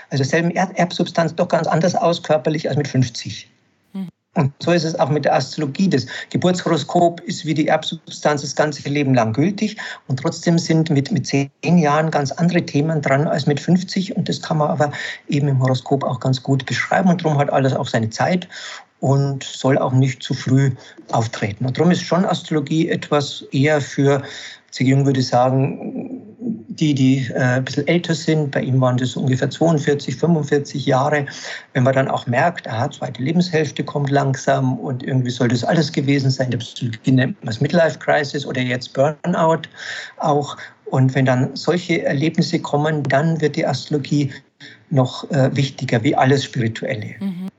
also 0.10 0.24
derselben 0.24 0.52
Erbsubstanz 0.52 1.36
doch 1.36 1.48
ganz 1.48 1.68
anders 1.68 1.96
aus 1.96 2.22
körperlich 2.22 2.68
als 2.68 2.78
mit 2.78 2.88
50. 2.88 3.50
Hm. 3.94 4.10
Und 4.36 4.54
so 4.60 4.72
ist 4.72 4.84
es 4.84 5.00
auch 5.00 5.10
mit 5.10 5.26
der 5.26 5.36
Astrologie. 5.36 5.90
Das 5.90 6.06
Geburtshoroskop 6.30 7.22
ist 7.22 7.46
wie 7.46 7.54
die 7.54 7.68
Erbsubstanz 7.68 8.42
das 8.42 8.56
ganze 8.56 8.88
Leben 8.90 9.14
lang 9.14 9.34
gültig. 9.34 9.78
Und 10.08 10.20
trotzdem 10.20 10.60
sind 10.60 10.90
mit, 10.90 11.12
mit 11.12 11.26
zehn 11.28 11.50
Jahren 11.64 12.12
ganz 12.12 12.32
andere 12.32 12.66
Themen 12.66 13.02
dran 13.02 13.28
als 13.28 13.46
mit 13.46 13.60
50. 13.60 14.16
Und 14.16 14.30
das 14.30 14.42
kann 14.42 14.58
man 14.58 14.70
aber 14.70 14.92
eben 15.28 15.48
im 15.48 15.62
Horoskop 15.62 16.04
auch 16.04 16.20
ganz 16.20 16.44
gut 16.44 16.66
beschreiben. 16.66 17.10
Und 17.10 17.24
darum 17.24 17.38
hat 17.38 17.52
alles 17.52 17.74
auch 17.74 17.88
seine 17.88 18.10
Zeit 18.10 18.48
und 19.00 19.44
soll 19.44 19.78
auch 19.78 19.94
nicht 19.94 20.24
zu 20.24 20.34
früh 20.34 20.72
auftreten. 21.12 21.66
Und 21.66 21.78
darum 21.78 21.92
ist 21.92 22.02
schon 22.02 22.26
Astrologie 22.26 22.90
etwas 22.90 23.44
eher 23.52 23.82
für. 23.82 24.22
Jung 24.78 25.06
würde 25.06 25.22
sagen, 25.22 26.15
die, 26.80 26.94
die 26.94 27.28
äh, 27.34 27.40
ein 27.40 27.66
bisschen 27.66 27.88
älter 27.88 28.14
sind, 28.14 28.52
bei 28.52 28.62
ihm 28.62 28.80
waren 28.82 28.98
das 28.98 29.16
ungefähr 29.16 29.50
42, 29.50 30.16
45 30.16 30.86
Jahre, 30.86 31.26
wenn 31.74 31.84
man 31.84 31.94
dann 31.94 32.08
auch 32.08 32.28
merkt, 32.28 32.68
aha, 32.68 32.90
zweite 32.92 33.22
Lebenshälfte 33.22 33.84
kommt 33.84 34.10
langsam 34.10 34.78
und 34.80 35.04
irgendwie 35.04 35.30
soll 35.30 35.48
das 35.48 35.64
alles 35.64 35.92
gewesen 35.92 36.30
sein, 36.30 36.52
der 36.52 36.60
Psychologie 36.60 37.12
nennt 37.12 37.44
man 37.44 37.54
es 37.54 37.62
Midlife 37.62 38.00
Crisis 38.00 38.46
oder 38.46 38.62
jetzt 38.62 38.94
Burnout 38.94 39.64
auch. 40.18 40.58
Und 40.86 41.16
wenn 41.16 41.26
dann 41.26 41.56
solche 41.56 42.04
Erlebnisse 42.04 42.60
kommen, 42.60 43.04
dann 43.04 43.42
wird 43.42 43.56
die 43.56 43.66
Astrologie 43.66 44.32
noch 44.90 45.30
äh, 45.32 45.56
wichtiger, 45.56 46.04
wie 46.04 46.16
alles 46.16 46.44
Spirituelle. 46.44 47.16
Mhm. 47.20 47.50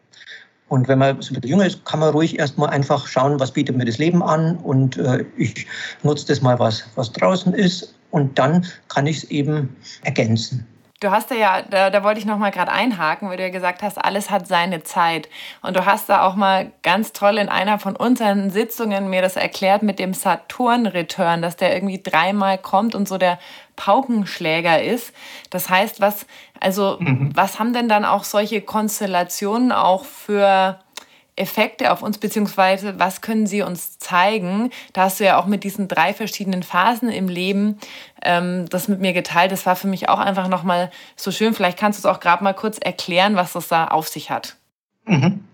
Und 0.69 0.89
wenn 0.89 0.99
man 0.99 1.21
so 1.23 1.33
ein 1.33 1.41
bisschen 1.41 1.51
jünger 1.51 1.67
ist, 1.67 1.85
kann 1.85 2.01
man 2.01 2.11
ruhig 2.11 2.39
erstmal 2.39 2.71
einfach 2.71 3.07
schauen, 3.07 3.39
was 3.39 3.53
bietet 3.53 3.77
mir 3.77 3.85
das 3.85 3.99
Leben 3.99 4.23
an 4.23 4.57
und 4.57 4.97
äh, 4.97 5.25
ich 5.37 5.67
nutze 6.03 6.27
das 6.27 6.41
mal, 6.41 6.59
was, 6.59 6.85
was 6.97 7.13
draußen 7.13 7.53
ist 7.55 7.96
und 8.11 8.39
dann 8.39 8.67
kann 8.89 9.07
ich 9.07 9.19
es 9.19 9.25
eben 9.25 9.77
ergänzen. 10.03 10.67
Du 11.01 11.11
hast 11.11 11.31
ja, 11.31 11.61
da, 11.61 11.91
da 11.91 12.03
wollte 12.03 12.21
ich 12.21 12.27
noch 12.27 12.39
mal 12.39 12.51
gerade 12.51 12.73
einhaken, 12.73 13.29
weil 13.29 13.37
du 13.37 13.43
ja 13.43 13.51
gesagt 13.51 13.83
hast, 13.83 13.99
alles 13.99 14.31
hat 14.31 14.49
seine 14.49 14.83
Zeit. 14.83 15.29
Und 15.61 15.77
du 15.77 15.85
hast 15.85 16.09
da 16.09 16.27
auch 16.27 16.37
mal 16.37 16.73
ganz 16.83 17.13
toll 17.13 17.37
in 17.37 17.51
einer 17.51 17.79
von 17.79 17.97
unseren 17.97 18.49
Sitzungen 18.49 19.11
mir 19.11 19.21
das 19.21 19.37
erklärt 19.37 19.83
mit 19.83 19.99
dem 19.99 20.15
Saturn-Return, 20.15 21.43
dass 21.43 21.57
der 21.57 21.75
irgendwie 21.75 22.03
dreimal 22.03 22.57
kommt 22.57 22.95
und 22.95 23.07
so 23.07 23.19
der 23.19 23.39
Paukenschläger 23.77 24.83
ist. 24.83 25.13
Das 25.51 25.69
heißt, 25.69 26.01
was, 26.01 26.27
also, 26.61 26.97
mhm. 26.99 27.31
was 27.35 27.59
haben 27.59 27.75
denn 27.75 27.91
dann 27.91 28.07
auch 28.07 28.25
solche 28.25 28.63
Konstellationen 28.63 29.73
auch 29.73 30.07
für 30.07 30.81
Effekte 31.37 31.93
auf 31.93 32.03
uns, 32.03 32.19
beziehungsweise 32.19 32.99
was 32.99 33.21
können 33.21 33.47
sie 33.47 33.63
uns 33.63 33.99
zeigen? 33.99 34.71
Da 34.93 35.03
hast 35.03 35.21
du 35.21 35.25
ja 35.25 35.39
auch 35.39 35.47
mit 35.47 35.65
diesen 35.65 35.87
drei 35.87 36.15
verschiedenen 36.15 36.63
Phasen 36.63 37.11
im 37.11 37.29
Leben 37.29 37.79
ähm, 38.23 38.69
das 38.71 38.89
mit 38.89 39.01
mir 39.01 39.13
geteilt. 39.13 39.53
Das 39.53 39.67
war 39.67 39.77
für 39.77 39.87
mich 39.87 40.09
auch 40.09 40.19
einfach 40.19 40.49
nochmal 40.49 40.91
so 41.15 41.31
schön. 41.31 41.55
Vielleicht 41.55 41.79
kannst 41.79 42.03
du 42.03 42.09
es 42.09 42.15
auch 42.15 42.21
gerade 42.21 42.43
mal 42.43 42.55
kurz 42.55 42.79
erklären, 42.79 43.37
was 43.37 43.53
das 43.53 43.69
da 43.69 43.89
auf 43.89 44.09
sich 44.09 44.31
hat. 44.31 44.57
Mhm. 45.05 45.45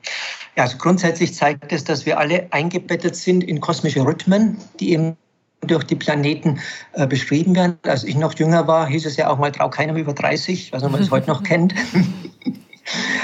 Ja, 0.57 0.65
also 0.65 0.77
grundsätzlich 0.79 1.35
zeigt 1.35 1.73
es, 1.73 1.85
dass 1.85 2.07
wir 2.07 2.19
alle 2.19 2.47
eingebettet 2.51 3.17
sind 3.17 3.43
in 3.43 3.61
kosmische 3.61 4.05
Rhythmen, 4.05 4.59
die 4.81 4.93
eben 4.93 5.17
durch 5.63 5.85
die 5.85 5.95
Planeten 5.95 6.61
äh, 6.93 7.07
beschrieben 7.07 7.55
werden. 7.55 7.79
Als 7.85 8.05
ich 8.05 8.17
noch 8.17 8.35
jünger 8.35 8.67
war, 8.67 8.87
hieß 8.89 9.07
es 9.07 9.17
ja 9.17 9.31
auch 9.31 9.39
mal, 9.39 9.53
trau 9.53 9.71
keinem 9.71 9.97
über 9.97 10.13
30, 10.13 10.73
was 10.73 10.83
man 10.83 11.01
es 11.01 11.11
heute 11.11 11.29
noch 11.29 11.43
kennt. 11.45 11.75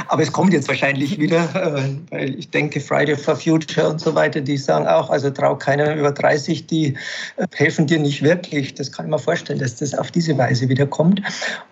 Aber 0.09 0.23
es 0.23 0.33
kommt 0.33 0.53
jetzt 0.53 0.69
wahrscheinlich 0.69 1.19
wieder, 1.19 1.49
äh, 1.55 1.97
weil 2.11 2.39
ich 2.39 2.51
denke, 2.51 2.81
Friday 2.81 3.17
for 3.17 3.37
Future 3.37 3.89
und 3.89 4.01
so 4.01 4.15
weiter, 4.15 4.41
die 4.41 4.57
sagen 4.57 4.87
auch, 4.87 5.11
also 5.11 5.31
trau 5.31 5.57
keiner 5.57 5.95
über 5.95 6.13
30, 6.13 6.67
die 6.67 6.95
äh, 7.37 7.47
helfen 7.55 7.87
dir 7.87 7.99
nicht 7.99 8.23
wirklich. 8.23 8.75
Das 8.75 8.93
kann 8.93 9.07
ich 9.07 9.11
mir 9.11 9.19
vorstellen, 9.19 9.59
dass 9.59 9.77
das 9.77 9.95
auf 9.95 10.11
diese 10.11 10.37
Weise 10.39 10.69
wieder 10.69 10.87
kommt. 10.87 11.21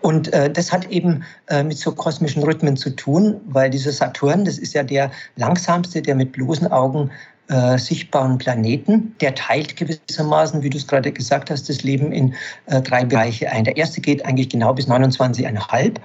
Und 0.00 0.32
äh, 0.32 0.50
das 0.50 0.72
hat 0.72 0.90
eben 0.90 1.24
mit 1.64 1.78
so 1.78 1.92
kosmischen 1.92 2.42
Rhythmen 2.42 2.76
zu 2.76 2.90
tun, 2.90 3.40
weil 3.46 3.70
dieser 3.70 3.92
Saturn, 3.92 4.44
das 4.44 4.58
ist 4.58 4.74
ja 4.74 4.82
der 4.82 5.10
langsamste, 5.36 6.02
der 6.02 6.16
mit 6.16 6.32
bloßen 6.32 6.66
Augen 6.72 7.10
äh, 7.48 7.78
sichtbaren 7.78 8.38
Planeten. 8.38 9.14
Der 9.20 9.34
teilt 9.34 9.76
gewissermaßen, 9.76 10.62
wie 10.62 10.70
du 10.70 10.78
es 10.78 10.86
gerade 10.86 11.12
gesagt 11.12 11.50
hast, 11.50 11.68
das 11.68 11.82
Leben 11.82 12.12
in 12.12 12.34
äh, 12.66 12.80
drei 12.80 13.04
Bereiche 13.04 13.50
ein. 13.50 13.64
Der 13.64 13.76
erste 13.76 14.00
geht 14.00 14.24
eigentlich 14.24 14.48
genau 14.48 14.74
bis 14.74 14.88
29,5 14.88 15.96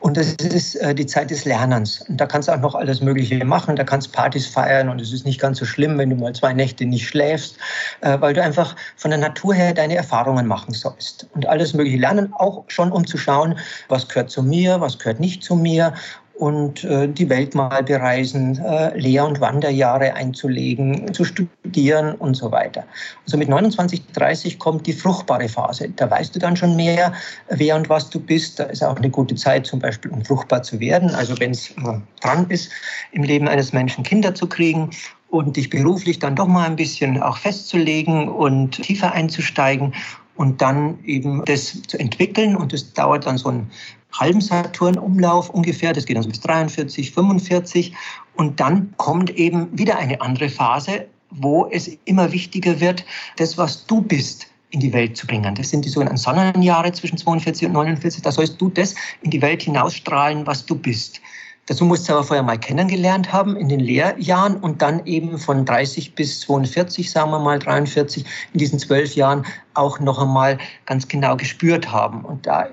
und 0.00 0.16
das 0.16 0.32
ist 0.34 0.74
äh, 0.76 0.94
die 0.94 1.06
Zeit 1.06 1.30
des 1.30 1.44
Lernens. 1.44 2.02
Und 2.08 2.20
da 2.20 2.26
kannst 2.26 2.48
du 2.48 2.52
auch 2.52 2.60
noch 2.60 2.74
alles 2.74 3.00
Mögliche 3.00 3.42
machen, 3.44 3.76
da 3.76 3.84
kannst 3.84 4.12
Partys 4.12 4.46
feiern 4.46 4.88
und 4.88 5.00
es 5.00 5.12
ist 5.12 5.24
nicht 5.24 5.40
ganz 5.40 5.58
so 5.58 5.64
schlimm, 5.64 5.96
wenn 5.98 6.10
du 6.10 6.16
mal 6.16 6.34
zwei 6.34 6.52
Nächte 6.52 6.84
nicht 6.84 7.06
schläfst, 7.06 7.56
äh, 8.02 8.20
weil 8.20 8.34
du 8.34 8.42
einfach 8.42 8.76
von 8.96 9.10
der 9.10 9.20
Natur 9.20 9.54
her 9.54 9.72
deine 9.72 9.96
Erfahrungen 9.96 10.46
machen 10.46 10.74
sollst. 10.74 11.26
Und 11.34 11.46
alles 11.46 11.74
Mögliche 11.74 11.98
lernen, 11.98 12.32
auch 12.34 12.64
schon 12.68 12.92
um 12.92 13.06
zu 13.06 13.16
schauen, 13.16 13.58
was 13.88 14.08
gehört 14.08 14.30
zu 14.30 14.42
mir, 14.42 14.80
was 14.80 14.98
gehört 14.98 15.20
nicht 15.20 15.42
zu 15.42 15.56
mir 15.56 15.94
und 16.40 16.84
äh, 16.84 17.06
die 17.06 17.28
Welt 17.28 17.54
mal 17.54 17.82
bereisen, 17.82 18.58
äh, 18.64 18.98
Lehr- 18.98 19.26
und 19.26 19.42
Wanderjahre 19.42 20.14
einzulegen, 20.14 21.12
zu 21.12 21.24
studieren 21.24 22.14
und 22.14 22.34
so 22.34 22.50
weiter. 22.50 22.84
Also 23.26 23.36
mit 23.36 23.50
29, 23.50 24.06
30 24.14 24.58
kommt 24.58 24.86
die 24.86 24.94
fruchtbare 24.94 25.50
Phase. 25.50 25.90
Da 25.94 26.10
weißt 26.10 26.34
du 26.34 26.38
dann 26.38 26.56
schon 26.56 26.76
mehr, 26.76 27.12
wer 27.50 27.76
und 27.76 27.90
was 27.90 28.08
du 28.08 28.18
bist. 28.18 28.58
Da 28.58 28.64
ist 28.64 28.82
auch 28.82 28.96
eine 28.96 29.10
gute 29.10 29.34
Zeit, 29.34 29.66
zum 29.66 29.80
Beispiel, 29.80 30.10
um 30.10 30.24
fruchtbar 30.24 30.62
zu 30.62 30.80
werden. 30.80 31.10
Also 31.10 31.38
wenn 31.38 31.50
es 31.50 31.72
äh, 31.72 32.00
dran 32.22 32.46
ist, 32.48 32.70
im 33.12 33.22
Leben 33.22 33.46
eines 33.46 33.74
Menschen 33.74 34.02
Kinder 34.02 34.34
zu 34.34 34.46
kriegen 34.46 34.88
und 35.28 35.58
dich 35.58 35.68
beruflich 35.68 36.20
dann 36.20 36.36
doch 36.36 36.46
mal 36.46 36.66
ein 36.66 36.76
bisschen 36.76 37.22
auch 37.22 37.36
festzulegen 37.36 38.30
und 38.30 38.80
tiefer 38.80 39.12
einzusteigen 39.12 39.92
und 40.36 40.62
dann 40.62 40.98
eben 41.04 41.44
das 41.44 41.82
zu 41.82 41.98
entwickeln. 41.98 42.56
Und 42.56 42.72
das 42.72 42.94
dauert 42.94 43.26
dann 43.26 43.36
so 43.36 43.50
ein 43.50 43.70
halben 44.12 44.40
Saturn-Umlauf 44.40 45.50
ungefähr. 45.50 45.92
Das 45.92 46.06
geht 46.06 46.16
also 46.16 46.28
bis 46.28 46.40
43, 46.40 47.12
45. 47.12 47.94
Und 48.36 48.60
dann 48.60 48.94
kommt 48.96 49.30
eben 49.30 49.68
wieder 49.76 49.98
eine 49.98 50.20
andere 50.20 50.48
Phase, 50.48 51.06
wo 51.30 51.66
es 51.70 51.90
immer 52.04 52.32
wichtiger 52.32 52.80
wird, 52.80 53.04
das, 53.36 53.56
was 53.56 53.86
du 53.86 54.00
bist, 54.00 54.46
in 54.70 54.80
die 54.80 54.92
Welt 54.92 55.16
zu 55.16 55.26
bringen. 55.26 55.54
Das 55.54 55.70
sind 55.70 55.84
die 55.84 55.88
sogenannten 55.88 56.18
Sonnenjahre 56.18 56.92
zwischen 56.92 57.18
42 57.18 57.66
und 57.66 57.72
49. 57.72 58.22
Da 58.22 58.32
sollst 58.32 58.60
du 58.60 58.68
das 58.68 58.94
in 59.22 59.30
die 59.30 59.42
Welt 59.42 59.62
hinausstrahlen, 59.62 60.46
was 60.46 60.64
du 60.64 60.76
bist. 60.76 61.20
Dazu 61.66 61.84
musst 61.84 62.08
du 62.08 62.14
aber 62.14 62.24
vorher 62.24 62.42
mal 62.42 62.58
kennengelernt 62.58 63.32
haben 63.32 63.54
in 63.54 63.68
den 63.68 63.78
Lehrjahren 63.78 64.56
und 64.56 64.82
dann 64.82 65.06
eben 65.06 65.38
von 65.38 65.64
30 65.64 66.14
bis 66.14 66.40
42, 66.40 67.10
sagen 67.10 67.30
wir 67.30 67.38
mal 67.38 67.60
43, 67.60 68.24
in 68.52 68.58
diesen 68.58 68.78
zwölf 68.78 69.14
Jahren 69.14 69.44
auch 69.74 70.00
noch 70.00 70.18
einmal 70.18 70.58
ganz 70.86 71.06
genau 71.06 71.36
gespürt 71.36 71.92
haben. 71.92 72.24
Und 72.24 72.46
da 72.46 72.68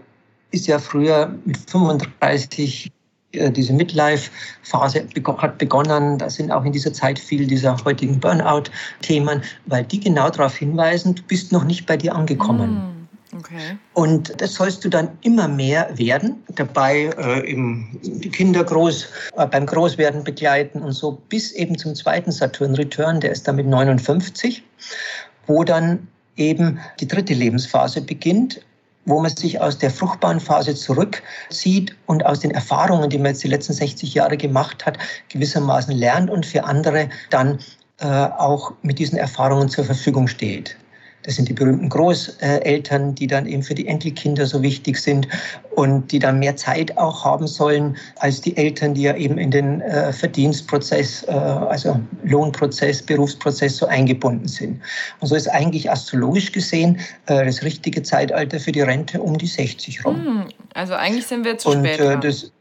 ist 0.51 0.67
ja 0.67 0.79
früher 0.79 1.33
mit 1.45 1.57
35 1.57 2.91
äh, 3.33 3.51
diese 3.51 3.73
Midlife-Phase 3.73 5.07
hat 5.37 5.57
begonnen. 5.57 6.17
Da 6.17 6.29
sind 6.29 6.51
auch 6.51 6.63
in 6.63 6.71
dieser 6.71 6.93
Zeit 6.93 7.19
viel 7.19 7.45
dieser 7.45 7.83
heutigen 7.83 8.19
Burnout-Themen, 8.19 9.41
weil 9.65 9.83
die 9.83 9.99
genau 9.99 10.29
darauf 10.29 10.55
hinweisen, 10.55 11.15
du 11.15 11.23
bist 11.23 11.51
noch 11.51 11.63
nicht 11.63 11.85
bei 11.85 11.97
dir 11.97 12.15
angekommen. 12.15 13.07
Hm, 13.31 13.39
okay. 13.39 13.77
Und 13.93 14.39
das 14.41 14.53
sollst 14.53 14.85
du 14.85 14.89
dann 14.89 15.09
immer 15.21 15.47
mehr 15.47 15.89
werden, 15.97 16.43
dabei 16.55 17.05
äh, 17.17 17.53
die 18.01 18.29
Kinder 18.29 18.63
groß, 18.63 19.07
äh, 19.35 19.45
beim 19.45 19.65
Großwerden 19.65 20.23
begleiten 20.23 20.81
und 20.81 20.93
so 20.93 21.21
bis 21.29 21.51
eben 21.51 21.77
zum 21.77 21.95
zweiten 21.95 22.31
Saturn-Return, 22.31 23.19
der 23.19 23.31
ist 23.31 23.47
dann 23.47 23.57
mit 23.57 23.67
59, 23.67 24.63
wo 25.47 25.63
dann 25.63 26.07
eben 26.37 26.79
die 26.99 27.07
dritte 27.07 27.33
Lebensphase 27.33 28.01
beginnt 28.01 28.61
wo 29.07 29.21
man 29.21 29.35
sich 29.35 29.59
aus 29.59 29.77
der 29.77 29.89
fruchtbaren 29.89 30.39
Phase 30.39 30.75
zurückzieht 30.75 31.95
und 32.05 32.25
aus 32.25 32.41
den 32.41 32.51
Erfahrungen, 32.51 33.09
die 33.09 33.17
man 33.17 33.27
jetzt 33.27 33.43
die 33.43 33.47
letzten 33.47 33.73
60 33.73 34.13
Jahre 34.13 34.37
gemacht 34.37 34.85
hat, 34.85 34.99
gewissermaßen 35.29 35.95
lernt 35.95 36.29
und 36.29 36.45
für 36.45 36.65
andere 36.65 37.09
dann 37.29 37.59
äh, 37.99 38.05
auch 38.05 38.73
mit 38.83 38.99
diesen 38.99 39.17
Erfahrungen 39.17 39.69
zur 39.69 39.85
Verfügung 39.85 40.27
steht. 40.27 40.77
Das 41.28 41.36
sind 41.36 41.49
die 41.49 41.53
berühmten 41.53 41.89
Großeltern, 41.89 43.13
die 43.13 43.28
dann 43.28 43.47
eben 43.47 43.61
für 43.61 43.75
die 43.75 43.86
Enkelkinder 43.86 44.45
so 44.45 44.61
wichtig 44.61 44.97
sind 44.97 45.28
und 45.75 46.09
die 46.13 46.19
dann 46.19 46.39
mehr 46.39 46.55
Zeit 46.55 46.97
auch 46.97 47.25
haben 47.25 47.47
sollen 47.47 47.97
als 48.19 48.39
die 48.39 48.55
Eltern, 48.55 48.93
die 48.93 49.01
ja 49.01 49.15
eben 49.15 49.38
in 49.38 49.51
den 49.51 49.82
äh, 49.82 50.13
Verdienstprozess, 50.13 51.23
äh, 51.23 51.32
also 51.32 51.99
Lohnprozess, 52.23 53.01
Berufsprozess 53.01 53.75
so 53.75 53.88
eingebunden 53.88 54.47
sind. 54.47 54.82
Und 55.19 55.28
so 55.28 55.36
ist 55.36 55.49
eigentlich 55.49 55.91
astrologisch 55.91 56.53
gesehen 56.53 56.97
äh, 57.25 57.43
das 57.43 57.61
richtige 57.61 58.01
Zeitalter 58.03 58.61
für 58.61 58.71
die 58.71 58.82
Rente 58.82 59.21
um 59.21 59.38
die 59.38 59.47
60 59.47 60.05
rum. 60.05 60.15
Hm, 60.15 60.45
also 60.75 60.93
eigentlich 60.93 61.28
sind 61.28 61.43
wir 61.43 61.57
zu 61.57 61.73
spät. 61.73 61.99
Und, 61.99 62.23
das, 62.23 62.53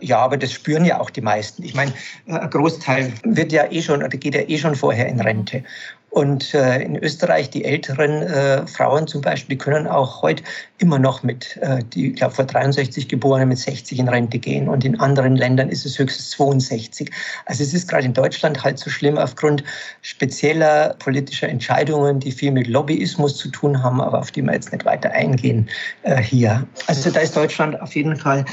ja, 0.00 0.18
aber 0.18 0.36
das 0.36 0.52
spüren 0.52 0.84
ja 0.84 1.00
auch 1.00 1.10
die 1.10 1.20
meisten. 1.20 1.62
Ich 1.62 1.74
meine, 1.74 1.92
ein 2.26 2.50
Großteil 2.50 3.12
wird 3.24 3.52
ja 3.52 3.70
eh 3.70 3.80
schon 3.82 4.02
oder 4.02 4.16
geht 4.16 4.34
ja 4.34 4.42
eh 4.42 4.58
schon 4.58 4.74
vorher 4.74 5.06
in 5.06 5.20
Rente. 5.20 5.64
Und 6.10 6.54
äh, 6.54 6.82
in 6.82 6.96
Österreich, 6.96 7.50
die 7.50 7.64
älteren 7.64 8.22
äh, 8.22 8.66
Frauen 8.66 9.06
zum 9.06 9.20
Beispiel, 9.20 9.56
die 9.56 9.62
können 9.62 9.86
auch 9.86 10.22
heute 10.22 10.42
immer 10.78 10.98
noch 10.98 11.22
mit, 11.22 11.56
äh, 11.58 11.84
die, 11.84 12.08
ich 12.08 12.16
glaube, 12.16 12.34
vor 12.34 12.46
63 12.46 13.08
Geborenen 13.08 13.48
mit 13.48 13.58
60 13.58 14.00
in 14.00 14.08
Rente 14.08 14.40
gehen. 14.40 14.68
Und 14.68 14.84
in 14.84 14.98
anderen 14.98 15.36
Ländern 15.36 15.68
ist 15.68 15.86
es 15.86 16.00
höchstens 16.00 16.30
62. 16.30 17.12
Also 17.46 17.62
es 17.62 17.72
ist 17.72 17.88
gerade 17.88 18.06
in 18.06 18.12
Deutschland 18.12 18.64
halt 18.64 18.80
so 18.80 18.90
schlimm 18.90 19.18
aufgrund 19.18 19.62
spezieller 20.02 20.96
politischer 20.98 21.48
Entscheidungen, 21.48 22.18
die 22.18 22.32
viel 22.32 22.50
mit 22.50 22.66
Lobbyismus 22.66 23.36
zu 23.36 23.48
tun 23.48 23.80
haben, 23.80 24.00
aber 24.00 24.18
auf 24.18 24.32
die 24.32 24.42
wir 24.42 24.52
jetzt 24.52 24.72
nicht 24.72 24.84
weiter 24.84 25.12
eingehen 25.12 25.68
äh, 26.02 26.20
hier. 26.20 26.66
Also 26.88 27.10
da 27.12 27.20
ist 27.20 27.36
Deutschland 27.36 27.80
auf 27.80 27.94
jeden 27.94 28.16
Fall 28.16 28.44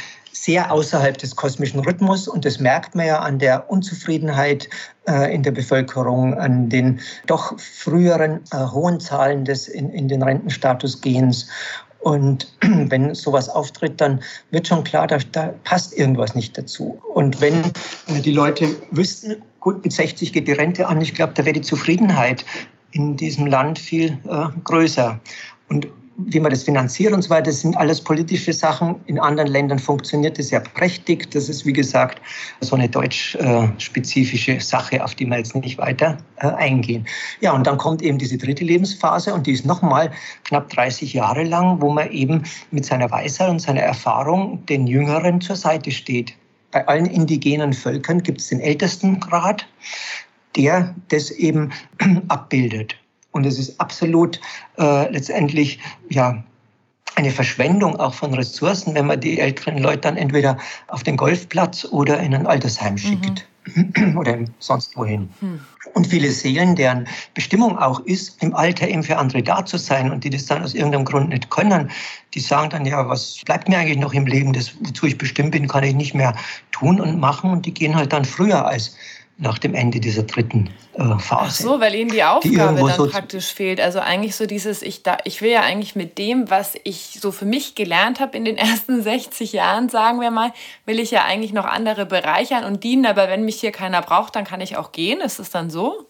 sehr 0.43 0.71
außerhalb 0.71 1.17
des 1.17 1.35
kosmischen 1.35 1.79
Rhythmus 1.81 2.27
und 2.27 2.45
das 2.45 2.59
merkt 2.59 2.95
man 2.95 3.07
ja 3.07 3.19
an 3.19 3.39
der 3.39 3.69
Unzufriedenheit 3.69 4.69
äh, 5.07 5.33
in 5.33 5.43
der 5.43 5.51
Bevölkerung, 5.51 6.33
an 6.35 6.69
den 6.69 6.99
doch 7.25 7.59
früheren 7.59 8.41
äh, 8.51 8.65
hohen 8.71 8.99
Zahlen 8.99 9.45
des 9.45 9.67
in, 9.67 9.89
in 9.89 10.07
den 10.07 10.23
Rentenstatus 10.23 11.01
gehens. 11.01 11.47
Und 11.99 12.47
wenn 12.61 13.15
sowas 13.15 13.49
auftritt, 13.49 13.99
dann 13.99 14.21
wird 14.51 14.67
schon 14.67 14.83
klar, 14.83 15.07
da, 15.07 15.17
da 15.31 15.53
passt 15.63 15.97
irgendwas 15.97 16.35
nicht 16.35 16.57
dazu. 16.57 17.01
Und 17.13 17.41
wenn 17.41 17.71
die 18.23 18.31
Leute 18.31 18.67
wüssten, 18.91 19.41
gut, 19.59 19.83
mit 19.83 19.91
60 19.91 20.33
geht 20.33 20.47
die 20.47 20.53
Rente 20.53 20.87
an, 20.87 21.01
ich 21.01 21.13
glaube, 21.13 21.33
da 21.33 21.43
wäre 21.43 21.53
die 21.53 21.61
Zufriedenheit 21.61 22.45
in 22.91 23.17
diesem 23.17 23.47
Land 23.47 23.79
viel 23.79 24.17
äh, 24.29 24.47
größer. 24.63 25.19
Und 25.69 25.87
wie 26.17 26.39
man 26.39 26.51
das 26.51 26.63
finanziert 26.63 27.13
und 27.13 27.21
so 27.21 27.29
weiter, 27.29 27.43
das 27.43 27.61
sind 27.61 27.77
alles 27.77 28.01
politische 28.01 28.51
Sachen. 28.51 28.95
In 29.05 29.19
anderen 29.19 29.49
Ländern 29.49 29.79
funktioniert 29.79 30.39
das 30.39 30.49
ja 30.49 30.59
prächtig. 30.59 31.29
Das 31.31 31.47
ist, 31.47 31.65
wie 31.65 31.73
gesagt, 31.73 32.21
so 32.61 32.75
eine 32.75 32.89
deutsch-spezifische 32.89 34.59
Sache, 34.59 35.03
auf 35.03 35.15
die 35.15 35.25
wir 35.25 35.37
jetzt 35.37 35.55
nicht 35.55 35.77
weiter 35.77 36.17
äh, 36.37 36.47
eingehen. 36.47 37.05
Ja, 37.41 37.53
und 37.53 37.67
dann 37.67 37.77
kommt 37.77 38.01
eben 38.01 38.17
diese 38.17 38.37
dritte 38.37 38.63
Lebensphase 38.63 39.33
und 39.33 39.47
die 39.47 39.51
ist 39.51 39.65
nochmal 39.65 40.11
knapp 40.45 40.69
30 40.69 41.13
Jahre 41.13 41.43
lang, 41.43 41.81
wo 41.81 41.91
man 41.91 42.09
eben 42.11 42.43
mit 42.71 42.85
seiner 42.85 43.11
Weisheit 43.11 43.49
und 43.49 43.59
seiner 43.59 43.81
Erfahrung 43.81 44.65
den 44.65 44.87
Jüngeren 44.87 45.39
zur 45.41 45.55
Seite 45.55 45.91
steht 45.91 46.35
bei 46.71 46.87
allen 46.87 47.05
indigenen 47.05 47.73
Völkern 47.73 48.21
gibt 48.21 48.41
es 48.41 48.49
den 48.49 48.59
ältesten 48.59 49.19
Grad, 49.19 49.67
der 50.55 50.93
das 51.09 51.31
eben 51.31 51.71
abbildet. 52.27 52.95
Und 53.37 53.45
es 53.45 53.59
ist 53.59 53.79
absolut 53.79 54.41
äh, 54.79 55.11
letztendlich 55.11 55.79
ja, 56.09 56.43
eine 57.15 57.31
Verschwendung 57.31 57.95
auch 57.97 58.15
von 58.15 58.33
Ressourcen, 58.33 58.95
wenn 58.95 59.05
man 59.05 59.21
die 59.21 59.39
älteren 59.39 59.77
Leute 59.77 60.01
dann 60.01 60.17
entweder 60.17 60.57
auf 60.87 61.03
den 61.03 61.17
Golfplatz 61.17 61.85
oder 61.85 62.19
in 62.19 62.33
ein 62.33 62.47
Altersheim 62.47 62.93
mhm. 62.93 62.97
schickt 62.97 63.47
mhm. 63.75 64.17
oder 64.17 64.39
sonst 64.57 64.97
wohin. 64.97 65.29
Mhm. 65.39 65.59
Und 65.93 66.07
viele 66.07 66.31
Seelen, 66.31 66.75
deren 66.75 67.07
Bestimmung 67.35 67.77
auch 67.77 67.99
ist, 68.01 68.41
im 68.41 68.55
Alter 68.55 68.87
eben 68.87 69.03
für 69.03 69.17
andere 69.17 69.43
da 69.43 69.63
zu 69.65 69.77
sein 69.77 70.11
und 70.11 70.23
die 70.23 70.31
das 70.31 70.47
dann 70.47 70.63
aus 70.63 70.73
irgendeinem 70.73 71.05
Grund 71.05 71.29
nicht 71.29 71.49
können, 71.51 71.91
die 72.33 72.39
sagen 72.39 72.71
dann, 72.71 72.85
ja, 72.85 73.07
was 73.07 73.39
bleibt 73.45 73.69
mir 73.69 73.77
eigentlich 73.77 73.99
noch 73.99 74.13
im 74.13 74.25
Leben? 74.25 74.53
Das, 74.53 74.73
wozu 74.81 75.05
ich 75.05 75.17
bestimmt 75.17 75.51
bin, 75.51 75.67
kann 75.67 75.83
ich 75.83 75.95
nicht 75.95 76.13
mehr 76.13 76.35
tun 76.71 76.99
und 76.99 77.19
machen. 77.19 77.51
Und 77.51 77.65
die 77.67 77.73
gehen 77.73 77.95
halt 77.95 78.13
dann 78.13 78.25
früher 78.25 78.65
als 78.65 78.95
nach 79.37 79.59
dem 79.59 79.75
Ende 79.75 79.99
dieser 79.99 80.23
dritten 80.23 80.71
äh, 80.93 81.03
Phase. 81.19 81.29
Ach 81.29 81.51
so, 81.51 81.79
weil 81.79 81.93
ihnen 81.93 82.09
die 82.09 82.23
Aufgabe 82.23 82.49
die 82.49 82.81
dann 82.81 82.95
so 82.95 83.07
praktisch 83.07 83.53
fehlt. 83.53 83.79
Also 83.79 83.99
eigentlich 83.99 84.35
so 84.35 84.47
dieses, 84.47 84.81
ich, 84.81 85.03
da, 85.03 85.17
ich 85.25 85.41
will 85.41 85.51
ja 85.51 85.61
eigentlich 85.61 85.95
mit 85.95 86.17
dem, 86.17 86.49
was 86.49 86.73
ich 86.83 87.19
so 87.21 87.31
für 87.31 87.45
mich 87.45 87.75
gelernt 87.75 88.19
habe 88.19 88.35
in 88.35 88.45
den 88.45 88.57
ersten 88.57 89.01
60 89.01 89.53
Jahren, 89.53 89.89
sagen 89.89 90.19
wir 90.19 90.31
mal, 90.31 90.53
will 90.85 90.99
ich 90.99 91.11
ja 91.11 91.23
eigentlich 91.23 91.53
noch 91.53 91.65
andere 91.65 92.05
bereichern 92.05 92.63
und 92.63 92.83
dienen. 92.83 93.05
Aber 93.05 93.29
wenn 93.29 93.45
mich 93.45 93.59
hier 93.59 93.71
keiner 93.71 94.01
braucht, 94.01 94.35
dann 94.35 94.43
kann 94.43 94.61
ich 94.61 94.75
auch 94.75 94.91
gehen. 94.91 95.21
Ist 95.21 95.39
es 95.39 95.51
dann 95.51 95.69
so? 95.69 96.07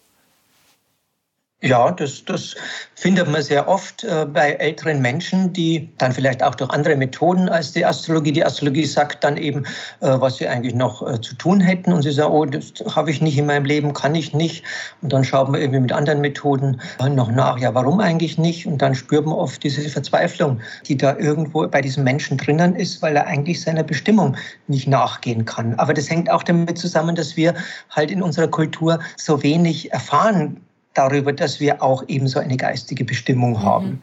Ja, 1.63 1.89
das, 1.89 2.23
das 2.23 2.55
findet 2.93 3.27
man 3.27 3.41
sehr 3.41 3.67
oft 3.67 4.03
äh, 4.03 4.27
bei 4.31 4.51
älteren 4.51 5.01
Menschen, 5.01 5.53
die 5.53 5.89
dann 5.97 6.11
vielleicht 6.11 6.43
auch 6.43 6.53
durch 6.53 6.69
andere 6.69 6.95
Methoden 6.95 7.49
als 7.49 7.71
die 7.71 7.83
Astrologie. 7.83 8.31
Die 8.31 8.45
Astrologie 8.45 8.85
sagt 8.85 9.23
dann 9.23 9.37
eben, 9.37 9.65
äh, 10.01 10.19
was 10.19 10.37
sie 10.37 10.47
eigentlich 10.47 10.75
noch 10.75 11.01
äh, 11.01 11.19
zu 11.19 11.33
tun 11.33 11.59
hätten. 11.59 11.93
Und 11.93 12.03
sie 12.03 12.11
sagen, 12.11 12.31
oh, 12.31 12.45
das 12.45 12.73
habe 12.95 13.09
ich 13.09 13.21
nicht 13.23 13.39
in 13.39 13.47
meinem 13.47 13.65
Leben, 13.65 13.93
kann 13.93 14.13
ich 14.13 14.35
nicht. 14.35 14.63
Und 15.01 15.11
dann 15.11 15.23
schaut 15.23 15.49
man 15.49 15.59
irgendwie 15.59 15.79
mit 15.79 15.91
anderen 15.91 16.21
Methoden 16.21 16.79
noch 16.99 17.31
nach, 17.31 17.57
ja, 17.57 17.73
warum 17.73 18.01
eigentlich 18.01 18.37
nicht? 18.37 18.67
Und 18.67 18.79
dann 18.79 18.93
spürt 18.93 19.25
man 19.25 19.33
oft 19.33 19.63
diese 19.63 19.89
Verzweiflung, 19.89 20.61
die 20.85 20.95
da 20.95 21.17
irgendwo 21.17 21.67
bei 21.67 21.81
diesem 21.81 22.03
Menschen 22.03 22.37
drinnen 22.37 22.75
ist, 22.75 23.01
weil 23.01 23.15
er 23.15 23.25
eigentlich 23.25 23.61
seiner 23.61 23.83
Bestimmung 23.83 24.37
nicht 24.67 24.87
nachgehen 24.87 25.45
kann. 25.45 25.73
Aber 25.79 25.95
das 25.95 26.07
hängt 26.07 26.29
auch 26.29 26.43
damit 26.43 26.77
zusammen, 26.77 27.15
dass 27.15 27.35
wir 27.35 27.55
halt 27.89 28.11
in 28.11 28.21
unserer 28.21 28.47
Kultur 28.47 28.99
so 29.15 29.41
wenig 29.41 29.91
erfahren 29.91 30.61
darüber, 30.97 31.33
dass 31.33 31.59
wir 31.59 31.81
auch 31.81 32.03
ebenso 32.07 32.39
eine 32.39 32.57
geistige 32.57 33.05
Bestimmung 33.05 33.51
mhm. 33.51 33.63
haben. 33.63 34.01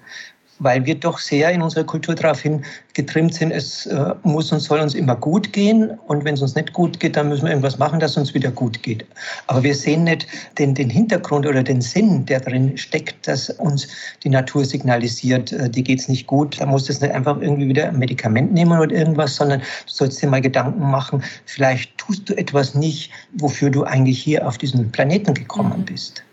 Weil 0.60 0.86
wir 0.86 0.94
doch 0.94 1.18
sehr 1.18 1.50
in 1.50 1.62
unserer 1.62 1.82
Kultur 1.82 2.14
daraufhin 2.14 2.64
getrimmt 2.94 3.34
sind, 3.34 3.50
es 3.50 3.86
äh, 3.86 4.14
muss 4.22 4.52
und 4.52 4.60
soll 4.60 4.78
uns 4.78 4.94
immer 4.94 5.16
gut 5.16 5.52
gehen. 5.52 5.90
Und 6.06 6.24
wenn 6.24 6.34
es 6.34 6.42
uns 6.42 6.54
nicht 6.54 6.72
gut 6.72 7.00
geht, 7.00 7.16
dann 7.16 7.28
müssen 7.28 7.42
wir 7.42 7.50
irgendwas 7.50 7.78
machen, 7.78 7.98
dass 7.98 8.12
es 8.12 8.16
uns 8.18 8.34
wieder 8.34 8.52
gut 8.52 8.80
geht. 8.84 9.04
Aber 9.48 9.64
wir 9.64 9.74
sehen 9.74 10.04
nicht 10.04 10.28
den, 10.58 10.74
den 10.74 10.88
Hintergrund 10.88 11.44
oder 11.44 11.64
den 11.64 11.80
Sinn, 11.80 12.24
der 12.26 12.38
drin 12.38 12.78
steckt, 12.78 13.26
dass 13.26 13.50
uns 13.50 13.88
die 14.22 14.28
Natur 14.28 14.64
signalisiert, 14.64 15.52
äh, 15.52 15.68
dir 15.68 15.82
geht 15.82 15.98
es 15.98 16.08
nicht 16.08 16.28
gut. 16.28 16.60
Da 16.60 16.66
musst 16.66 16.88
du 16.88 16.92
nicht 16.92 17.12
einfach 17.12 17.40
irgendwie 17.40 17.68
wieder 17.68 17.88
ein 17.88 17.98
Medikament 17.98 18.52
nehmen 18.52 18.78
oder 18.78 18.94
irgendwas, 18.94 19.34
sondern 19.34 19.58
du 19.58 19.66
sollst 19.86 20.22
dir 20.22 20.28
mal 20.28 20.40
Gedanken 20.40 20.88
machen, 20.88 21.22
vielleicht 21.46 21.98
tust 21.98 22.28
du 22.28 22.34
etwas 22.34 22.76
nicht, 22.76 23.10
wofür 23.32 23.70
du 23.70 23.82
eigentlich 23.82 24.22
hier 24.22 24.46
auf 24.46 24.56
diesen 24.56 24.92
Planeten 24.92 25.34
gekommen 25.34 25.80
mhm. 25.80 25.84
bist. 25.84 26.23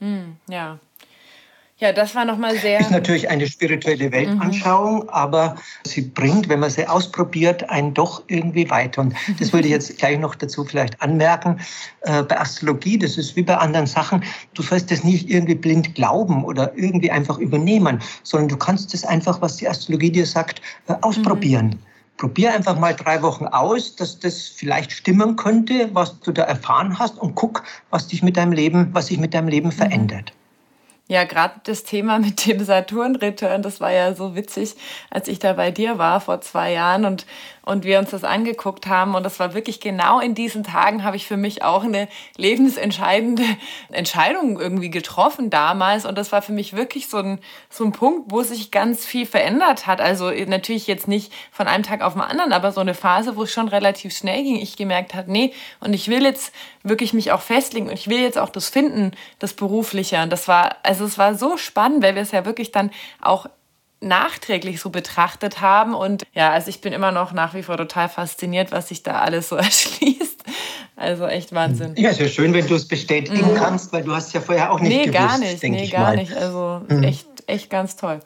Hm, 0.00 0.36
ja. 0.48 0.78
Ja, 1.78 1.92
das 1.92 2.14
war 2.14 2.24
nochmal 2.24 2.56
sehr. 2.56 2.80
Ist 2.80 2.90
natürlich 2.90 3.28
eine 3.28 3.46
spirituelle 3.46 4.10
Weltanschauung, 4.10 5.02
mhm. 5.02 5.08
aber 5.10 5.56
sie 5.84 6.00
bringt, 6.00 6.48
wenn 6.48 6.60
man 6.60 6.70
sie 6.70 6.88
ausprobiert, 6.88 7.68
einen 7.68 7.92
doch 7.92 8.22
irgendwie 8.28 8.70
weiter. 8.70 9.02
Und 9.02 9.14
das 9.38 9.52
würde 9.52 9.68
ich 9.68 9.72
jetzt 9.72 9.98
gleich 9.98 10.18
noch 10.18 10.34
dazu 10.34 10.64
vielleicht 10.64 11.02
anmerken. 11.02 11.60
Äh, 12.00 12.22
bei 12.22 12.40
Astrologie, 12.40 12.98
das 12.98 13.18
ist 13.18 13.36
wie 13.36 13.42
bei 13.42 13.58
anderen 13.58 13.86
Sachen, 13.86 14.24
du 14.54 14.62
sollst 14.62 14.90
das 14.90 15.04
nicht 15.04 15.28
irgendwie 15.28 15.54
blind 15.54 15.94
glauben 15.94 16.44
oder 16.46 16.72
irgendwie 16.76 17.10
einfach 17.10 17.36
übernehmen, 17.36 18.00
sondern 18.22 18.48
du 18.48 18.56
kannst 18.56 18.94
das 18.94 19.04
einfach, 19.04 19.42
was 19.42 19.56
die 19.56 19.68
Astrologie 19.68 20.10
dir 20.10 20.24
sagt, 20.24 20.62
äh, 20.88 20.94
ausprobieren. 21.02 21.66
Mhm. 21.66 21.85
Probier 22.16 22.54
einfach 22.54 22.78
mal 22.78 22.94
drei 22.94 23.22
Wochen 23.22 23.46
aus, 23.46 23.94
dass 23.96 24.18
das 24.18 24.42
vielleicht 24.42 24.92
stimmen 24.92 25.36
könnte, 25.36 25.90
was 25.92 26.18
du 26.20 26.32
da 26.32 26.44
erfahren 26.44 26.98
hast 26.98 27.18
und 27.18 27.34
guck, 27.34 27.62
was 27.90 28.08
dich 28.08 28.22
mit 28.22 28.36
deinem 28.36 28.52
Leben, 28.52 28.88
was 28.92 29.08
sich 29.08 29.18
mit 29.18 29.34
deinem 29.34 29.48
Leben 29.48 29.68
mhm. 29.68 29.72
verändert. 29.72 30.32
Ja, 31.08 31.24
gerade 31.24 31.60
das 31.64 31.84
Thema 31.84 32.18
mit 32.20 32.46
dem 32.46 32.64
Saturn-Return, 32.64 33.62
das 33.62 33.80
war 33.80 33.92
ja 33.92 34.14
so 34.14 34.34
witzig, 34.34 34.74
als 35.10 35.28
ich 35.28 35.38
da 35.38 35.52
bei 35.52 35.70
dir 35.70 35.98
war 35.98 36.20
vor 36.20 36.40
zwei 36.40 36.72
Jahren 36.72 37.04
und, 37.04 37.26
und 37.66 37.84
wir 37.84 37.98
uns 37.98 38.10
das 38.10 38.24
angeguckt 38.24 38.86
haben. 38.86 39.14
Und 39.16 39.24
das 39.24 39.40
war 39.40 39.52
wirklich 39.52 39.80
genau 39.80 40.20
in 40.20 40.34
diesen 40.34 40.62
Tagen, 40.62 41.02
habe 41.02 41.16
ich 41.16 41.26
für 41.26 41.36
mich 41.36 41.64
auch 41.64 41.82
eine 41.82 42.08
lebensentscheidende 42.36 43.42
Entscheidung 43.90 44.58
irgendwie 44.58 44.88
getroffen 44.88 45.50
damals. 45.50 46.06
Und 46.06 46.16
das 46.16 46.30
war 46.30 46.42
für 46.42 46.52
mich 46.52 46.76
wirklich 46.76 47.08
so 47.08 47.18
ein, 47.18 47.40
so 47.68 47.84
ein 47.84 47.90
Punkt, 47.90 48.30
wo 48.30 48.42
sich 48.42 48.70
ganz 48.70 49.04
viel 49.04 49.26
verändert 49.26 49.88
hat. 49.88 50.00
Also 50.00 50.30
natürlich 50.30 50.86
jetzt 50.86 51.08
nicht 51.08 51.32
von 51.50 51.66
einem 51.66 51.82
Tag 51.82 52.02
auf 52.02 52.12
den 52.12 52.22
anderen, 52.22 52.52
aber 52.52 52.70
so 52.70 52.80
eine 52.80 52.94
Phase, 52.94 53.34
wo 53.34 53.42
es 53.42 53.52
schon 53.52 53.66
relativ 53.66 54.16
schnell 54.16 54.44
ging. 54.44 54.56
Ich 54.56 54.76
gemerkt 54.76 55.14
habe, 55.14 55.30
nee, 55.30 55.52
und 55.80 55.92
ich 55.92 56.06
will 56.06 56.22
jetzt 56.22 56.54
wirklich 56.84 57.12
mich 57.12 57.32
auch 57.32 57.40
festlegen 57.42 57.88
und 57.88 57.94
ich 57.94 58.08
will 58.08 58.20
jetzt 58.20 58.38
auch 58.38 58.50
das 58.50 58.68
finden, 58.68 59.10
das 59.40 59.54
Berufliche. 59.54 60.22
Und 60.22 60.30
das 60.30 60.46
war, 60.46 60.76
also 60.84 61.04
es 61.04 61.18
war 61.18 61.34
so 61.34 61.56
spannend, 61.56 62.04
weil 62.04 62.14
wir 62.14 62.22
es 62.22 62.30
ja 62.30 62.44
wirklich 62.44 62.70
dann 62.70 62.92
auch 63.20 63.46
nachträglich 64.00 64.80
so 64.80 64.90
betrachtet 64.90 65.60
haben. 65.60 65.94
Und 65.94 66.24
ja, 66.32 66.52
also 66.52 66.68
ich 66.68 66.80
bin 66.80 66.92
immer 66.92 67.12
noch 67.12 67.32
nach 67.32 67.54
wie 67.54 67.62
vor 67.62 67.76
total 67.76 68.08
fasziniert, 68.08 68.72
was 68.72 68.88
sich 68.88 69.02
da 69.02 69.20
alles 69.20 69.48
so 69.48 69.56
erschließt. 69.56 70.44
Also 70.96 71.26
echt 71.26 71.54
Wahnsinn. 71.54 71.94
Ja, 71.96 72.10
ist 72.10 72.20
ja 72.20 72.28
schön, 72.28 72.54
wenn 72.54 72.66
du 72.66 72.74
es 72.74 72.88
bestätigen 72.88 73.52
mhm. 73.52 73.56
kannst, 73.56 73.92
weil 73.92 74.02
du 74.02 74.14
hast 74.14 74.32
ja 74.32 74.40
vorher 74.40 74.72
auch 74.72 74.80
nicht 74.80 74.96
nee, 74.96 75.06
gewusst. 75.06 75.18
Gar 75.18 75.38
nicht, 75.38 75.62
nee, 75.62 75.88
gar 75.88 76.00
mal. 76.00 76.16
nicht. 76.16 76.34
Also 76.34 76.82
mhm. 76.88 77.02
echt, 77.02 77.26
echt 77.46 77.68
ganz 77.68 77.96
toll. 77.96 78.20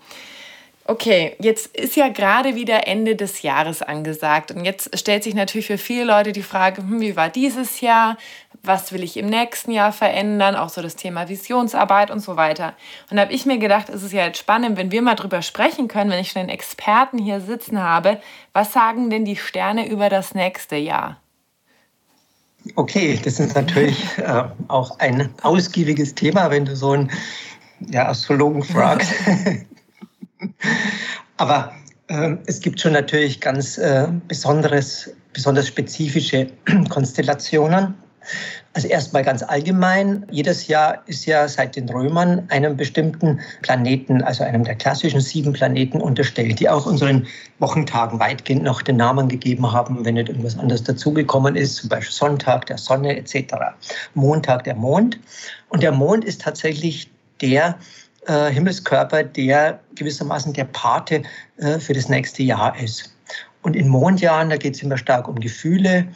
Okay, 0.84 1.36
jetzt 1.38 1.76
ist 1.76 1.94
ja 1.94 2.08
gerade 2.08 2.56
wieder 2.56 2.88
Ende 2.88 3.14
des 3.14 3.42
Jahres 3.42 3.80
angesagt 3.80 4.50
und 4.50 4.64
jetzt 4.64 4.98
stellt 4.98 5.22
sich 5.22 5.34
natürlich 5.34 5.68
für 5.68 5.78
viele 5.78 6.02
Leute 6.04 6.32
die 6.32 6.42
Frage, 6.42 6.82
hm, 6.82 7.00
wie 7.00 7.14
war 7.14 7.28
dieses 7.28 7.80
Jahr? 7.80 8.16
Was 8.62 8.92
will 8.92 9.02
ich 9.02 9.16
im 9.16 9.26
nächsten 9.26 9.72
Jahr 9.72 9.92
verändern? 9.92 10.54
Auch 10.54 10.68
so 10.68 10.82
das 10.82 10.96
Thema 10.96 11.28
Visionsarbeit 11.28 12.10
und 12.10 12.20
so 12.20 12.36
weiter. 12.36 12.74
Und 13.10 13.16
da 13.16 13.22
habe 13.22 13.32
ich 13.32 13.46
mir 13.46 13.58
gedacht, 13.58 13.88
es 13.88 14.02
ist 14.02 14.12
ja 14.12 14.26
jetzt 14.26 14.38
spannend, 14.38 14.76
wenn 14.76 14.92
wir 14.92 15.00
mal 15.00 15.14
drüber 15.14 15.40
sprechen 15.40 15.88
können, 15.88 16.10
wenn 16.10 16.20
ich 16.20 16.32
schon 16.32 16.40
einen 16.40 16.50
Experten 16.50 17.18
hier 17.18 17.40
sitzen 17.40 17.82
habe, 17.82 18.20
was 18.52 18.72
sagen 18.72 19.08
denn 19.08 19.24
die 19.24 19.36
Sterne 19.36 19.88
über 19.88 20.10
das 20.10 20.34
nächste 20.34 20.76
Jahr? 20.76 21.20
Okay, 22.74 23.18
das 23.24 23.40
ist 23.40 23.54
natürlich 23.54 24.18
äh, 24.18 24.44
auch 24.68 24.98
ein 24.98 25.30
ausgiebiges 25.42 26.14
Thema, 26.14 26.50
wenn 26.50 26.66
du 26.66 26.76
so 26.76 26.92
einen 26.92 27.10
ja, 27.88 28.08
Astrologen 28.08 28.62
fragst. 28.62 29.12
Aber 31.38 31.72
äh, 32.08 32.36
es 32.46 32.60
gibt 32.60 32.80
schon 32.80 32.92
natürlich 32.92 33.40
ganz 33.40 33.78
äh, 33.78 34.08
besonderes, 34.28 35.10
besonders 35.32 35.68
spezifische 35.68 36.50
Konstellationen. 36.90 37.94
Also 38.72 38.86
erstmal 38.86 39.24
ganz 39.24 39.42
allgemein, 39.42 40.26
jedes 40.30 40.68
Jahr 40.68 41.02
ist 41.06 41.26
ja 41.26 41.48
seit 41.48 41.74
den 41.74 41.88
Römern 41.88 42.44
einem 42.48 42.76
bestimmten 42.76 43.40
Planeten, 43.62 44.22
also 44.22 44.44
einem 44.44 44.62
der 44.62 44.76
klassischen 44.76 45.20
sieben 45.20 45.52
Planeten 45.52 46.00
unterstellt, 46.00 46.60
die 46.60 46.68
auch 46.68 46.86
unseren 46.86 47.26
Wochentagen 47.58 48.20
weitgehend 48.20 48.62
noch 48.62 48.82
den 48.82 48.96
Namen 48.96 49.28
gegeben 49.28 49.70
haben, 49.72 50.04
wenn 50.04 50.14
nicht 50.14 50.28
irgendwas 50.28 50.58
anderes 50.58 50.84
dazugekommen 50.84 51.56
ist, 51.56 51.76
zum 51.76 51.88
Beispiel 51.88 52.12
Sonntag, 52.12 52.66
der 52.66 52.78
Sonne 52.78 53.16
etc., 53.16 53.54
Montag, 54.14 54.64
der 54.64 54.76
Mond. 54.76 55.18
Und 55.70 55.82
der 55.82 55.92
Mond 55.92 56.24
ist 56.24 56.42
tatsächlich 56.42 57.10
der 57.40 57.76
äh, 58.26 58.50
Himmelskörper, 58.50 59.24
der 59.24 59.80
gewissermaßen 59.96 60.52
der 60.52 60.64
Pate 60.64 61.22
äh, 61.56 61.78
für 61.80 61.94
das 61.94 62.08
nächste 62.08 62.42
Jahr 62.42 62.78
ist. 62.78 63.14
Und 63.62 63.76
in 63.76 63.88
Mondjahren, 63.88 64.50
da 64.50 64.56
geht 64.56 64.76
es 64.76 64.82
immer 64.82 64.96
stark 64.96 65.28
um 65.28 65.38
Gefühle 65.38 66.06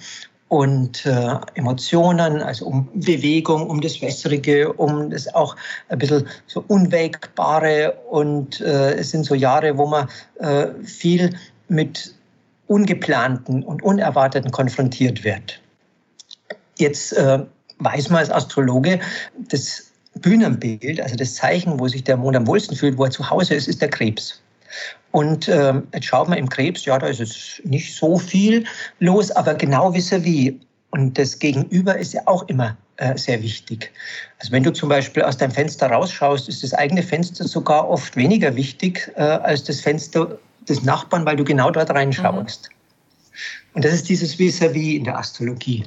und 0.55 1.05
äh, 1.05 1.37
Emotionen, 1.55 2.41
also 2.41 2.67
um 2.67 2.89
Bewegung, 2.95 3.69
um 3.69 3.81
das 3.81 4.01
Wässrige, 4.01 4.73
um 4.75 5.11
das 5.11 5.35
auch 5.35 5.57
ein 5.89 5.99
bisschen 5.99 6.29
so 6.47 6.65
Unwägbare. 6.69 7.93
Und 8.09 8.61
äh, 8.61 8.95
es 8.95 9.11
sind 9.11 9.25
so 9.25 9.35
Jahre, 9.35 9.77
wo 9.77 9.87
man 9.87 10.09
äh, 10.39 10.69
viel 10.85 11.37
mit 11.67 12.15
Ungeplanten 12.69 13.65
und 13.65 13.83
Unerwarteten 13.83 14.53
konfrontiert 14.53 15.25
wird. 15.25 15.61
Jetzt 16.79 17.15
äh, 17.15 17.41
weiß 17.81 18.11
man 18.11 18.21
als 18.21 18.31
Astrologe, 18.31 19.01
das 19.49 19.91
Bühnenbild, 20.21 21.01
also 21.01 21.17
das 21.17 21.35
Zeichen, 21.35 21.81
wo 21.81 21.89
sich 21.89 22.05
der 22.05 22.17
Mond 22.17 22.37
am 22.37 22.47
wohlsten 22.47 22.77
fühlt, 22.77 22.97
wo 22.97 23.07
er 23.07 23.11
zu 23.11 23.29
Hause 23.29 23.57
ist, 23.57 23.67
ist 23.67 23.83
der 23.83 23.91
Krebs. 23.91 24.41
Und 25.13 25.49
äh, 25.49 25.75
jetzt 25.93 26.07
schaut 26.07 26.29
man 26.29 26.39
im 26.39 26.49
Krebs, 26.49 26.85
ja, 26.85 26.99
da 26.99 27.07
ist 27.07 27.21
es 27.21 27.63
nicht 27.65 27.95
so 27.95 28.19
viel 28.19 28.65
los, 28.99 29.31
aber 29.31 29.55
genau 29.55 29.95
wisse 29.95 30.25
wie. 30.25 30.59
Und 30.91 31.19
das 31.19 31.39
Gegenüber 31.39 31.97
ist 31.97 32.15
ja 32.15 32.23
auch 32.27 32.47
immer 32.49 32.77
äh, 32.97 33.17
sehr 33.17 33.43
wichtig. 33.43 33.93
Also 34.39 34.53
wenn 34.53 34.63
du 34.63 34.73
zum 34.73 34.89
Beispiel 34.89 35.23
aus 35.23 35.37
deinem 35.37 35.51
Fenster 35.51 35.91
rausschaust, 35.91 36.49
ist 36.49 36.63
das 36.63 36.73
eigene 36.75 37.03
Fenster 37.03 37.47
sogar 37.47 37.89
oft 37.89 38.17
weniger 38.17 38.55
wichtig 38.55 39.13
äh, 39.17 39.23
als 39.23 39.65
das 39.65 39.81
Fenster 39.81 40.39
des 40.69 40.83
Nachbarn, 40.83 41.27
weil 41.27 41.37
du 41.37 41.45
genau 41.45 41.71
dort 41.71 41.91
reinschaust. 41.91 42.69
Mhm. 42.71 42.75
Und 43.75 43.85
das 43.85 43.93
ist 43.93 44.09
dieses 44.09 44.39
Vis-à-vis 44.39 44.97
in 44.97 45.05
der 45.05 45.19
Astrologie. 45.19 45.85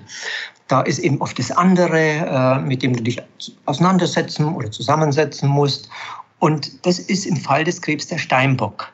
Da 0.68 0.82
ist 0.82 1.00
eben 1.00 1.22
oft 1.22 1.40
das 1.40 1.52
andere, 1.52 1.98
äh, 1.98 2.60
mit 2.60 2.84
dem 2.84 2.94
du 2.94 3.02
dich 3.02 3.22
auseinandersetzen 3.66 4.54
oder 4.54 4.70
zusammensetzen 4.70 5.48
musst. 5.48 5.90
Und 6.40 6.86
das 6.86 7.00
ist 7.00 7.26
im 7.26 7.38
Fall 7.38 7.64
des 7.64 7.82
Krebs 7.82 8.08
der 8.08 8.18
Steinbock. 8.18 8.94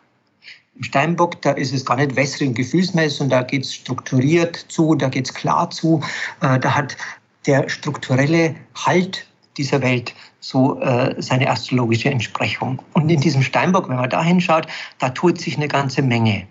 Im 0.75 0.83
Steinbock, 0.83 1.41
da 1.41 1.51
ist 1.51 1.73
es 1.73 1.85
gar 1.85 1.97
nicht 1.97 2.15
wässrig 2.15 2.49
und 2.49 2.55
gefühlsmäßig, 2.55 3.21
und 3.21 3.29
da 3.29 3.43
geht 3.43 3.63
es 3.63 3.75
strukturiert 3.75 4.55
zu, 4.69 4.95
da 4.95 5.09
geht 5.09 5.27
es 5.27 5.33
klar 5.33 5.69
zu. 5.69 6.01
Äh, 6.41 6.59
da 6.59 6.73
hat 6.73 6.97
der 7.45 7.69
strukturelle 7.69 8.55
Halt 8.75 9.27
dieser 9.57 9.81
Welt 9.81 10.15
so 10.39 10.79
äh, 10.81 11.15
seine 11.21 11.49
astrologische 11.49 12.09
Entsprechung. 12.09 12.81
Und 12.93 13.09
in 13.09 13.21
diesem 13.21 13.43
Steinbock, 13.43 13.87
wenn 13.87 13.97
man 13.97 14.09
da 14.09 14.23
hinschaut, 14.23 14.67
da 14.99 15.09
tut 15.09 15.39
sich 15.39 15.57
eine 15.57 15.67
ganze 15.67 16.01
Menge. 16.01 16.47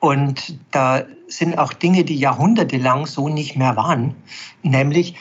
Und 0.00 0.58
da 0.70 1.04
sind 1.28 1.58
auch 1.58 1.72
Dinge, 1.72 2.04
die 2.04 2.16
jahrhundertelang 2.16 3.06
so 3.06 3.28
nicht 3.28 3.56
mehr 3.56 3.76
waren. 3.76 4.14
Nämlich 4.62 5.14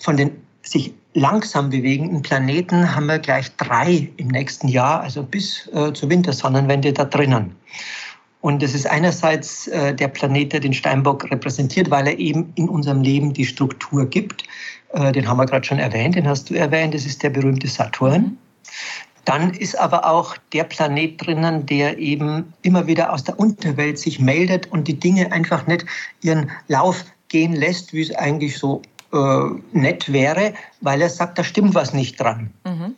von 0.00 0.16
den 0.16 0.42
sich 0.62 0.94
langsam 1.18 1.70
bewegenden 1.70 2.22
Planeten 2.22 2.94
haben 2.94 3.06
wir 3.06 3.18
gleich 3.18 3.54
drei 3.56 4.08
im 4.16 4.28
nächsten 4.28 4.68
Jahr, 4.68 5.00
also 5.00 5.22
bis 5.22 5.68
äh, 5.74 5.92
zur 5.92 6.08
Wintersonnenwende 6.08 6.92
da 6.92 7.04
drinnen. 7.04 7.54
Und 8.40 8.62
es 8.62 8.74
ist 8.74 8.86
einerseits 8.86 9.66
äh, 9.68 9.94
der 9.94 10.08
Planet, 10.08 10.52
der 10.52 10.60
den 10.60 10.72
Steinbock 10.72 11.28
repräsentiert, 11.30 11.90
weil 11.90 12.06
er 12.06 12.18
eben 12.18 12.52
in 12.54 12.68
unserem 12.68 13.02
Leben 13.02 13.32
die 13.32 13.44
Struktur 13.44 14.06
gibt. 14.06 14.44
Äh, 14.92 15.12
den 15.12 15.28
haben 15.28 15.38
wir 15.38 15.46
gerade 15.46 15.66
schon 15.66 15.80
erwähnt, 15.80 16.14
den 16.14 16.28
hast 16.28 16.48
du 16.48 16.54
erwähnt, 16.54 16.94
das 16.94 17.04
ist 17.04 17.22
der 17.22 17.30
berühmte 17.30 17.66
Saturn. 17.66 18.38
Dann 19.24 19.50
ist 19.50 19.78
aber 19.78 20.08
auch 20.08 20.36
der 20.52 20.64
Planet 20.64 21.26
drinnen, 21.26 21.66
der 21.66 21.98
eben 21.98 22.54
immer 22.62 22.86
wieder 22.86 23.12
aus 23.12 23.24
der 23.24 23.38
Unterwelt 23.38 23.98
sich 23.98 24.20
meldet 24.20 24.70
und 24.72 24.88
die 24.88 24.98
Dinge 24.98 25.30
einfach 25.32 25.66
nicht 25.66 25.84
ihren 26.22 26.50
Lauf 26.68 27.04
gehen 27.28 27.52
lässt, 27.52 27.92
wie 27.92 28.02
es 28.02 28.14
eigentlich 28.14 28.56
so 28.56 28.80
äh, 29.12 29.50
nett 29.72 30.12
wäre, 30.12 30.54
weil 30.80 31.00
er 31.00 31.10
sagt, 31.10 31.38
da 31.38 31.44
stimmt 31.44 31.74
was 31.74 31.92
nicht 31.92 32.20
dran. 32.20 32.50
Mhm. 32.64 32.94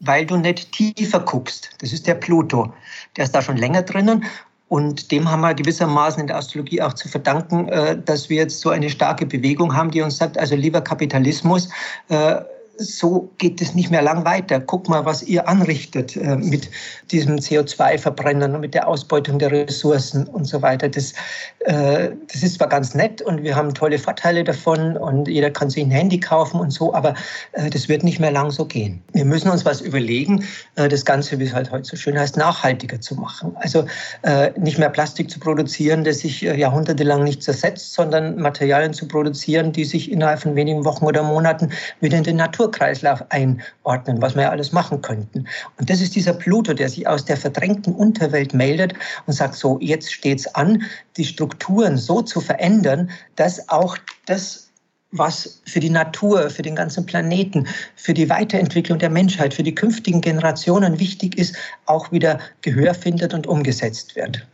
Weil 0.00 0.26
du 0.26 0.36
nicht 0.36 0.72
tiefer 0.72 1.20
guckst. 1.20 1.70
Das 1.80 1.92
ist 1.92 2.06
der 2.06 2.14
Pluto. 2.14 2.72
Der 3.16 3.24
ist 3.24 3.34
da 3.34 3.42
schon 3.42 3.56
länger 3.56 3.82
drinnen 3.82 4.24
und 4.68 5.10
dem 5.10 5.30
haben 5.30 5.40
wir 5.40 5.54
gewissermaßen 5.54 6.20
in 6.20 6.26
der 6.26 6.36
Astrologie 6.36 6.82
auch 6.82 6.92
zu 6.92 7.08
verdanken, 7.08 7.68
äh, 7.68 8.00
dass 8.00 8.28
wir 8.28 8.36
jetzt 8.36 8.60
so 8.60 8.70
eine 8.70 8.90
starke 8.90 9.26
Bewegung 9.26 9.74
haben, 9.74 9.90
die 9.90 10.02
uns 10.02 10.18
sagt, 10.18 10.38
also 10.38 10.54
lieber 10.54 10.80
Kapitalismus, 10.80 11.68
äh, 12.08 12.36
so 12.78 13.30
geht 13.38 13.60
es 13.60 13.74
nicht 13.74 13.90
mehr 13.90 14.02
lang 14.02 14.24
weiter. 14.24 14.60
Guck 14.60 14.88
mal, 14.88 15.04
was 15.04 15.22
ihr 15.22 15.48
anrichtet 15.48 16.16
äh, 16.16 16.36
mit 16.36 16.70
diesem 17.10 17.36
CO2-Verbrennen 17.36 18.54
und 18.54 18.60
mit 18.60 18.74
der 18.74 18.88
Ausbeutung 18.88 19.38
der 19.38 19.50
Ressourcen 19.50 20.26
und 20.28 20.44
so 20.44 20.62
weiter. 20.62 20.88
Das, 20.88 21.12
äh, 21.60 22.10
das 22.32 22.42
ist 22.42 22.54
zwar 22.54 22.68
ganz 22.68 22.94
nett 22.94 23.20
und 23.20 23.42
wir 23.42 23.56
haben 23.56 23.74
tolle 23.74 23.98
Vorteile 23.98 24.44
davon 24.44 24.96
und 24.96 25.28
jeder 25.28 25.50
kann 25.50 25.70
sich 25.70 25.84
ein 25.84 25.90
Handy 25.90 26.20
kaufen 26.20 26.60
und 26.60 26.70
so, 26.70 26.94
aber 26.94 27.14
äh, 27.52 27.68
das 27.68 27.88
wird 27.88 28.04
nicht 28.04 28.20
mehr 28.20 28.30
lang 28.30 28.50
so 28.50 28.64
gehen. 28.64 29.02
Wir 29.12 29.24
müssen 29.24 29.50
uns 29.50 29.64
was 29.64 29.80
überlegen, 29.80 30.44
äh, 30.76 30.88
das 30.88 31.04
Ganze, 31.04 31.38
wie 31.38 31.44
es 31.44 31.52
halt 31.52 31.70
heute 31.70 31.84
so 31.84 31.96
schön 31.96 32.18
heißt, 32.18 32.36
nachhaltiger 32.36 33.00
zu 33.00 33.16
machen. 33.16 33.56
Also 33.56 33.86
äh, 34.22 34.52
nicht 34.58 34.78
mehr 34.78 34.90
Plastik 34.90 35.30
zu 35.30 35.40
produzieren, 35.40 36.04
das 36.04 36.20
sich 36.20 36.44
äh, 36.44 36.56
jahrhundertelang 36.56 37.24
nicht 37.24 37.42
zersetzt, 37.42 37.94
sondern 37.94 38.36
Materialien 38.36 38.92
zu 38.92 39.08
produzieren, 39.08 39.72
die 39.72 39.84
sich 39.84 40.12
innerhalb 40.12 40.40
von 40.40 40.54
wenigen 40.54 40.84
Wochen 40.84 41.04
oder 41.04 41.22
Monaten 41.22 41.70
wieder 42.00 42.18
in 42.18 42.24
den 42.24 42.36
Natur 42.36 42.67
Naturkreislauf 42.68 43.24
einordnen, 43.30 44.20
was 44.20 44.34
wir 44.34 44.42
ja 44.42 44.50
alles 44.50 44.72
machen 44.72 45.00
könnten. 45.02 45.46
Und 45.78 45.90
das 45.90 46.00
ist 46.00 46.14
dieser 46.14 46.34
Pluto, 46.34 46.74
der 46.74 46.88
sich 46.88 47.06
aus 47.06 47.24
der 47.24 47.36
verdrängten 47.36 47.94
Unterwelt 47.94 48.54
meldet 48.54 48.94
und 49.26 49.32
sagt, 49.32 49.54
so, 49.54 49.78
jetzt 49.80 50.12
steht 50.12 50.40
es 50.40 50.54
an, 50.54 50.82
die 51.16 51.24
Strukturen 51.24 51.96
so 51.96 52.22
zu 52.22 52.40
verändern, 52.40 53.10
dass 53.36 53.68
auch 53.68 53.96
das 54.26 54.66
was 55.10 55.62
für 55.64 55.80
die 55.80 55.88
Natur, 55.88 56.50
für 56.50 56.60
den 56.60 56.76
ganzen 56.76 57.06
Planeten, 57.06 57.66
für 57.96 58.12
die 58.12 58.28
Weiterentwicklung 58.28 58.98
der 58.98 59.08
Menschheit, 59.08 59.54
für 59.54 59.62
die 59.62 59.74
künftigen 59.74 60.20
Generationen 60.20 61.00
wichtig 61.00 61.38
ist, 61.38 61.56
auch 61.86 62.12
wieder 62.12 62.38
Gehör 62.60 62.92
findet 62.92 63.32
und 63.32 63.46
umgesetzt 63.46 64.16
wird. 64.16 64.46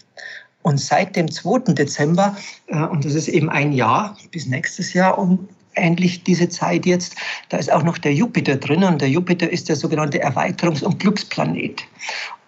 Und 0.62 0.79
seit 0.79 1.17
dem 1.17 1.29
2. 1.29 1.75
Dezember, 1.75 2.37
äh, 2.69 2.85
und 2.85 3.05
das 3.05 3.15
ist 3.15 3.27
eben 3.27 3.51
ein 3.51 3.73
Jahr 3.73 4.17
bis 4.31 4.47
nächstes 4.47 4.93
Jahr 4.93 5.19
um 5.19 5.49
ähnlich 5.77 6.25
diese 6.25 6.49
Zeit 6.49 6.87
jetzt, 6.87 7.16
da 7.49 7.57
ist 7.57 7.72
auch 7.72 7.83
noch 7.83 7.99
der 7.99 8.14
Jupiter 8.14 8.57
drin 8.57 8.85
und 8.85 9.01
der 9.01 9.09
Jupiter 9.09 9.51
ist 9.51 9.68
der 9.68 9.77
sogenannte 9.77 10.22
Erweiterungs- 10.25 10.85
und 10.85 11.01
Glücksplanet. 11.01 11.85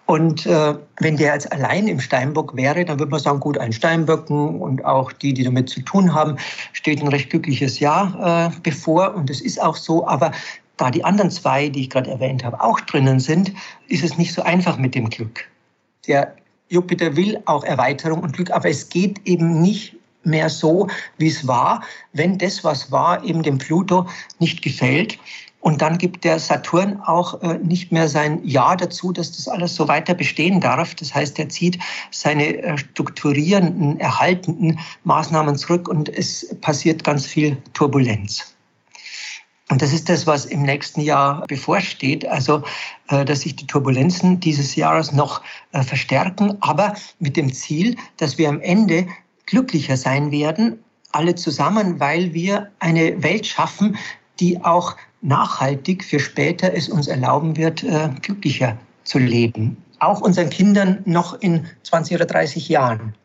Und 0.07 0.45
äh, 0.45 0.73
wenn 1.01 1.17
der 1.17 1.33
jetzt 1.33 1.51
allein 1.51 1.89
im 1.89 1.99
Steinbock 1.99 2.55
wäre, 2.55 2.85
dann 2.85 2.97
würde 2.97 3.11
man 3.11 3.19
sagen, 3.19 3.41
gut, 3.41 3.57
ein 3.57 3.73
Steinböcken 3.73 4.61
und 4.61 4.85
auch 4.85 5.11
die, 5.11 5.33
die 5.33 5.43
damit 5.43 5.69
zu 5.69 5.81
tun 5.81 6.13
haben, 6.13 6.37
steht 6.71 7.01
ein 7.01 7.09
recht 7.09 7.29
glückliches 7.29 7.81
Jahr 7.81 8.47
äh, 8.47 8.59
bevor. 8.63 9.15
Und 9.15 9.29
es 9.29 9.41
ist 9.41 9.61
auch 9.61 9.75
so. 9.75 10.07
Aber 10.07 10.31
da 10.77 10.91
die 10.91 11.03
anderen 11.03 11.29
zwei, 11.29 11.67
die 11.67 11.81
ich 11.81 11.89
gerade 11.89 12.09
erwähnt 12.09 12.45
habe, 12.45 12.61
auch 12.61 12.79
drinnen 12.79 13.19
sind, 13.19 13.51
ist 13.89 14.01
es 14.01 14.17
nicht 14.17 14.33
so 14.33 14.41
einfach 14.43 14.77
mit 14.77 14.95
dem 14.95 15.09
Glück. 15.09 15.43
Der 16.07 16.33
Jupiter 16.69 17.17
will 17.17 17.41
auch 17.45 17.65
Erweiterung 17.65 18.21
und 18.21 18.31
Glück, 18.31 18.51
aber 18.51 18.69
es 18.69 18.87
geht 18.87 19.19
eben 19.25 19.61
nicht 19.61 19.96
mehr 20.27 20.49
so, 20.49 20.87
wie 21.17 21.27
es 21.27 21.47
war, 21.47 21.81
wenn 22.13 22.37
das, 22.37 22.63
was 22.63 22.91
war, 22.91 23.23
eben 23.23 23.41
dem 23.41 23.57
Pluto 23.57 24.05
nicht 24.39 24.61
gefällt. 24.61 25.17
Und 25.59 25.81
dann 25.81 25.97
gibt 25.97 26.23
der 26.23 26.39
Saturn 26.39 27.01
auch 27.01 27.41
äh, 27.41 27.57
nicht 27.57 27.91
mehr 27.91 28.07
sein 28.07 28.39
Ja 28.43 28.75
dazu, 28.75 29.11
dass 29.11 29.31
das 29.33 29.47
alles 29.47 29.75
so 29.75 29.87
weiter 29.87 30.13
bestehen 30.13 30.61
darf. 30.61 30.95
Das 30.95 31.13
heißt, 31.13 31.37
er 31.39 31.49
zieht 31.49 31.79
seine 32.11 32.55
äh, 32.57 32.77
strukturierenden, 32.77 33.99
erhaltenden 33.99 34.79
Maßnahmen 35.03 35.57
zurück 35.57 35.89
und 35.89 36.09
es 36.09 36.55
passiert 36.61 37.03
ganz 37.03 37.25
viel 37.25 37.57
Turbulenz. 37.73 38.55
Und 39.69 39.81
das 39.81 39.91
ist 39.91 40.07
das, 40.07 40.25
was 40.25 40.45
im 40.45 40.61
nächsten 40.61 41.01
Jahr 41.01 41.45
bevorsteht. 41.47 42.25
Also, 42.25 42.63
äh, 43.09 43.25
dass 43.25 43.41
sich 43.41 43.55
die 43.55 43.67
Turbulenzen 43.67 44.39
dieses 44.39 44.75
Jahres 44.75 45.11
noch 45.11 45.41
verstärken, 45.73 46.55
aber 46.61 46.95
mit 47.19 47.35
dem 47.35 47.51
Ziel, 47.51 47.97
dass 48.15 48.37
wir 48.37 48.47
am 48.47 48.61
Ende 48.61 49.07
glücklicher 49.47 49.97
sein 49.97 50.31
werden, 50.31 50.77
alle 51.11 51.33
zusammen, 51.33 51.99
weil 51.99 52.33
wir 52.33 52.69
eine 52.79 53.23
Welt 53.23 53.47
schaffen, 53.47 53.97
die 54.39 54.63
auch 54.63 54.95
nachhaltig 55.21 56.03
für 56.03 56.19
später 56.19 56.75
es 56.75 56.89
uns 56.89 57.07
erlauben 57.07 57.57
wird, 57.57 57.83
äh, 57.83 58.09
glücklicher 58.21 58.77
zu 59.03 59.17
leben. 59.17 59.77
Auch 59.99 60.21
unseren 60.21 60.51
Kindern 60.51 61.01
noch 61.05 61.41
in 61.41 61.65
20 61.83 62.15
oder 62.15 62.25
30 62.25 62.69
Jahren. 62.69 63.15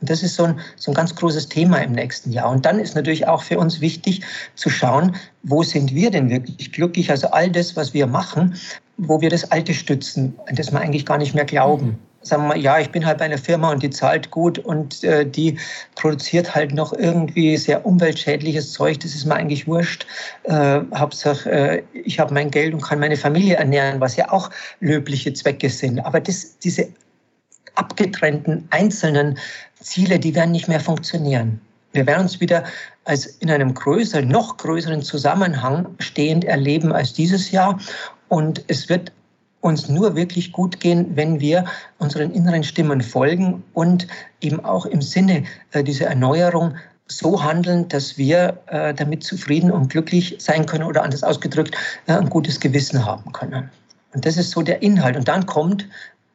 Und 0.00 0.10
das 0.10 0.22
ist 0.22 0.36
so 0.36 0.44
ein, 0.44 0.60
so 0.76 0.90
ein 0.90 0.94
ganz 0.94 1.14
großes 1.14 1.48
Thema 1.48 1.78
im 1.78 1.92
nächsten 1.92 2.32
Jahr. 2.32 2.50
Und 2.50 2.64
dann 2.64 2.78
ist 2.78 2.94
natürlich 2.94 3.26
auch 3.26 3.42
für 3.42 3.58
uns 3.58 3.80
wichtig 3.80 4.22
zu 4.54 4.70
schauen, 4.70 5.16
wo 5.42 5.62
sind 5.62 5.94
wir 5.94 6.10
denn 6.10 6.30
wirklich 6.30 6.72
glücklich? 6.72 7.10
Also 7.10 7.28
all 7.28 7.50
das, 7.50 7.76
was 7.76 7.94
wir 7.94 8.06
machen, 8.06 8.54
wo 8.96 9.20
wir 9.20 9.30
das 9.30 9.50
Alte 9.50 9.74
stützen, 9.74 10.34
an 10.46 10.56
das 10.56 10.72
wir 10.72 10.80
eigentlich 10.80 11.06
gar 11.06 11.18
nicht 11.18 11.34
mehr 11.34 11.44
glauben 11.44 11.98
sagen 12.24 12.42
wir 12.42 12.48
mal, 12.48 12.58
ja, 12.58 12.78
ich 12.78 12.90
bin 12.90 13.04
halt 13.06 13.18
bei 13.18 13.26
einer 13.26 13.38
Firma 13.38 13.70
und 13.70 13.82
die 13.82 13.90
zahlt 13.90 14.30
gut 14.30 14.58
und 14.58 15.04
äh, 15.04 15.26
die 15.26 15.58
produziert 15.94 16.54
halt 16.54 16.72
noch 16.72 16.92
irgendwie 16.92 17.56
sehr 17.56 17.84
umweltschädliches 17.84 18.72
Zeug, 18.72 18.98
das 19.00 19.14
ist 19.14 19.26
mir 19.26 19.34
eigentlich 19.34 19.66
wurscht. 19.66 20.06
Äh, 20.44 20.80
Hauptsache, 20.94 21.50
äh, 21.50 21.82
ich 21.92 22.18
habe 22.18 22.34
mein 22.34 22.50
Geld 22.50 22.74
und 22.74 22.82
kann 22.82 22.98
meine 22.98 23.16
Familie 23.16 23.56
ernähren, 23.56 24.00
was 24.00 24.16
ja 24.16 24.32
auch 24.32 24.50
löbliche 24.80 25.32
Zwecke 25.32 25.68
sind. 25.68 26.00
Aber 26.00 26.20
das, 26.20 26.58
diese 26.58 26.88
abgetrennten 27.74 28.66
einzelnen 28.70 29.38
Ziele, 29.80 30.18
die 30.18 30.34
werden 30.34 30.52
nicht 30.52 30.68
mehr 30.68 30.80
funktionieren. 30.80 31.60
Wir 31.92 32.06
werden 32.06 32.22
uns 32.22 32.40
wieder 32.40 32.64
als 33.04 33.26
in 33.26 33.50
einem 33.50 33.74
größeren, 33.74 34.26
noch 34.26 34.56
größeren 34.56 35.02
Zusammenhang 35.02 35.86
stehend 35.98 36.44
erleben 36.44 36.92
als 36.92 37.12
dieses 37.12 37.50
Jahr. 37.50 37.78
Und 38.28 38.64
es 38.68 38.88
wird 38.88 39.12
uns 39.64 39.88
nur 39.88 40.14
wirklich 40.14 40.52
gut 40.52 40.78
gehen, 40.78 41.16
wenn 41.16 41.40
wir 41.40 41.64
unseren 41.98 42.32
inneren 42.32 42.62
Stimmen 42.62 43.00
folgen 43.00 43.62
und 43.72 44.06
eben 44.42 44.62
auch 44.62 44.84
im 44.84 45.00
Sinne 45.00 45.44
äh, 45.72 45.82
dieser 45.82 46.06
Erneuerung 46.06 46.74
so 47.06 47.42
handeln, 47.42 47.88
dass 47.88 48.18
wir 48.18 48.58
äh, 48.66 48.92
damit 48.92 49.24
zufrieden 49.24 49.70
und 49.70 49.88
glücklich 49.88 50.36
sein 50.38 50.66
können 50.66 50.84
oder 50.84 51.02
anders 51.02 51.22
ausgedrückt 51.22 51.74
äh, 52.06 52.12
ein 52.12 52.28
gutes 52.28 52.60
Gewissen 52.60 53.06
haben 53.06 53.32
können. 53.32 53.70
Und 54.12 54.26
das 54.26 54.36
ist 54.36 54.50
so 54.50 54.60
der 54.60 54.82
Inhalt. 54.82 55.16
Und 55.16 55.28
dann 55.28 55.46
kommt 55.46 55.88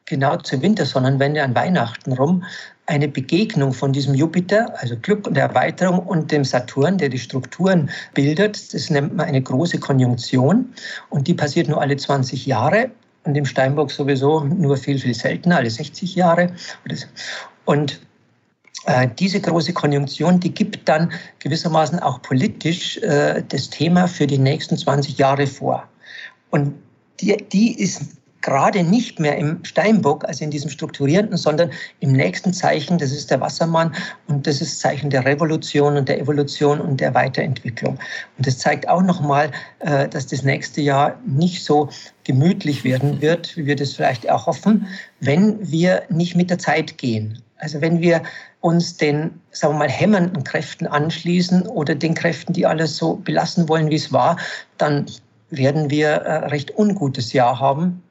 genau 0.06 0.36
zur 0.38 0.60
Wintersonnenwende 0.60 1.40
an 1.42 1.54
Weihnachten 1.54 2.12
rum 2.12 2.44
eine 2.86 3.06
Begegnung 3.06 3.72
von 3.72 3.92
diesem 3.92 4.14
Jupiter, 4.14 4.74
also 4.78 4.96
Glück 4.96 5.28
und 5.28 5.38
Erweiterung, 5.38 6.00
und 6.00 6.32
dem 6.32 6.42
Saturn, 6.42 6.98
der 6.98 7.08
die 7.08 7.20
Strukturen 7.20 7.88
bildet. 8.14 8.74
Das 8.74 8.90
nennt 8.90 9.14
man 9.14 9.26
eine 9.26 9.40
große 9.40 9.78
Konjunktion. 9.78 10.72
Und 11.10 11.28
die 11.28 11.34
passiert 11.34 11.68
nur 11.68 11.80
alle 11.80 11.96
20 11.96 12.46
Jahre 12.46 12.90
und 13.30 13.36
im 13.36 13.46
Steinbock 13.46 13.92
sowieso 13.92 14.40
nur 14.40 14.76
viel, 14.76 14.98
viel 14.98 15.14
seltener, 15.14 15.58
alle 15.58 15.70
60 15.70 16.16
Jahre. 16.16 16.52
Und 17.64 18.00
äh, 18.86 19.06
diese 19.18 19.40
große 19.40 19.72
Konjunktion, 19.72 20.40
die 20.40 20.52
gibt 20.52 20.88
dann 20.88 21.12
gewissermaßen 21.38 22.00
auch 22.00 22.20
politisch 22.22 22.98
äh, 22.98 23.44
das 23.48 23.70
Thema 23.70 24.08
für 24.08 24.26
die 24.26 24.38
nächsten 24.38 24.76
20 24.76 25.16
Jahre 25.16 25.46
vor. 25.46 25.88
Und 26.50 26.74
die, 27.20 27.36
die 27.36 27.80
ist 27.80 28.16
gerade 28.42 28.82
nicht 28.82 29.20
mehr 29.20 29.36
im 29.36 29.64
Steinbock, 29.64 30.24
also 30.24 30.44
in 30.44 30.50
diesem 30.50 30.70
strukturierenden, 30.70 31.36
sondern 31.36 31.70
im 32.00 32.12
nächsten 32.12 32.52
Zeichen, 32.52 32.98
das 32.98 33.12
ist 33.12 33.30
der 33.30 33.40
Wassermann 33.40 33.94
und 34.28 34.46
das 34.46 34.60
ist 34.60 34.80
Zeichen 34.80 35.10
der 35.10 35.24
Revolution 35.24 35.96
und 35.96 36.08
der 36.08 36.20
Evolution 36.20 36.80
und 36.80 37.00
der 37.00 37.14
Weiterentwicklung. 37.14 37.98
Und 38.38 38.46
das 38.46 38.58
zeigt 38.58 38.88
auch 38.88 39.02
nochmal, 39.02 39.50
äh, 39.80 40.08
dass 40.08 40.26
das 40.26 40.42
nächste 40.42 40.80
Jahr 40.80 41.18
nicht 41.26 41.64
so 41.64 41.88
gemütlich 42.24 42.84
werden 42.84 43.20
wird, 43.20 43.56
wie 43.56 43.66
wir 43.66 43.76
das 43.76 43.92
vielleicht 43.92 44.24
erhoffen, 44.24 44.86
wenn 45.20 45.58
wir 45.70 46.02
nicht 46.08 46.36
mit 46.36 46.50
der 46.50 46.58
Zeit 46.58 46.98
gehen. 46.98 47.42
Also 47.58 47.80
wenn 47.80 48.00
wir 48.00 48.22
uns 48.60 48.96
den, 48.96 49.40
sagen 49.50 49.74
wir 49.74 49.80
mal, 49.80 49.90
hämmernden 49.90 50.44
Kräften 50.44 50.86
anschließen 50.86 51.66
oder 51.66 51.94
den 51.94 52.14
Kräften, 52.14 52.52
die 52.52 52.66
alles 52.66 52.96
so 52.96 53.16
belassen 53.16 53.68
wollen, 53.68 53.90
wie 53.90 53.96
es 53.96 54.12
war, 54.12 54.36
dann 54.78 55.06
werden 55.50 55.90
wir 55.90 56.26
ein 56.26 56.50
recht 56.50 56.76
ungutes 56.78 57.32
Jahr 57.32 57.58
haben. 57.58 58.02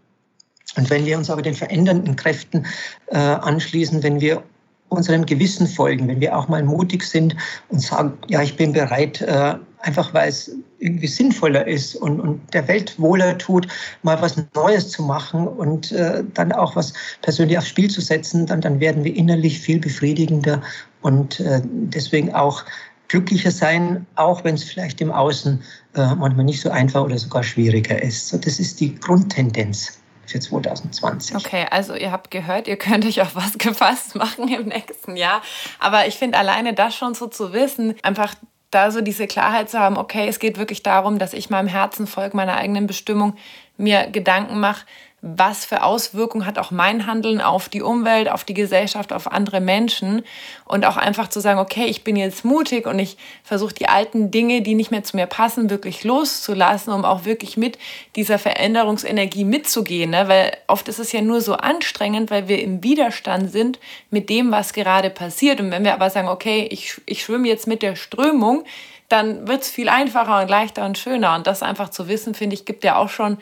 Und 0.80 0.90
wenn 0.90 1.06
wir 1.06 1.18
uns 1.18 1.30
aber 1.30 1.42
den 1.42 1.56
verändernden 1.56 2.16
Kräften 2.16 2.66
äh, 3.08 3.18
anschließen, 3.18 4.02
wenn 4.02 4.22
wir 4.22 4.42
unserem 4.88 5.26
Gewissen 5.26 5.68
folgen, 5.68 6.08
wenn 6.08 6.22
wir 6.22 6.36
auch 6.36 6.48
mal 6.48 6.64
mutig 6.64 7.04
sind 7.04 7.36
und 7.68 7.80
sagen, 7.80 8.14
ja, 8.28 8.42
ich 8.42 8.56
bin 8.56 8.72
bereit, 8.72 9.20
äh, 9.22 9.56
einfach 9.82 10.14
weil 10.14 10.30
es 10.30 10.52
irgendwie 10.80 11.08
sinnvoller 11.08 11.68
ist 11.68 11.98
und, 11.98 12.22
und 12.22 12.42
der 12.54 12.66
Welt 12.70 12.98
wohler 12.98 13.38
tut, 13.38 13.68
mal 14.04 14.22
was 14.22 14.38
Neues 14.56 14.90
zu 14.90 15.04
machen 15.04 15.48
und 15.50 15.92
äh, 15.92 16.24
dann 16.34 16.54
auch 16.54 16.78
was 16.78 16.94
persönlich 17.22 17.58
aufs 17.58 17.68
Spiel 17.68 17.90
zu 17.90 18.00
setzen, 18.00 18.46
dann, 18.46 18.62
dann 18.62 18.80
werden 18.80 19.04
wir 19.04 19.14
innerlich 19.14 19.60
viel 19.60 19.80
befriedigender 19.80 20.62
und 21.02 21.42
äh, 21.42 21.62
deswegen 21.64 22.34
auch 22.34 22.64
glücklicher 23.10 23.52
sein, 23.52 24.08
auch 24.16 24.46
wenn 24.46 24.56
es 24.56 24.64
vielleicht 24.64 25.02
im 25.02 25.12
Außen 25.12 25.62
äh, 25.96 26.16
manchmal 26.16 26.46
nicht 26.46 26.62
so 26.62 26.70
einfach 26.70 27.04
oder 27.04 27.18
sogar 27.18 27.44
schwieriger 27.44 28.02
ist. 28.02 28.30
So, 28.30 28.38
das 28.38 28.60
ist 28.60 28.80
die 28.80 28.96
Grundtendenz 28.96 29.99
für 30.30 30.40
2020. 30.40 31.36
Okay, 31.36 31.66
also 31.70 31.96
ihr 31.96 32.12
habt 32.12 32.32
gehört, 32.32 32.68
ihr 32.68 32.78
könnt 32.78 33.06
euch 33.06 33.22
auf 33.22 33.36
was 33.36 33.54
gefasst 33.58 34.16
machen 34.16 34.48
im 34.48 34.68
nächsten 34.68 35.16
Jahr. 35.16 35.42
Aber 35.80 36.08
ich 36.08 36.16
finde 36.16 36.38
alleine 36.38 36.74
das 36.74 36.96
schon 36.96 37.14
so 37.14 37.28
zu 37.28 37.54
wissen, 37.54 37.96
einfach 38.04 38.36
da 38.72 38.92
so 38.92 39.02
diese 39.02 39.28
Klarheit 39.28 39.70
zu 39.70 39.80
haben, 39.80 39.98
okay, 39.98 40.28
es 40.28 40.40
geht 40.40 40.58
wirklich 40.58 40.84
darum, 40.84 41.18
dass 41.18 41.34
ich 41.34 41.50
meinem 41.50 41.68
Herzen 41.68 42.06
folge, 42.06 42.38
meiner 42.38 42.56
eigenen 42.56 42.86
Bestimmung, 42.86 43.36
mir 43.78 44.08
Gedanken 44.08 44.60
mache, 44.60 44.86
was 45.22 45.66
für 45.66 45.84
Auswirkungen 45.84 46.46
hat 46.46 46.58
auch 46.58 46.72
mein 46.72 47.06
Handeln 47.06 47.42
auf 47.42 47.68
die 47.68 47.82
Umwelt, 47.82 48.30
auf 48.30 48.46
die 48.46 48.54
Gesellschaft, 48.54 49.12
auf 49.12 49.32
andere 49.32 49.60
Menschen? 49.60 50.24
Und 50.66 50.86
auch 50.86 50.96
einfach 50.96 51.30
zu 51.30 51.42
sagen, 51.42 51.60
okay, 51.60 51.86
ich 51.86 52.04
bin 52.04 52.16
jetzt 52.16 52.46
mutig 52.46 52.88
und 52.88 53.00
ich 53.00 53.18
versuche 53.44 53.74
die 53.74 53.90
alten 53.90 54.32
Dinge, 54.32 54.62
die 54.62 54.76
nicht 54.76 54.92
mehr 54.92 55.04
zu 55.04 55.18
mir 55.18 55.26
passen, 55.26 55.70
wirklich 55.70 56.04
loszulassen, 56.04 56.94
um 56.94 57.04
auch 57.04 57.26
wirklich 57.26 57.58
mit 57.58 57.78
dieser 58.16 58.40
Veränderungsenergie 58.40 59.44
mitzugehen, 59.44 60.12
ne? 60.12 60.28
weil 60.28 60.56
oft 60.68 60.88
ist 60.88 61.00
es 61.00 61.12
ja 61.12 61.22
nur 61.22 61.42
so 61.42 61.56
anstrengend, 61.56 62.32
weil 62.32 62.48
wir 62.48 62.62
im 62.62 62.84
Widerstand 62.84 63.52
sind 63.52 63.80
mit 64.12 64.30
dem, 64.30 64.52
was 64.52 64.74
gerade 64.74 65.10
passiert. 65.10 65.60
Und 65.60 65.72
wenn 65.72 65.84
wir 65.84 65.94
aber 65.94 66.10
sagen, 66.10 66.30
okay, 66.30 66.68
ich, 66.72 67.02
ich 67.06 67.24
schwimme 67.24 67.48
jetzt 67.48 67.68
mit 67.68 67.82
der 67.82 67.96
Strömung, 67.96 68.64
dann 69.10 69.48
wird 69.48 69.64
es 69.64 69.70
viel 69.70 69.90
einfacher 69.90 70.40
und 70.42 70.50
leichter 70.50 70.86
und 70.86 70.98
schöner. 70.98 71.36
Und 71.36 71.48
das 71.48 71.64
einfach 71.64 71.90
zu 71.90 72.08
wissen, 72.08 72.36
finde 72.36 72.54
ich, 72.54 72.66
gibt 72.66 72.84
ja 72.84 72.96
auch 72.96 73.10
schon 73.10 73.40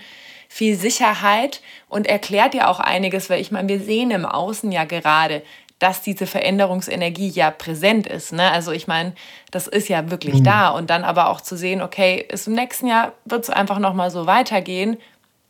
viel 0.48 0.76
Sicherheit 0.76 1.62
und 1.90 2.08
erklärt 2.08 2.54
ja 2.54 2.68
auch 2.68 2.80
einiges, 2.80 3.30
weil 3.30 3.42
ich 3.42 3.52
meine, 3.52 3.68
wir 3.68 3.80
sehen 3.80 4.12
im 4.12 4.26
Außen 4.26 4.72
ja 4.72 4.86
gerade, 4.86 5.44
dass 5.80 6.02
diese 6.02 6.26
Veränderungsenergie 6.26 7.30
ja 7.30 7.52
präsent 7.52 8.08
ist. 8.08 8.34
Ne? 8.34 8.52
Also 8.52 8.72
ich 8.72 8.88
meine, 8.88 9.14
das 9.52 9.68
ist 9.68 9.90
ja 9.90 10.10
wirklich 10.10 10.40
mhm. 10.40 10.44
da. 10.44 10.70
Und 10.70 10.90
dann 10.90 11.04
aber 11.04 11.30
auch 11.30 11.42
zu 11.42 11.56
sehen, 11.56 11.82
okay, 11.82 12.26
ist 12.30 12.48
im 12.48 12.54
nächsten 12.54 12.88
Jahr 12.88 13.14
wird 13.26 13.44
es 13.44 13.50
einfach 13.50 13.80
nochmal 13.80 14.10
so 14.10 14.26
weitergehen 14.26 14.98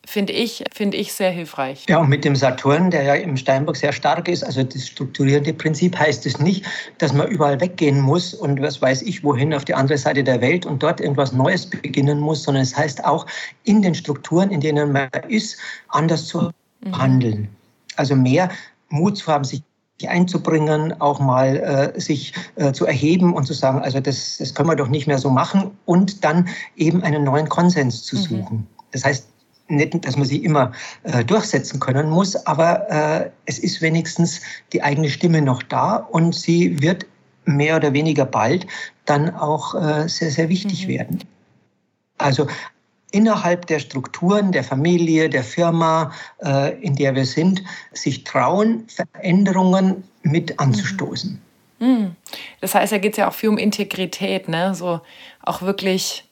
finde 0.07 0.31
ich, 0.31 0.63
finde 0.71 0.95
ich 0.95 1.11
sehr 1.11 1.31
hilfreich. 1.31 1.85
Ja, 1.89 1.99
und 1.99 2.07
mit 2.07 2.23
dem 2.23 2.35
Saturn, 2.35 2.89
der 2.89 3.03
ja 3.03 3.13
im 3.15 3.35
Steinbock 3.35 3.75
sehr 3.75 3.91
stark 3.91 4.29
ist, 4.29 4.41
also 4.41 4.63
das 4.63 4.87
strukturierende 4.87 5.53
Prinzip 5.53 5.99
heißt 5.99 6.25
es 6.25 6.39
nicht, 6.39 6.65
dass 6.97 7.11
man 7.11 7.27
überall 7.27 7.59
weggehen 7.59 7.99
muss 7.99 8.33
und 8.33 8.61
was 8.61 8.81
weiß 8.81 9.01
ich 9.01 9.23
wohin 9.23 9.53
auf 9.53 9.65
die 9.65 9.73
andere 9.73 9.97
Seite 9.97 10.23
der 10.23 10.39
Welt 10.39 10.65
und 10.65 10.81
dort 10.81 11.01
irgendwas 11.01 11.33
Neues 11.33 11.69
beginnen 11.69 12.19
muss, 12.19 12.43
sondern 12.43 12.63
es 12.63 12.75
heißt 12.75 13.03
auch, 13.03 13.25
in 13.65 13.81
den 13.81 13.93
Strukturen, 13.93 14.49
in 14.49 14.61
denen 14.61 14.93
man 14.93 15.09
ist, 15.27 15.57
anders 15.89 16.25
zu 16.25 16.51
mhm. 16.85 16.97
handeln. 16.97 17.49
Also 17.97 18.15
mehr 18.15 18.49
Mut 18.89 19.17
zu 19.17 19.27
haben, 19.27 19.43
sich 19.43 19.61
einzubringen, 20.07 20.93
auch 21.01 21.19
mal 21.19 21.57
äh, 21.95 21.99
sich 21.99 22.33
äh, 22.55 22.71
zu 22.71 22.85
erheben 22.85 23.33
und 23.33 23.45
zu 23.45 23.53
sagen, 23.53 23.79
also 23.79 23.99
das, 23.99 24.37
das 24.37 24.53
können 24.53 24.69
wir 24.69 24.75
doch 24.75 24.87
nicht 24.87 25.07
mehr 25.07 25.17
so 25.17 25.29
machen 25.29 25.71
und 25.85 26.23
dann 26.23 26.47
eben 26.77 27.03
einen 27.03 27.25
neuen 27.25 27.49
Konsens 27.49 28.03
zu 28.03 28.15
mhm. 28.15 28.21
suchen. 28.21 28.57
Mhm. 28.57 28.67
Das 28.91 29.03
heißt, 29.03 29.27
nicht, 29.67 30.05
dass 30.05 30.15
man 30.17 30.25
sie 30.25 30.43
immer 30.43 30.71
äh, 31.03 31.23
durchsetzen 31.23 31.79
können 31.79 32.09
muss, 32.09 32.35
aber 32.45 32.89
äh, 32.89 33.29
es 33.45 33.59
ist 33.59 33.81
wenigstens 33.81 34.41
die 34.73 34.81
eigene 34.81 35.09
Stimme 35.09 35.41
noch 35.41 35.63
da 35.63 35.97
und 35.97 36.35
sie 36.35 36.81
wird 36.81 37.05
mehr 37.45 37.77
oder 37.77 37.93
weniger 37.93 38.25
bald 38.25 38.67
dann 39.05 39.33
auch 39.33 39.73
äh, 39.75 40.07
sehr, 40.07 40.31
sehr 40.31 40.49
wichtig 40.49 40.85
mhm. 40.85 40.91
werden. 40.91 41.19
Also 42.17 42.47
innerhalb 43.11 43.67
der 43.67 43.79
Strukturen 43.79 44.51
der 44.51 44.63
Familie, 44.63 45.29
der 45.29 45.43
Firma, 45.43 46.11
äh, 46.43 46.79
in 46.81 46.95
der 46.95 47.15
wir 47.15 47.25
sind, 47.25 47.63
sich 47.93 48.23
trauen, 48.23 48.85
Veränderungen 48.87 50.03
mit 50.23 50.59
anzustoßen. 50.59 51.41
Mhm. 51.79 52.15
Das 52.59 52.75
heißt, 52.75 52.91
da 52.91 52.97
geht 52.97 53.13
es 53.13 53.17
ja 53.17 53.29
auch 53.29 53.33
viel 53.33 53.49
um 53.49 53.57
Integrität, 53.57 54.49
ne? 54.49 54.75
so 54.75 54.99
auch 55.43 55.61
wirklich 55.61 56.26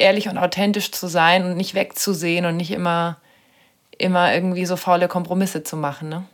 ehrlich 0.00 0.28
und 0.28 0.38
authentisch 0.38 0.92
zu 0.92 1.06
sein 1.06 1.44
und 1.44 1.56
nicht 1.56 1.74
wegzusehen 1.74 2.46
und 2.46 2.56
nicht 2.56 2.70
immer, 2.70 3.18
immer 3.96 4.34
irgendwie 4.34 4.66
so 4.66 4.76
faule 4.76 5.08
Kompromisse 5.08 5.62
zu 5.62 5.76
machen. 5.76 6.08
Ne? 6.08 6.24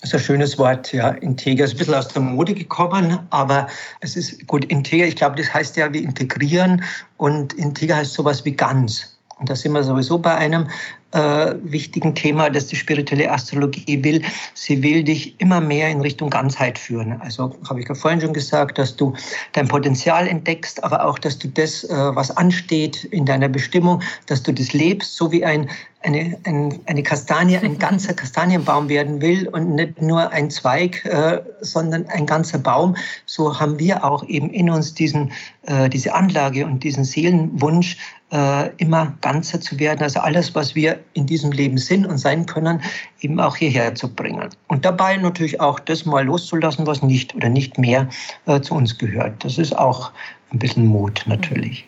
Das 0.00 0.10
ist 0.10 0.14
ein 0.14 0.20
schönes 0.20 0.58
Wort, 0.58 0.92
ja. 0.92 1.10
Integer 1.10 1.64
ist 1.64 1.74
ein 1.74 1.78
bisschen 1.78 1.94
aus 1.94 2.08
der 2.08 2.22
Mode 2.22 2.54
gekommen, 2.54 3.20
aber 3.30 3.68
es 4.00 4.16
ist 4.16 4.46
gut. 4.48 4.64
Integer, 4.64 5.06
ich 5.06 5.14
glaube, 5.14 5.36
das 5.36 5.54
heißt 5.54 5.76
ja, 5.76 5.92
wir 5.92 6.02
integrieren 6.02 6.82
und 7.18 7.52
Integer 7.52 7.96
heißt 7.96 8.12
sowas 8.12 8.44
wie 8.44 8.52
ganz. 8.52 9.16
Und 9.38 9.48
da 9.48 9.54
sind 9.54 9.72
wir 9.72 9.82
sowieso 9.84 10.18
bei 10.18 10.34
einem 10.34 10.68
äh, 11.12 11.54
wichtigen 11.62 12.14
Thema, 12.14 12.50
das 12.50 12.66
die 12.66 12.76
spirituelle 12.76 13.30
Astrologie 13.30 14.02
will. 14.02 14.22
Sie 14.54 14.82
will 14.82 15.04
dich 15.04 15.40
immer 15.40 15.60
mehr 15.60 15.90
in 15.90 16.00
Richtung 16.00 16.30
Ganzheit 16.30 16.78
führen. 16.78 17.20
Also 17.20 17.54
habe 17.68 17.80
ich 17.80 17.88
ja 17.88 17.94
vorhin 17.94 18.20
schon 18.20 18.32
gesagt, 18.32 18.78
dass 18.78 18.96
du 18.96 19.14
dein 19.52 19.68
Potenzial 19.68 20.26
entdeckst, 20.26 20.82
aber 20.82 21.04
auch, 21.04 21.18
dass 21.18 21.38
du 21.38 21.48
das, 21.48 21.84
äh, 21.84 21.88
was 21.90 22.36
ansteht 22.36 23.04
in 23.04 23.26
deiner 23.26 23.48
Bestimmung, 23.48 24.02
dass 24.26 24.42
du 24.42 24.52
das 24.52 24.72
lebst, 24.72 25.16
so 25.16 25.30
wie 25.30 25.44
ein 25.44 25.68
eine, 26.02 26.38
ein, 26.44 26.80
eine 26.86 27.02
Kastanie, 27.02 27.56
ein 27.56 27.78
ganzer 27.80 28.14
Kastanienbaum 28.14 28.88
werden 28.88 29.20
will 29.20 29.48
und 29.48 29.74
nicht 29.74 30.00
nur 30.00 30.30
ein 30.30 30.50
Zweig, 30.50 31.04
äh, 31.04 31.40
sondern 31.60 32.06
ein 32.08 32.26
ganzer 32.26 32.58
Baum, 32.58 32.96
so 33.26 33.58
haben 33.58 33.78
wir 33.78 34.04
auch 34.04 34.26
eben 34.28 34.50
in 34.50 34.70
uns 34.70 34.94
diesen, 34.94 35.32
äh, 35.66 35.88
diese 35.88 36.14
Anlage 36.14 36.64
und 36.66 36.82
diesen 36.84 37.04
Seelenwunsch, 37.04 37.96
äh, 38.32 38.70
immer 38.78 39.14
ganzer 39.20 39.60
zu 39.60 39.78
werden. 39.78 40.02
Also 40.02 40.20
alles, 40.20 40.54
was 40.54 40.74
wir 40.74 40.98
in 41.12 41.26
diesem 41.26 41.52
Leben 41.52 41.76
sind 41.78 42.06
und 42.06 42.18
sein 42.18 42.46
können, 42.46 42.82
eben 43.20 43.38
auch 43.38 43.56
hierher 43.56 43.94
zu 43.94 44.12
bringen. 44.12 44.48
Und 44.68 44.84
dabei 44.84 45.16
natürlich 45.18 45.60
auch 45.60 45.78
das 45.78 46.06
mal 46.06 46.24
loszulassen, 46.24 46.86
was 46.86 47.02
nicht 47.02 47.34
oder 47.34 47.50
nicht 47.50 47.78
mehr 47.78 48.08
äh, 48.46 48.60
zu 48.60 48.74
uns 48.74 48.96
gehört. 48.96 49.44
Das 49.44 49.58
ist 49.58 49.76
auch 49.76 50.12
ein 50.50 50.58
bisschen 50.58 50.86
Mut 50.86 51.24
natürlich. 51.26 51.86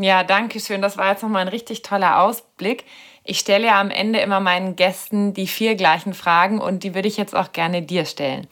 Ja, 0.00 0.22
danke 0.22 0.60
schön. 0.60 0.80
Das 0.80 0.96
war 0.96 1.10
jetzt 1.10 1.22
nochmal 1.22 1.42
ein 1.42 1.48
richtig 1.48 1.82
toller 1.82 2.20
Ausblick. 2.20 2.84
Ich 3.30 3.40
stelle 3.40 3.66
ja 3.66 3.78
am 3.78 3.90
Ende 3.90 4.20
immer 4.20 4.40
meinen 4.40 4.74
Gästen 4.74 5.34
die 5.34 5.46
vier 5.46 5.74
gleichen 5.74 6.14
Fragen 6.14 6.60
und 6.60 6.82
die 6.82 6.94
würde 6.94 7.08
ich 7.08 7.18
jetzt 7.18 7.36
auch 7.36 7.52
gerne 7.52 7.82
dir 7.82 8.06
stellen. 8.06 8.46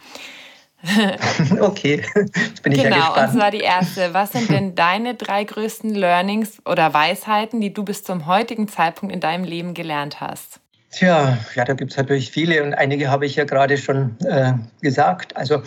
okay, 1.60 2.02
jetzt 2.14 2.62
bin 2.62 2.72
ich 2.72 2.82
genau, 2.82 2.96
ja 2.96 2.98
gespannt. 2.98 3.16
Genau, 3.16 3.24
und 3.24 3.32
zwar 3.32 3.50
die 3.50 3.60
erste. 3.60 4.12
Was 4.12 4.32
sind 4.32 4.50
denn 4.50 4.74
deine 4.74 5.14
drei 5.14 5.44
größten 5.44 5.94
Learnings 5.94 6.58
oder 6.66 6.92
Weisheiten, 6.92 7.62
die 7.62 7.72
du 7.72 7.84
bis 7.84 8.04
zum 8.04 8.26
heutigen 8.26 8.68
Zeitpunkt 8.68 9.14
in 9.14 9.20
deinem 9.20 9.44
Leben 9.44 9.72
gelernt 9.72 10.20
hast? 10.20 10.60
Tja, 10.90 11.38
ja, 11.54 11.64
da 11.64 11.72
gibt 11.72 11.92
es 11.92 11.96
natürlich 11.96 12.30
viele 12.30 12.62
und 12.62 12.74
einige 12.74 13.10
habe 13.10 13.24
ich 13.24 13.36
ja 13.36 13.44
gerade 13.44 13.78
schon 13.78 14.14
äh, 14.26 14.52
gesagt. 14.82 15.34
Also, 15.38 15.62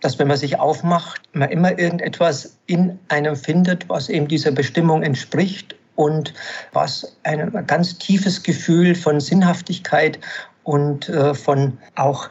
dass 0.00 0.18
wenn 0.18 0.28
man 0.28 0.36
sich 0.36 0.58
aufmacht, 0.58 1.22
man 1.32 1.48
immer 1.48 1.78
irgendetwas 1.78 2.58
in 2.66 2.98
einem 3.08 3.36
findet, 3.36 3.88
was 3.88 4.10
eben 4.10 4.28
dieser 4.28 4.52
Bestimmung 4.52 5.02
entspricht 5.02 5.76
und 6.00 6.32
was 6.72 7.14
ein 7.24 7.52
ganz 7.66 7.98
tiefes 7.98 8.42
Gefühl 8.42 8.94
von 8.94 9.20
Sinnhaftigkeit 9.20 10.18
und 10.64 11.10
äh, 11.10 11.34
von 11.34 11.76
auch, 11.96 12.30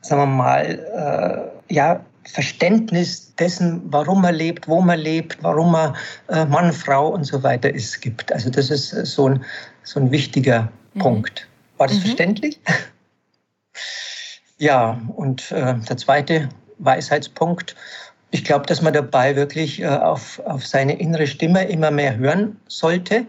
sagen 0.00 0.22
wir 0.22 0.26
mal, 0.26 1.52
äh, 1.70 1.74
ja, 1.74 2.04
Verständnis 2.24 3.32
dessen, 3.36 3.82
warum 3.84 4.22
man 4.22 4.34
lebt, 4.34 4.66
wo 4.66 4.80
man 4.80 4.98
lebt, 4.98 5.38
warum 5.42 5.72
man 5.72 5.94
äh, 6.28 6.44
Mann, 6.46 6.72
Frau 6.72 7.08
und 7.08 7.24
so 7.24 7.42
weiter 7.42 7.72
ist, 7.72 8.00
gibt. 8.00 8.32
Also 8.32 8.50
das 8.50 8.70
ist 8.70 8.90
so 8.90 9.28
ein, 9.28 9.44
so 9.84 10.00
ein 10.00 10.10
wichtiger 10.10 10.72
mhm. 10.94 11.00
Punkt. 11.00 11.46
War 11.76 11.86
das 11.86 11.98
mhm. 11.98 12.02
verständlich? 12.02 12.58
ja, 14.58 15.00
und 15.14 15.50
der 15.50 15.96
zweite 15.96 16.48
Weisheitspunkt 16.78 17.76
Ich 18.34 18.42
glaube, 18.42 18.66
dass 18.66 18.82
man 18.82 18.92
dabei 18.92 19.36
wirklich 19.36 19.80
äh, 19.80 19.86
auf, 19.86 20.42
auf 20.44 20.66
seine 20.66 20.98
innere 20.98 21.24
Stimme 21.24 21.68
immer 21.68 21.92
mehr 21.92 22.16
hören 22.16 22.56
sollte, 22.66 23.26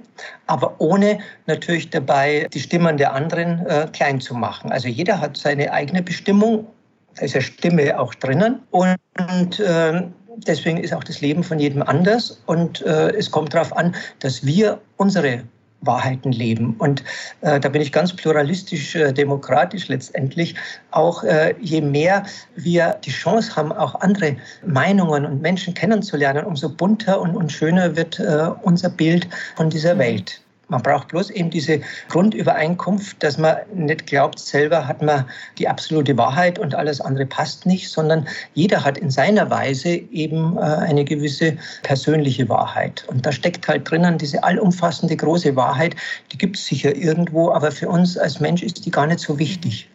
aber 0.48 0.82
ohne 0.82 1.20
natürlich 1.46 1.92
dabei 1.92 2.48
die 2.52 2.60
Stimmen 2.60 2.98
der 2.98 3.14
anderen 3.14 3.64
äh, 3.68 3.88
klein 3.94 4.20
zu 4.20 4.34
machen. 4.34 4.72
Also 4.72 4.88
jeder 4.88 5.22
hat 5.22 5.38
seine 5.38 5.72
eigene 5.72 6.02
Bestimmung, 6.02 6.66
da 7.14 7.26
ist 7.26 7.36
ja 7.36 7.42
Stimme 7.42 8.00
auch 8.00 8.16
drinnen 8.16 8.64
und, 8.72 8.96
und 9.30 9.60
äh, 9.60 10.02
deswegen 10.38 10.78
ist 10.80 10.92
auch 10.92 11.04
das 11.04 11.22
Leben 11.22 11.44
von 11.44 11.60
jedem 11.60 11.84
anders 11.84 12.42
und 12.48 12.82
äh, 12.82 13.10
es 13.16 13.30
kommt 13.30 13.54
darauf 13.54 13.78
an, 13.78 13.96
dass 14.22 14.44
wir 14.44 14.80
unsere 14.98 15.44
Wahrheiten 15.86 16.32
leben. 16.32 16.76
Und 16.78 17.04
äh, 17.42 17.60
da 17.60 17.70
bin 17.70 17.82
ich 17.82 17.92
ganz 17.92 18.14
pluralistisch, 18.14 18.96
äh, 18.96 19.12
demokratisch 19.12 19.88
letztendlich. 19.88 20.56
Auch 20.92 21.24
äh, 21.24 21.56
je 21.60 21.82
mehr 21.82 22.26
wir 22.56 22.98
die 23.04 23.12
Chance 23.12 23.56
haben, 23.56 23.72
auch 23.72 23.96
andere 24.02 24.36
Meinungen 24.66 25.26
und 25.26 25.42
Menschen 25.42 25.74
kennenzulernen, 25.74 26.46
umso 26.46 26.70
bunter 26.70 27.20
und, 27.22 27.36
und 27.36 27.52
schöner 27.52 27.96
wird 27.96 28.20
äh, 28.20 28.50
unser 28.62 28.90
Bild 28.90 29.28
von 29.56 29.70
dieser 29.70 29.96
mhm. 29.96 30.00
Welt. 30.00 30.45
Man 30.68 30.82
braucht 30.82 31.10
bloß 31.10 31.30
eben 31.30 31.50
diese 31.50 31.82
Grundübereinkunft, 32.10 33.22
dass 33.22 33.38
man 33.38 33.58
nicht 33.74 34.08
glaubt, 34.08 34.40
selber 34.40 34.88
hat 34.88 35.02
man 35.02 35.26
die 35.58 35.68
absolute 35.68 36.18
Wahrheit 36.18 36.58
und 36.58 36.74
alles 36.74 37.02
andere 37.02 37.26
passt 37.26 37.66
nicht, 37.66 37.90
sondern 37.90 38.28
jeder 38.54 38.84
hat 38.84 38.98
in 38.98 39.12
seiner 39.12 39.50
Weise 39.50 39.90
eben 39.90 40.58
äh, 40.58 40.62
eine 40.62 41.06
gewisse 41.06 41.58
persönliche 41.84 42.50
Wahrheit. 42.50 43.06
Und 43.08 43.26
da 43.26 43.32
steckt 43.32 43.68
halt 43.68 43.90
drinnen 43.90 44.18
diese 44.18 44.44
allumfassende 44.44 45.16
große 45.16 45.56
Wahrheit, 45.56 45.96
die 46.32 46.38
gibt 46.38 46.58
es 46.58 46.66
sicher 46.66 46.96
irgendwo, 46.96 47.52
aber 47.52 47.72
für 47.72 47.90
uns 47.90 48.18
als 48.18 48.40
Mensch 48.40 48.64
ist 48.64 48.86
die 48.86 48.92
gar 48.92 49.08
nicht 49.08 49.20
so 49.20 49.38
wichtig 49.38 49.90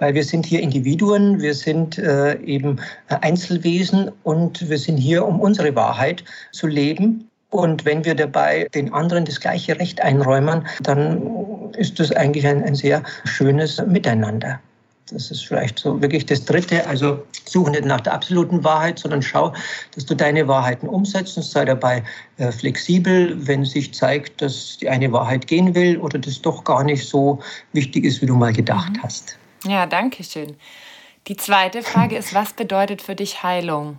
weil 0.00 0.14
wir 0.14 0.24
sind 0.24 0.46
hier 0.46 0.60
Individuen, 0.60 1.40
wir 1.40 1.54
sind 1.54 1.98
äh, 1.98 2.40
eben 2.40 2.80
Einzelwesen 3.08 4.10
und 4.22 4.68
wir 4.68 4.78
sind 4.78 4.96
hier, 4.96 5.26
um 5.26 5.38
unsere 5.40 5.76
Wahrheit 5.76 6.24
zu 6.52 6.66
leben 6.66 7.29
und 7.50 7.84
wenn 7.84 8.04
wir 8.04 8.14
dabei 8.14 8.68
den 8.74 8.92
anderen 8.92 9.24
das 9.24 9.40
gleiche 9.40 9.78
Recht 9.78 10.00
einräumen, 10.00 10.66
dann 10.82 11.72
ist 11.74 11.98
das 11.98 12.12
eigentlich 12.12 12.46
ein, 12.46 12.62
ein 12.62 12.74
sehr 12.74 13.02
schönes 13.24 13.82
Miteinander. 13.86 14.60
Das 15.12 15.30
ist 15.32 15.46
vielleicht 15.46 15.78
so 15.78 16.00
wirklich 16.00 16.26
das 16.26 16.44
Dritte. 16.44 16.86
Also 16.86 17.20
suche 17.44 17.72
nicht 17.72 17.84
nach 17.84 18.00
der 18.00 18.14
absoluten 18.14 18.62
Wahrheit, 18.62 19.00
sondern 19.00 19.22
schau, 19.22 19.52
dass 19.94 20.06
du 20.06 20.14
deine 20.14 20.46
Wahrheiten 20.46 20.88
umsetzt 20.88 21.36
und 21.36 21.42
sei 21.42 21.64
dabei 21.64 22.04
äh, 22.36 22.52
flexibel, 22.52 23.34
wenn 23.46 23.64
sich 23.64 23.92
zeigt, 23.92 24.40
dass 24.40 24.78
die 24.78 24.88
eine 24.88 25.10
Wahrheit 25.12 25.48
gehen 25.48 25.74
will 25.74 25.98
oder 25.98 26.18
das 26.18 26.40
doch 26.40 26.62
gar 26.62 26.84
nicht 26.84 27.08
so 27.08 27.40
wichtig 27.72 28.04
ist, 28.04 28.22
wie 28.22 28.26
du 28.26 28.36
mal 28.36 28.52
gedacht 28.52 28.92
mhm. 28.92 29.02
hast. 29.02 29.36
Ja, 29.64 29.86
danke 29.86 30.22
schön. 30.22 30.56
Die 31.26 31.36
zweite 31.36 31.82
Frage 31.82 32.16
ist, 32.16 32.32
was 32.32 32.52
bedeutet 32.52 33.02
für 33.02 33.14
dich 33.14 33.42
Heilung? 33.42 33.98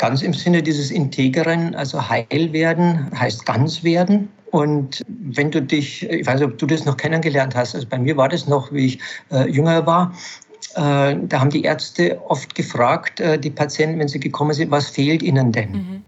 Ganz 0.00 0.22
im 0.22 0.32
Sinne 0.32 0.62
dieses 0.62 0.90
Integeren, 0.90 1.74
also 1.74 2.08
heil 2.08 2.52
werden 2.52 3.10
heißt 3.18 3.44
ganz 3.44 3.84
werden. 3.84 4.30
Und 4.50 5.02
wenn 5.08 5.50
du 5.50 5.60
dich, 5.62 6.08
ich 6.08 6.26
weiß 6.26 6.40
nicht, 6.40 6.48
ob 6.48 6.58
du 6.58 6.66
das 6.66 6.86
noch 6.86 6.96
kennengelernt 6.96 7.54
hast, 7.54 7.74
also 7.74 7.86
bei 7.86 7.98
mir 7.98 8.16
war 8.16 8.28
das 8.28 8.48
noch, 8.48 8.72
wie 8.72 8.86
ich 8.86 8.98
äh, 9.30 9.48
jünger 9.48 9.86
war, 9.86 10.12
äh, 10.74 11.16
da 11.28 11.40
haben 11.40 11.50
die 11.50 11.62
Ärzte 11.62 12.20
oft 12.28 12.54
gefragt, 12.54 13.20
äh, 13.20 13.38
die 13.38 13.50
Patienten, 13.50 13.98
wenn 13.98 14.08
sie 14.08 14.18
gekommen 14.18 14.54
sind, 14.54 14.70
was 14.70 14.88
fehlt 14.88 15.22
ihnen 15.22 15.52
denn? 15.52 15.72
Mhm. 15.72 16.04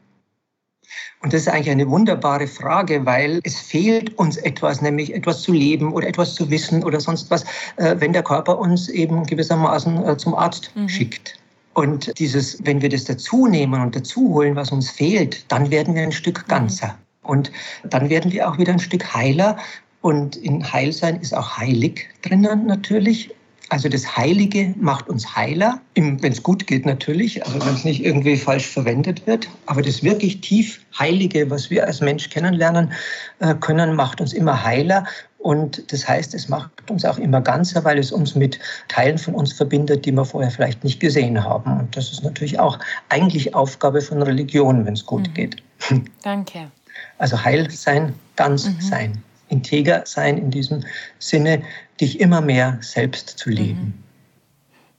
Und 1.23 1.33
das 1.33 1.43
ist 1.43 1.49
eigentlich 1.49 1.71
eine 1.71 1.89
wunderbare 1.89 2.49
Frage, 2.49 3.07
weil 3.07 3.41
es 3.45 3.61
fehlt 3.61 4.19
uns 4.19 4.39
etwas, 4.39 4.81
nämlich 4.81 5.15
etwas 5.15 5.43
zu 5.43 5.53
leben 5.53 5.93
oder 5.93 6.09
etwas 6.09 6.35
zu 6.35 6.51
wissen 6.51 6.83
oder 6.83 6.99
sonst 6.99 7.31
was, 7.31 7.45
äh, 7.77 7.95
wenn 7.99 8.13
der 8.13 8.25
Körper 8.25 8.59
uns 8.59 8.89
eben 8.89 9.25
gewissermaßen 9.25 10.05
äh, 10.05 10.17
zum 10.17 10.35
Arzt 10.35 10.73
mhm. 10.75 10.89
schickt. 10.89 11.42
Und 11.75 12.19
dieses, 12.19 12.59
wenn 12.65 12.83
wir 12.83 12.89
das 12.89 13.05
dazu 13.05 13.47
nehmen 13.47 13.81
und 13.81 13.97
dazu 13.97 14.35
holen, 14.35 14.57
was 14.57 14.71
uns 14.71 14.91
fehlt, 14.91 15.51
dann 15.51 15.71
werden 15.71 15.95
wir 15.95 16.03
ein 16.03 16.13
Stück 16.13 16.47
ganzer. 16.49 16.97
Und 17.23 17.51
dann 17.85 18.11
werden 18.11 18.33
wir 18.33 18.49
auch 18.49 18.59
wieder 18.59 18.73
ein 18.73 18.79
Stück 18.79 19.15
heiler. 19.15 19.57
Und 20.03 20.37
in 20.37 20.73
Heilsein 20.73 21.21
ist 21.21 21.35
auch 21.35 21.57
heilig 21.57 22.09
drinnen 22.23 22.67
natürlich. 22.67 23.31
Also 23.73 23.89
das 23.89 24.19
Heilige 24.19 24.75
macht 24.79 25.09
uns 25.09 25.35
heiler, 25.35 25.81
wenn 25.95 26.21
es 26.23 26.43
gut 26.43 26.67
geht 26.67 26.85
natürlich, 26.85 27.43
also 27.47 27.65
wenn 27.65 27.75
es 27.75 27.85
nicht 27.85 28.05
irgendwie 28.05 28.37
falsch 28.37 28.67
verwendet 28.67 29.27
wird. 29.27 29.49
Aber 29.65 29.81
das 29.81 30.03
wirklich 30.03 30.43
tief 30.43 30.85
Heilige, 30.99 31.49
was 31.49 31.71
wir 31.71 31.87
als 31.87 32.03
Mensch 32.03 32.29
kennenlernen 32.29 32.93
äh, 33.39 33.55
können, 33.55 33.95
macht 33.97 34.21
uns 34.21 34.35
immer 34.35 34.63
heiler. 34.63 35.07
Und 35.43 35.93
das 35.93 36.09
heißt, 36.09 36.35
es 36.35 36.49
macht 36.49 36.89
uns 36.89 37.05
auch 37.05 37.19
immer 37.19 37.41
ganzer, 37.41 37.83
weil 37.85 37.99
es 37.99 38.13
uns 38.13 38.37
mit 38.37 38.61
Teilen 38.87 39.19
von 39.19 39.35
uns 39.35 39.53
verbindet, 39.53 40.07
die 40.07 40.13
wir 40.13 40.25
vorher 40.25 40.53
vielleicht 40.53 40.85
nicht 40.85 41.01
gesehen 41.01 41.43
haben. 41.43 41.81
Und 41.81 41.97
das 41.97 42.13
ist 42.13 42.23
natürlich 42.23 42.61
auch 42.61 42.79
eigentlich 43.09 43.53
Aufgabe 43.53 44.01
von 44.01 44.23
Religion, 44.23 44.87
wenn 44.87 44.95
es 44.95 45.05
gut 45.05 45.29
mhm. 45.29 45.35
geht. 45.35 45.57
Danke. 46.23 46.71
Also 47.19 47.43
heil 47.43 47.69
sein, 47.71 48.15
ganz 48.37 48.67
mhm. 48.67 48.81
sein, 48.81 49.23
integer 49.49 50.03
sein 50.05 50.39
in 50.39 50.53
diesem 50.53 50.85
Sinne, 51.19 51.63
dich 52.01 52.21
immer 52.21 52.41
mehr 52.41 52.79
selbst 52.81 53.31
zu 53.31 53.51
leben. 53.51 54.03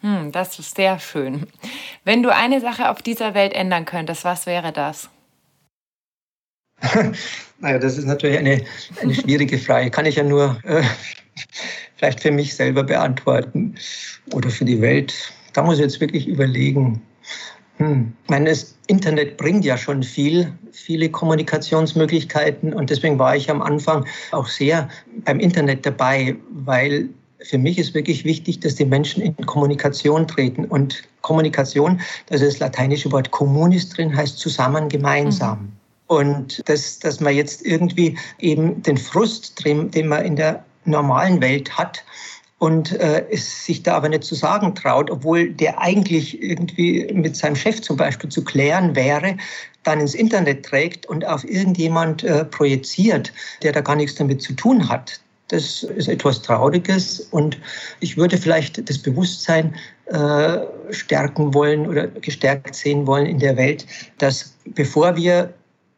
Mhm. 0.01 0.15
Hm, 0.25 0.31
das 0.33 0.59
ist 0.59 0.75
sehr 0.75 0.99
schön. 0.99 1.47
Wenn 2.03 2.21
du 2.21 2.35
eine 2.35 2.59
Sache 2.59 2.89
auf 2.89 3.01
dieser 3.01 3.33
Welt 3.33 3.53
ändern 3.53 3.85
könntest, 3.85 4.25
was 4.25 4.45
wäre 4.45 4.73
das? 4.73 5.09
naja, 7.59 7.79
das 7.79 7.97
ist 7.97 8.05
natürlich 8.05 8.37
eine, 8.37 8.61
eine 9.01 9.13
schwierige 9.13 9.57
Frage. 9.57 9.89
Kann 9.89 10.05
ich 10.05 10.15
ja 10.15 10.23
nur 10.23 10.57
äh, 10.63 10.83
vielleicht 11.95 12.19
für 12.19 12.31
mich 12.31 12.55
selber 12.55 12.83
beantworten 12.83 13.75
oder 14.33 14.49
für 14.49 14.65
die 14.65 14.81
Welt. 14.81 15.13
Da 15.53 15.63
muss 15.63 15.75
ich 15.75 15.81
jetzt 15.81 16.01
wirklich 16.01 16.27
überlegen. 16.27 17.01
Hm. 17.77 18.13
Ich 18.23 18.29
meine, 18.29 18.49
das 18.49 18.77
Internet 18.87 19.37
bringt 19.37 19.65
ja 19.65 19.77
schon 19.77 20.03
viel, 20.03 20.51
viele 20.71 21.09
Kommunikationsmöglichkeiten 21.09 22.73
und 22.73 22.89
deswegen 22.89 23.17
war 23.17 23.35
ich 23.35 23.49
am 23.49 23.61
Anfang 23.61 24.05
auch 24.31 24.47
sehr 24.47 24.89
beim 25.25 25.39
Internet 25.39 25.85
dabei, 25.85 26.35
weil 26.51 27.09
für 27.43 27.57
mich 27.57 27.77
ist 27.77 27.93
wirklich 27.93 28.23
wichtig, 28.25 28.59
dass 28.61 28.75
die 28.75 28.85
Menschen 28.85 29.21
in 29.21 29.35
Kommunikation 29.45 30.27
treten. 30.27 30.65
Und 30.65 31.03
Kommunikation, 31.21 31.99
da 32.27 32.35
ist 32.35 32.43
das 32.43 32.59
lateinische 32.59 33.11
Wort 33.11 33.31
communis 33.31 33.89
drin, 33.89 34.15
heißt 34.15 34.37
zusammen, 34.37 34.87
gemeinsam. 34.87 35.59
Mhm. 35.59 35.82
Und 36.07 36.61
dass, 36.67 36.99
dass 36.99 37.19
man 37.19 37.35
jetzt 37.35 37.65
irgendwie 37.65 38.17
eben 38.39 38.81
den 38.83 38.97
Frust, 38.97 39.63
den 39.65 40.07
man 40.07 40.25
in 40.25 40.35
der 40.35 40.63
normalen 40.85 41.41
Welt 41.41 41.77
hat, 41.77 42.03
und 42.63 42.93
äh, 42.93 43.25
es 43.29 43.65
sich 43.65 43.83
da 43.83 43.95
aber 43.95 44.07
nicht 44.07 44.23
zu 44.23 44.35
sagen 44.35 44.73
traut, 44.73 45.11
obwohl 45.11 45.49
der 45.49 45.81
eigentlich 45.81 46.41
irgendwie 46.41 47.11
mit 47.13 47.35
seinem 47.35 47.57
Chef 47.57 47.81
zum 47.81 47.97
Beispiel 47.97 48.29
zu 48.29 48.41
klären 48.41 48.95
wäre, 48.95 49.35
dann 49.83 49.99
ins 49.99 50.15
Internet 50.15 50.65
trägt 50.65 51.05
und 51.07 51.25
auf 51.25 51.43
irgendjemand 51.43 52.23
äh, 52.23 52.45
projiziert, 52.45 53.33
der 53.63 53.73
da 53.73 53.81
gar 53.81 53.97
nichts 53.97 54.15
damit 54.15 54.41
zu 54.41 54.53
tun 54.53 54.87
hat. 54.87 55.19
Das 55.49 55.83
ist 55.83 56.07
etwas 56.07 56.41
Trauriges 56.41 57.19
und 57.31 57.57
ich 57.99 58.15
würde 58.15 58.37
vielleicht 58.37 58.89
das 58.89 58.97
Bewusstsein 58.97 59.75
äh, 60.05 60.59
stärken 60.91 61.53
wollen 61.53 61.85
oder 61.85 62.07
gestärkt 62.07 62.75
sehen 62.75 63.05
wollen 63.05 63.25
in 63.25 63.39
der 63.39 63.57
Welt, 63.57 63.85
dass 64.19 64.53
bevor 64.73 65.17
wir 65.17 65.53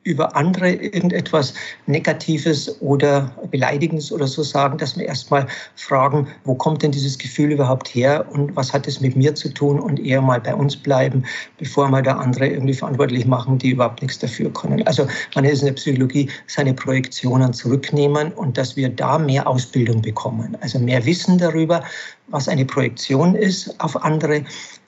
über 0.06 0.36
andere 0.36 0.72
irgendetwas 0.72 1.54
Negatives 1.88 2.80
oder 2.80 3.32
Beleidigendes 3.50 4.12
oder 4.12 4.28
so 4.28 4.44
sagen, 4.44 4.78
dass 4.78 4.98
wir 4.98 5.06
erstmal 5.06 5.48
fragen, 5.76 6.28
wo 6.44 6.54
kommt 6.54 6.84
denn 6.84 6.92
dieses 6.92 7.18
Gefühl 7.18 7.52
überhaupt 7.52 7.90
her 7.90 8.26
und 8.32 8.56
was 8.56 8.72
hat 8.72 8.88
es 8.88 9.02
mit 9.02 9.16
mir 9.16 9.34
zu 9.34 9.50
tun 9.50 9.80
und 9.80 10.00
eher 10.00 10.22
mal 10.22 10.40
bei 10.40 10.54
uns 10.54 10.76
bleiben, 10.76 11.26
bevor 11.58 11.90
wir 11.90 12.04
da 12.04 12.18
andere 12.18 12.48
irgendwie 12.48 12.76
verantwortlich 12.76 13.26
machen, 13.26 13.58
die 13.58 13.72
überhaupt 13.72 14.02
nichts 14.04 14.20
dafür 14.20 14.54
können. 14.54 14.86
Also 14.86 15.08
man 15.34 15.44
ist 15.44 15.62
in 15.62 15.68
der 15.68 15.74
Psychologie 15.74 16.30
seine 16.46 16.76
Projektionen 16.76 17.52
zurücknehmen 17.52 18.32
und 18.34 18.58
dass 18.58 18.76
wir 18.76 18.90
da 18.90 19.18
mehr 19.18 19.48
Ausbildung 19.48 20.04
bekommen, 20.04 20.56
also 20.62 20.78
mehr 20.78 21.04
Wissen 21.06 21.40
darüber, 21.40 21.84
was 22.28 22.48
eine 22.48 22.66
Projektion 22.66 23.36
ist 23.36 23.80
auf 23.80 24.04
andere, 24.04 24.44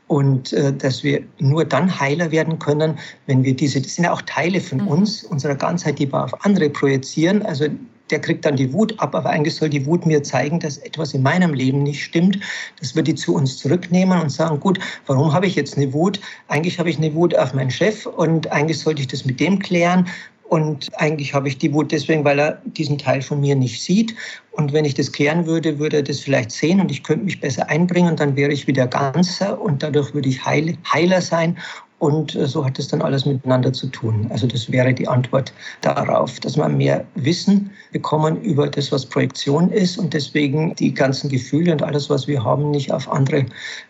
und 0.07 0.53
äh, 0.53 0.73
dass 0.73 1.03
wir 1.03 1.21
nur 1.39 1.65
dann 1.65 1.99
heiler 1.99 2.31
werden 2.31 2.59
können, 2.59 2.97
wenn 3.25 3.43
wir 3.43 3.55
diese, 3.55 3.81
das 3.81 3.95
sind 3.95 4.05
ja 4.05 4.13
auch 4.13 4.21
Teile 4.21 4.61
von 4.61 4.79
mhm. 4.79 4.87
uns, 4.87 5.23
unserer 5.23 5.55
Ganzheit, 5.55 5.99
die 5.99 6.11
wir 6.11 6.23
auf 6.23 6.45
andere 6.45 6.69
projizieren. 6.69 7.45
Also 7.45 7.67
der 8.09 8.21
kriegt 8.21 8.45
dann 8.45 8.55
die 8.55 8.71
Wut 8.71 8.97
ab, 8.99 9.15
aber 9.15 9.29
eigentlich 9.29 9.55
soll 9.55 9.69
die 9.69 9.85
Wut 9.85 10.05
mir 10.05 10.23
zeigen, 10.23 10.59
dass 10.59 10.77
etwas 10.77 11.13
in 11.13 11.23
meinem 11.23 11.53
Leben 11.53 11.83
nicht 11.83 12.03
stimmt. 12.03 12.39
Das 12.79 12.95
wird 12.95 13.07
die 13.07 13.15
zu 13.15 13.35
uns 13.35 13.57
zurücknehmen 13.57 14.21
und 14.21 14.29
sagen, 14.29 14.59
gut, 14.59 14.79
warum 15.07 15.33
habe 15.33 15.45
ich 15.45 15.55
jetzt 15.55 15.75
eine 15.75 15.91
Wut? 15.91 16.19
Eigentlich 16.47 16.79
habe 16.79 16.89
ich 16.89 16.97
eine 16.97 17.13
Wut 17.13 17.35
auf 17.35 17.53
meinen 17.53 17.71
Chef 17.71 18.05
und 18.05 18.49
eigentlich 18.51 18.79
sollte 18.79 19.01
ich 19.01 19.07
das 19.07 19.25
mit 19.25 19.39
dem 19.39 19.59
klären. 19.59 20.07
Und 20.49 20.87
eigentlich 20.97 21.33
habe 21.33 21.47
ich 21.47 21.57
die 21.57 21.73
Wut 21.73 21.91
deswegen, 21.91 22.23
weil 22.23 22.39
er 22.39 22.61
diesen 22.65 22.97
Teil 22.97 23.21
von 23.21 23.41
mir 23.41 23.55
nicht 23.55 23.81
sieht. 23.81 24.15
Und 24.51 24.71
wenn 24.73 24.85
ich 24.85 24.93
das 24.93 25.11
klären 25.11 25.45
würde, 25.45 25.77
würde 25.77 25.97
er 25.97 26.03
das 26.03 26.19
vielleicht 26.19 26.51
sehen 26.51 26.79
und 26.79 26.89
ich 26.89 27.03
könnte 27.03 27.25
mich 27.25 27.39
besser 27.39 27.69
einbringen 27.69 28.11
und 28.11 28.19
dann 28.19 28.35
wäre 28.35 28.51
ich 28.51 28.65
wieder 28.65 28.87
ganzer 28.87 29.59
und 29.59 29.83
dadurch 29.83 30.13
würde 30.13 30.29
ich 30.29 30.43
heil, 30.45 30.77
heiler 30.91 31.21
sein. 31.21 31.57
Und 31.99 32.35
äh, 32.35 32.45
so 32.45 32.63
hat 32.63 32.77
es 32.79 32.87
dann 32.87 33.01
alles 33.01 33.25
miteinander 33.25 33.73
zu 33.73 33.87
tun. 33.87 34.27
Also 34.29 34.47
das 34.47 34.71
wäre 34.71 34.93
die 34.93 35.07
Antwort 35.07 35.51
darauf, 35.81 36.39
dass 36.39 36.55
wir 36.55 36.69
mehr 36.69 37.03
Wissen 37.15 37.71
bekommen 37.91 38.41
über 38.41 38.67
das, 38.67 38.91
was 38.91 39.05
Projektion 39.05 39.71
ist 39.71 39.97
und 39.97 40.13
deswegen 40.13 40.75
die 40.75 40.93
ganzen 40.93 41.29
Gefühle 41.29 41.71
und 41.71 41.83
alles, 41.83 42.09
was 42.09 42.27
wir 42.27 42.43
haben, 42.43 42.71
nicht 42.71 42.91
auf 42.91 43.11
andere 43.11 43.45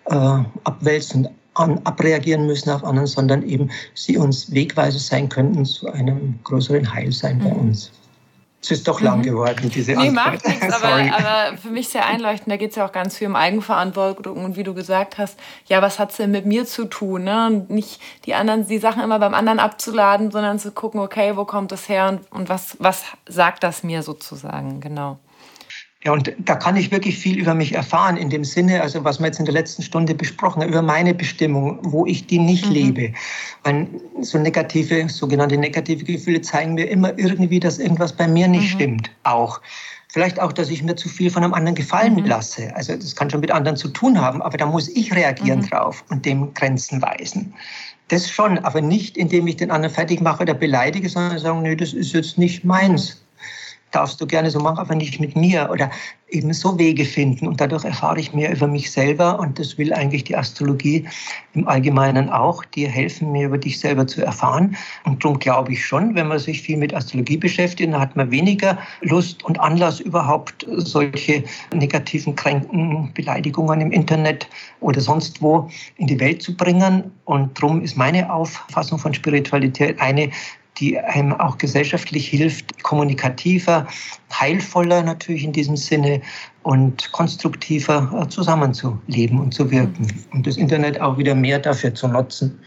äh, 0.06 0.40
abwälzen 0.64 1.28
an, 1.60 1.80
abreagieren 1.84 2.46
müssen 2.46 2.70
auf 2.70 2.84
anderen, 2.84 3.08
sondern 3.08 3.44
eben 3.44 3.70
sie 3.94 4.18
uns 4.18 4.52
Wegweiser 4.54 5.00
sein 5.00 5.30
könnten 5.30 5.66
zu 5.66 5.92
einem 5.92 6.40
größeren 6.44 6.94
Heilsein 6.94 7.38
mhm. 7.40 7.44
bei 7.44 7.52
uns. 7.52 7.92
Es 8.62 8.72
ist 8.72 8.88
doch 8.88 9.00
lang 9.02 9.20
mhm. 9.20 9.24
geworden, 9.24 9.72
diese 9.74 9.92
nee, 9.94 10.10
Antwort. 10.10 10.34
Macht 10.34 10.48
nichts, 10.48 10.74
aber, 10.84 10.94
aber, 10.94 11.58
für 11.58 11.70
mich 11.70 11.90
sehr 11.90 12.06
einleuchtend. 12.06 12.52
Da 12.52 12.58
geht 12.58 12.72
es 12.72 12.76
ja 12.76 12.86
auch 12.86 12.92
ganz 12.92 13.18
viel 13.18 13.28
um 13.28 13.36
Eigenverantwortung 13.36 14.44
und 14.44 14.56
wie 14.58 14.64
du 14.64 14.74
gesagt 14.74 15.18
hast, 15.18 15.40
ja, 15.68 15.82
was 15.82 16.00
hat 16.00 16.12
es 16.12 16.18
denn 16.18 16.32
mit 16.32 16.46
mir 16.46 16.66
zu 16.66 16.86
tun? 16.86 17.24
Ne? 17.24 17.48
Und 17.48 17.70
nicht 17.70 18.02
die 18.26 18.34
anderen, 18.34 18.68
die 18.68 18.80
Sachen 18.80 19.04
immer 19.04 19.20
beim 19.20 19.34
anderen 19.34 19.60
abzuladen, 19.60 20.32
sondern 20.32 20.60
zu 20.60 20.72
gucken, 20.72 21.00
okay, 21.00 21.38
wo 21.38 21.46
kommt 21.46 21.72
das 21.72 21.88
her 21.88 22.10
und, 22.10 22.32
und 22.32 22.50
was, 22.50 22.76
was 22.80 23.04
sagt 23.28 23.64
das 23.64 23.84
mir 23.84 24.04
sozusagen, 24.04 24.82
genau. 24.82 25.20
Ja, 26.04 26.12
und 26.12 26.32
da 26.38 26.56
kann 26.56 26.76
ich 26.76 26.92
wirklich 26.92 27.18
viel 27.18 27.40
über 27.40 27.56
mich 27.56 27.74
erfahren, 27.74 28.18
in 28.18 28.30
dem 28.30 28.44
Sinne, 28.44 28.82
also 28.82 29.04
was 29.04 29.20
wir 29.20 29.26
jetzt 29.26 29.40
in 29.40 29.46
der 29.46 29.54
letzten 29.54 29.82
Stunde 29.82 30.14
besprochen 30.14 30.62
haben, 30.62 30.70
über 30.70 30.84
meine 30.84 31.14
Bestimmung, 31.14 31.80
wo 31.82 32.06
ich 32.06 32.28
die 32.28 32.38
nicht 32.38 32.68
mhm. 32.68 32.72
lebe. 32.72 33.14
Weil 33.64 33.88
so 34.22 34.38
negative, 34.38 35.10
sogenannte 35.10 35.58
negative 35.58 36.04
Gefühle 36.04 36.42
zeigen 36.42 36.76
mir 36.76 36.88
immer 36.88 37.18
irgendwie, 37.18 37.60
dass 37.60 37.80
irgendwas 37.80 38.14
bei 38.14 38.28
mir 38.28 38.48
nicht 38.48 38.74
mhm. 38.74 38.78
stimmt. 38.78 39.12
Auch. 39.24 39.60
Vielleicht 40.10 40.40
auch, 40.40 40.54
dass 40.54 40.70
ich 40.70 40.84
mir 40.84 40.96
zu 40.96 41.10
viel 41.10 41.32
von 41.32 41.44
einem 41.44 41.54
anderen 41.54 41.76
gefallen 41.76 42.16
mhm. 42.16 42.26
lasse. 42.26 42.74
Also 42.76 42.96
das 42.96 43.16
kann 43.16 43.30
schon 43.30 43.42
mit 43.42 43.52
anderen 43.52 43.76
zu 43.76 43.90
tun 43.90 44.22
haben, 44.22 44.42
aber 44.42 44.58
da 44.58 44.68
muss 44.68 44.88
ich 44.90 45.14
reagieren 45.14 45.60
mhm. 45.62 45.70
drauf 45.70 46.06
und 46.10 46.26
dem 46.26 46.54
Grenzen 46.54 47.02
weisen. 47.02 47.54
Das 48.10 48.30
schon, 48.30 48.60
aber 48.60 48.82
nicht, 48.82 49.18
indem 49.18 49.48
ich 49.48 49.58
den 49.58 49.72
anderen 49.72 49.94
fertig 49.94 50.22
mache 50.22 50.44
oder 50.44 50.54
beleidige, 50.54 51.10
sondern 51.10 51.40
sagen, 51.40 51.64
nö, 51.64 51.76
das 51.76 51.92
ist 51.94 52.14
jetzt 52.14 52.38
nicht 52.38 52.64
meins. 52.64 53.22
Darfst 53.92 54.20
du 54.20 54.28
gerne 54.28 54.52
so 54.52 54.60
machen, 54.60 54.80
aber 54.80 54.96
nicht 54.96 55.20
mit 55.20 55.36
mir 55.36 55.70
oder 55.72 55.90
eben 56.30 56.54
so 56.54 56.78
Wege 56.78 57.06
finden. 57.06 57.48
Und 57.48 57.62
dadurch 57.62 57.86
erfahre 57.86 58.20
ich 58.20 58.34
mehr 58.34 58.52
über 58.52 58.68
mich 58.68 58.92
selber 58.92 59.40
und 59.40 59.60
das 59.60 59.78
will 59.78 59.94
eigentlich 59.94 60.26
die 60.26 60.36
Astrologie 60.36 61.08
im 61.54 61.68
Allgemeinen 61.68 62.30
auch, 62.30 62.64
dir 62.66 62.90
helfen, 62.90 63.32
mehr 63.32 63.48
über 63.48 63.58
dich 63.58 63.80
selber 63.80 64.06
zu 64.08 64.24
erfahren. 64.24 64.76
Und 65.06 65.24
darum 65.24 65.40
glaube 65.40 65.74
ich 65.74 65.86
schon, 65.86 66.16
wenn 66.16 66.28
man 66.28 66.40
sich 66.40 66.62
viel 66.62 66.78
mit 66.78 66.94
Astrologie 66.94 67.38
beschäftigt, 67.38 67.94
dann 67.94 68.00
hat 68.00 68.16
man 68.16 68.30
weniger 68.32 68.78
Lust 69.02 69.44
und 69.46 69.60
Anlass 69.60 70.00
überhaupt 70.00 70.66
solche 70.70 71.44
negativen, 71.74 72.36
kränkenden 72.36 73.14
Beleidigungen 73.14 73.82
im 73.82 73.92
Internet 73.92 74.50
oder 74.82 75.00
sonst 75.00 75.42
wo 75.42 75.70
in 75.96 76.08
die 76.08 76.20
Welt 76.20 76.42
zu 76.42 76.56
bringen. 76.56 77.12
Und 77.26 77.58
darum 77.58 77.82
ist 77.82 77.96
meine 77.96 78.32
Auffassung 78.32 79.00
von 79.00 79.14
Spiritualität 79.14 80.00
eine, 80.02 80.30
die 80.80 81.00
einem 81.00 81.34
auch 81.34 81.58
gesellschaftlich 81.58 82.28
hilft, 82.28 82.84
kommunikativer, 82.84 83.88
heilvoller 84.32 85.04
natürlich 85.04 85.44
in 85.44 85.54
diesem 85.54 85.78
Sinne 85.78 86.22
und 86.64 87.12
konstruktiver 87.12 88.12
äh, 88.22 88.28
zusammenzuleben 88.28 89.40
und 89.40 89.54
zu 89.54 89.70
wirken. 89.72 90.26
Und 90.34 90.46
das 90.46 90.58
Internet 90.58 91.00
auch 91.00 91.18
wieder 91.18 91.36
mehr 91.36 91.60
dafür 91.60 91.94
zu 91.94 92.08
nutzen. 92.08 92.60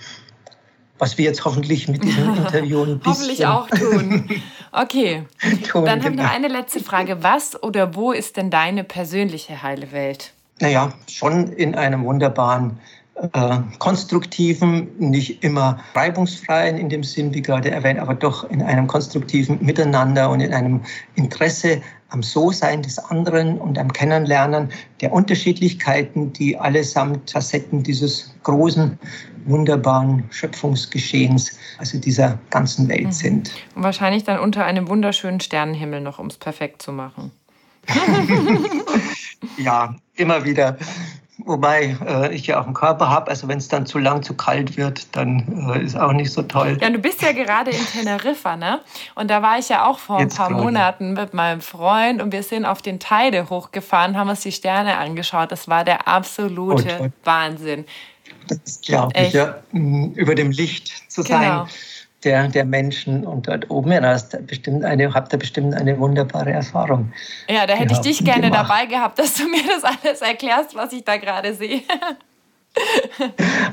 Was 0.98 1.16
wir 1.16 1.24
jetzt 1.24 1.44
hoffentlich 1.44 1.88
mit 1.88 2.04
diesem 2.04 2.34
Interview 2.36 2.82
ein 2.82 2.98
bisschen... 2.98 3.12
hoffentlich 3.12 3.46
auch 3.46 3.68
tun. 3.68 4.28
Okay, 4.72 5.24
tun, 5.68 5.84
dann 5.84 6.04
habe 6.04 6.14
ich 6.14 6.16
noch 6.20 6.30
genau. 6.30 6.32
eine 6.32 6.46
letzte 6.46 6.78
Frage. 6.78 7.24
Was 7.24 7.60
oder 7.60 7.96
wo 7.96 8.12
ist 8.12 8.36
denn 8.36 8.50
deine 8.50 8.84
persönliche 8.84 9.64
heile 9.64 9.90
Welt? 9.90 10.32
Naja, 10.60 10.92
schon 11.10 11.48
in 11.54 11.74
einem 11.74 12.04
wunderbaren 12.04 12.78
äh, 13.14 13.58
konstruktiven, 13.78 14.88
nicht 14.98 15.44
immer 15.44 15.78
reibungsfreien 15.94 16.78
in 16.78 16.88
dem 16.88 17.02
Sinn, 17.02 17.34
wie 17.34 17.42
gerade 17.42 17.70
erwähnt, 17.70 18.00
aber 18.00 18.14
doch 18.14 18.48
in 18.48 18.62
einem 18.62 18.86
konstruktiven 18.86 19.58
Miteinander 19.64 20.30
und 20.30 20.40
in 20.40 20.54
einem 20.54 20.80
Interesse 21.16 21.82
am 22.08 22.22
So-Sein 22.22 22.82
des 22.82 22.98
anderen 22.98 23.58
und 23.58 23.78
am 23.78 23.92
Kennenlernen 23.92 24.70
der 25.00 25.12
Unterschiedlichkeiten, 25.12 26.32
die 26.32 26.56
allesamt 26.56 27.30
Facetten 27.30 27.82
dieses 27.82 28.34
großen, 28.42 28.98
wunderbaren 29.44 30.24
Schöpfungsgeschehens, 30.30 31.58
also 31.78 31.98
dieser 31.98 32.38
ganzen 32.50 32.88
Welt 32.88 33.06
mhm. 33.06 33.12
sind. 33.12 33.50
Und 33.74 33.82
wahrscheinlich 33.82 34.24
dann 34.24 34.38
unter 34.38 34.64
einem 34.64 34.88
wunderschönen 34.88 35.40
Sternenhimmel 35.40 36.00
noch, 36.00 36.18
um 36.18 36.26
es 36.26 36.38
perfekt 36.38 36.82
zu 36.82 36.92
machen. 36.92 37.30
ja, 39.56 39.94
immer 40.16 40.44
wieder 40.44 40.76
Wobei 41.44 41.96
äh, 42.06 42.34
ich 42.34 42.46
ja 42.46 42.60
auch 42.60 42.64
einen 42.64 42.74
Körper 42.74 43.10
habe, 43.10 43.30
also 43.30 43.48
wenn 43.48 43.58
es 43.58 43.68
dann 43.68 43.86
zu 43.86 43.98
lang, 43.98 44.22
zu 44.22 44.34
kalt 44.34 44.76
wird, 44.76 45.14
dann 45.16 45.72
äh, 45.74 45.82
ist 45.82 45.96
auch 45.96 46.12
nicht 46.12 46.32
so 46.32 46.42
toll. 46.42 46.78
Ja, 46.80 46.90
du 46.90 46.98
bist 46.98 47.22
ja 47.22 47.32
gerade 47.32 47.70
in 47.70 47.86
Teneriffa, 47.86 48.56
ne? 48.56 48.80
Und 49.14 49.30
da 49.30 49.42
war 49.42 49.58
ich 49.58 49.68
ja 49.68 49.86
auch 49.86 49.98
vor 49.98 50.20
Jetzt 50.20 50.40
ein 50.40 50.48
paar 50.48 50.50
Monaten 50.50 51.12
mit 51.12 51.34
meinem 51.34 51.60
Freund 51.60 52.22
und 52.22 52.32
wir 52.32 52.42
sind 52.42 52.64
auf 52.64 52.82
den 52.82 53.00
Teide 53.00 53.50
hochgefahren, 53.50 54.16
haben 54.16 54.30
uns 54.30 54.40
die 54.40 54.52
Sterne 54.52 54.98
angeschaut. 54.98 55.52
Das 55.52 55.68
war 55.68 55.84
der 55.84 56.08
absolute 56.08 56.98
oh, 57.00 57.08
Wahnsinn. 57.24 57.84
Das 58.48 58.80
glaube 58.80 59.12
ich, 59.16 59.32
ja. 59.32 59.56
Über 59.72 60.34
dem 60.34 60.50
Licht 60.50 61.10
zu 61.10 61.22
genau. 61.22 61.38
sein 61.38 61.68
der, 62.24 62.48
der 62.48 62.64
Menschen 62.64 63.26
und 63.26 63.48
dort 63.48 63.70
oben. 63.70 63.92
Ja, 63.92 64.02
hast 64.02 64.46
bestimmt 64.46 64.84
eine, 64.84 65.12
habt 65.12 65.32
ihr 65.32 65.38
bestimmt 65.38 65.74
eine 65.74 65.98
wunderbare 65.98 66.52
Erfahrung. 66.52 67.12
Ja, 67.48 67.66
da 67.66 67.74
hätte 67.74 67.94
ich 67.94 68.00
dich 68.00 68.24
gerne 68.24 68.50
gemacht. 68.50 68.68
dabei 68.68 68.86
gehabt, 68.86 69.18
dass 69.18 69.34
du 69.34 69.44
mir 69.48 69.62
das 69.66 69.84
alles 69.84 70.20
erklärst, 70.20 70.74
was 70.74 70.92
ich 70.92 71.04
da 71.04 71.16
gerade 71.16 71.54
sehe. 71.54 71.82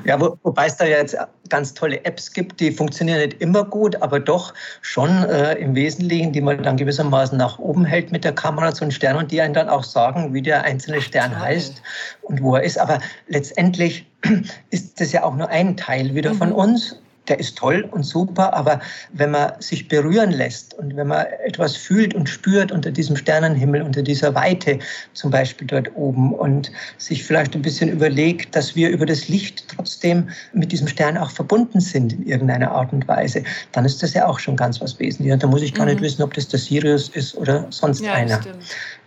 ja, 0.06 0.20
wo, 0.20 0.38
wobei 0.42 0.66
es 0.66 0.78
da 0.78 0.86
ja 0.86 0.98
jetzt 0.98 1.16
ganz 1.50 1.74
tolle 1.74 2.04
Apps 2.04 2.34
gibt, 2.34 2.60
die 2.60 2.72
funktionieren 2.72 3.20
nicht 3.20 3.42
immer 3.42 3.64
gut, 3.64 4.02
aber 4.02 4.20
doch 4.20 4.54
schon 4.82 5.24
äh, 5.26 5.54
im 5.56 5.76
Wesentlichen, 5.76 6.34
die 6.34 6.42
man 6.42 6.64
dann 6.64 6.78
gewissermaßen 6.78 7.38
nach 7.38 7.60
oben 7.60 7.86
hält 7.86 8.12
mit 8.12 8.24
der 8.24 8.34
Kamera 8.34 8.74
zu 8.74 8.84
einem 8.84 8.92
Stern 8.92 9.18
und 9.18 9.32
die 9.32 9.40
einen 9.40 9.54
dann 9.54 9.70
auch 9.70 9.84
sagen, 9.84 10.34
wie 10.34 10.42
der 10.42 10.64
einzelne 10.64 11.02
Stern 11.02 11.32
Toll. 11.32 11.42
heißt 11.42 11.82
und 12.24 12.42
wo 12.42 12.56
er 12.56 12.64
ist. 12.64 12.80
Aber 12.80 13.00
letztendlich 13.28 14.08
ist 14.72 15.00
das 15.00 15.12
ja 15.12 15.24
auch 15.24 15.36
nur 15.36 15.50
ein 15.50 15.78
Teil 15.78 16.16
wieder 16.16 16.34
mhm. 16.34 16.38
von 16.38 16.52
uns 16.52 17.00
der 17.28 17.40
ist 17.40 17.58
toll 17.58 17.88
und 17.92 18.04
super, 18.04 18.54
aber 18.54 18.80
wenn 19.14 19.32
man 19.32 19.54
sich 19.60 19.88
berühren 19.88 20.32
lässt 20.32 20.74
und 20.76 20.96
wenn 20.96 21.08
man 21.08 21.26
etwas 21.46 21.76
fühlt 21.76 22.14
und 22.14 22.28
spürt 22.28 22.72
unter 22.72 22.92
diesem 22.92 23.16
Sternenhimmel, 23.16 23.82
unter 23.82 24.02
dieser 24.02 24.34
Weite 24.36 24.80
zum 25.14 25.32
Beispiel 25.32 25.68
dort 25.68 25.96
oben 25.96 26.34
und 26.34 26.72
sich 26.98 27.24
vielleicht 27.24 27.56
ein 27.56 27.62
bisschen 27.62 27.90
überlegt, 27.90 28.56
dass 28.56 28.76
wir 28.76 28.90
über 28.90 29.06
das 29.06 29.28
Licht 29.28 29.66
trotzdem 29.76 30.30
mit 30.54 30.72
diesem 30.72 30.88
Stern 30.88 31.18
auch 31.18 31.32
verbunden 31.32 31.80
sind 31.80 32.14
in 32.14 32.28
irgendeiner 32.28 32.72
Art 32.72 32.94
und 32.94 33.08
Weise, 33.08 33.44
dann 33.72 33.86
ist 33.86 34.02
das 34.04 34.14
ja 34.14 34.28
auch 34.28 34.40
schon 34.40 34.56
ganz 34.56 34.80
was 34.82 35.00
Wesentliches. 35.00 35.40
Da 35.40 35.48
muss 35.48 35.62
ich 35.62 35.74
gar 35.74 35.86
mhm. 35.86 35.94
nicht 35.94 36.02
wissen, 36.02 36.24
ob 36.24 36.34
das 36.34 36.48
der 36.48 36.60
Sirius 36.60 37.10
ist 37.10 37.36
oder 37.36 37.68
sonst 37.70 38.02
ja, 38.02 38.14
einer. 38.14 38.40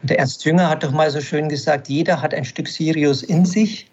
Und 0.02 0.10
der 0.10 0.18
Ernst 0.18 0.44
Jünger 0.44 0.68
hat 0.68 0.82
doch 0.82 0.92
mal 0.92 1.10
so 1.10 1.20
schön 1.20 1.48
gesagt, 1.48 1.88
jeder 1.88 2.20
hat 2.20 2.34
ein 2.34 2.44
Stück 2.44 2.68
Sirius 2.68 3.22
in 3.22 3.44
sich. 3.44 3.86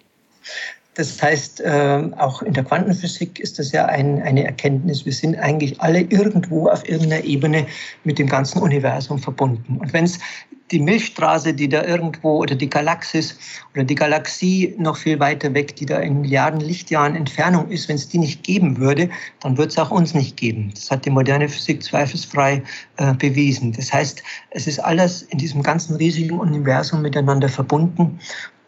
Das 0.98 1.22
heißt, 1.22 1.62
ähm, 1.64 2.16
auch 2.16 2.42
in 2.42 2.54
der 2.54 2.64
Quantenphysik 2.64 3.40
ist 3.40 3.60
das 3.60 3.72
ja 3.72 3.86
ein, 3.86 4.20
eine 4.24 4.44
Erkenntnis. 4.44 5.06
Wir 5.06 5.14
sind 5.14 5.38
eigentlich 5.38 5.80
alle 5.80 6.02
irgendwo 6.02 6.70
auf 6.70 6.90
irgendeiner 6.90 7.24
Ebene 7.24 7.68
mit 8.04 8.18
dem 8.18 8.26
ganzen 8.26 8.64
Universum 8.64 9.20
verbunden. 9.20 9.78
Und 9.78 9.94
wenn 9.94 10.06
es 10.06 10.18
die 10.72 10.80
Milchstraße, 10.80 11.54
die 11.54 11.70
da 11.70 11.84
irgendwo, 11.84 12.38
oder 12.38 12.56
die 12.56 12.70
Galaxis 12.70 13.38
oder 13.76 13.84
die 13.84 13.94
Galaxie 13.94 14.76
noch 14.80 14.98
viel 14.98 15.20
weiter 15.20 15.54
weg, 15.54 15.76
die 15.76 15.86
da 15.86 16.00
in 16.00 16.22
Milliarden 16.22 16.62
Lichtjahren 16.62 17.16
Entfernung 17.16 17.70
ist, 17.70 17.88
wenn 17.88 17.96
es 17.96 18.10
die 18.10 18.18
nicht 18.18 18.42
geben 18.42 18.78
würde, 18.78 19.08
dann 19.42 19.56
wird 19.56 19.72
es 19.72 19.78
auch 19.78 19.92
uns 19.92 20.16
nicht 20.16 20.36
geben. 20.36 20.72
Das 20.74 20.90
hat 20.90 21.06
die 21.06 21.12
moderne 21.12 21.48
Physik 21.48 21.84
zweifelsfrei 21.84 22.64
äh, 22.98 23.14
bewiesen. 23.14 23.72
Das 23.72 23.94
heißt, 23.94 24.24
es 24.50 24.66
ist 24.66 24.80
alles 24.80 25.22
in 25.22 25.38
diesem 25.38 25.62
ganzen 25.62 25.96
riesigen 25.96 26.40
Universum 26.40 27.04
miteinander 27.04 27.50
verbunden. 27.50 28.20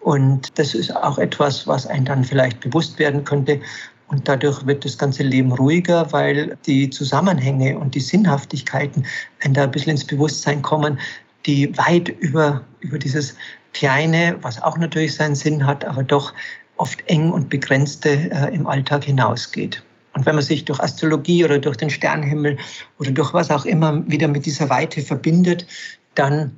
Und 0.01 0.57
das 0.57 0.73
ist 0.73 0.95
auch 0.95 1.17
etwas, 1.17 1.67
was 1.67 1.85
einem 1.85 2.05
dann 2.05 2.23
vielleicht 2.23 2.61
bewusst 2.61 2.99
werden 2.99 3.23
könnte. 3.23 3.59
Und 4.07 4.27
dadurch 4.27 4.65
wird 4.65 4.85
das 4.85 4.97
ganze 4.97 5.23
Leben 5.23 5.51
ruhiger, 5.51 6.11
weil 6.11 6.57
die 6.65 6.89
Zusammenhänge 6.89 7.77
und 7.77 7.93
die 7.93 7.99
Sinnhaftigkeiten 7.99 9.05
einem 9.43 9.53
da 9.53 9.63
ein 9.63 9.71
bisschen 9.71 9.91
ins 9.91 10.05
Bewusstsein 10.05 10.61
kommen, 10.61 10.99
die 11.45 11.77
weit 11.77 12.09
über, 12.09 12.61
über 12.79 12.97
dieses 12.97 13.35
Kleine, 13.73 14.37
was 14.41 14.61
auch 14.61 14.77
natürlich 14.77 15.15
seinen 15.15 15.35
Sinn 15.35 15.65
hat, 15.65 15.85
aber 15.85 16.03
doch 16.03 16.33
oft 16.77 17.03
eng 17.07 17.31
und 17.31 17.49
begrenzte 17.49 18.09
äh, 18.31 18.53
im 18.53 18.65
Alltag 18.65 19.03
hinausgeht. 19.03 19.83
Und 20.13 20.25
wenn 20.25 20.35
man 20.35 20.43
sich 20.43 20.65
durch 20.65 20.79
Astrologie 20.79 21.45
oder 21.45 21.59
durch 21.59 21.77
den 21.77 21.89
Sternenhimmel 21.89 22.57
oder 22.99 23.11
durch 23.11 23.33
was 23.33 23.51
auch 23.51 23.65
immer 23.65 24.03
wieder 24.09 24.27
mit 24.27 24.45
dieser 24.45 24.69
Weite 24.69 25.01
verbindet, 25.01 25.67
dann 26.15 26.57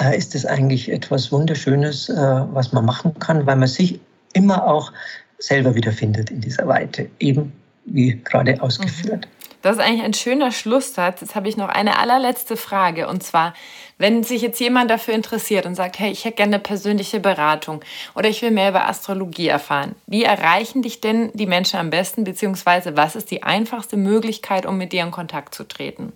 äh, 0.00 0.16
ist 0.16 0.34
es 0.34 0.46
eigentlich 0.46 0.90
etwas 0.90 1.32
Wunderschönes, 1.32 2.08
äh, 2.08 2.14
was 2.14 2.72
man 2.72 2.84
machen 2.84 3.18
kann, 3.18 3.46
weil 3.46 3.56
man 3.56 3.68
sich 3.68 4.00
immer 4.32 4.66
auch 4.66 4.92
selber 5.38 5.74
wiederfindet 5.74 6.30
in 6.30 6.40
dieser 6.40 6.66
Weite, 6.66 7.08
eben 7.18 7.52
wie 7.84 8.20
gerade 8.24 8.60
ausgeführt. 8.60 9.26
Mhm. 9.26 9.36
Das 9.62 9.78
ist 9.78 9.82
eigentlich 9.82 10.04
ein 10.04 10.14
schöner 10.14 10.52
Schlusssatz. 10.52 11.22
Jetzt 11.22 11.34
habe 11.34 11.48
ich 11.48 11.56
noch 11.56 11.68
eine 11.68 11.98
allerletzte 11.98 12.56
Frage. 12.56 13.08
Und 13.08 13.24
zwar, 13.24 13.52
wenn 13.98 14.22
sich 14.22 14.40
jetzt 14.40 14.60
jemand 14.60 14.92
dafür 14.92 15.14
interessiert 15.14 15.66
und 15.66 15.74
sagt, 15.74 15.98
hey, 15.98 16.12
ich 16.12 16.24
hätte 16.24 16.36
gerne 16.36 16.54
eine 16.54 16.62
persönliche 16.62 17.18
Beratung 17.18 17.80
oder 18.14 18.28
ich 18.28 18.42
will 18.42 18.52
mehr 18.52 18.70
über 18.70 18.88
Astrologie 18.88 19.48
erfahren, 19.48 19.96
wie 20.06 20.22
erreichen 20.22 20.82
dich 20.82 21.00
denn 21.00 21.32
die 21.34 21.46
Menschen 21.46 21.80
am 21.80 21.90
besten, 21.90 22.22
beziehungsweise 22.22 22.96
was 22.96 23.16
ist 23.16 23.32
die 23.32 23.42
einfachste 23.42 23.96
Möglichkeit, 23.96 24.66
um 24.66 24.78
mit 24.78 24.92
dir 24.92 25.02
in 25.02 25.10
Kontakt 25.10 25.52
zu 25.52 25.64
treten? 25.64 26.12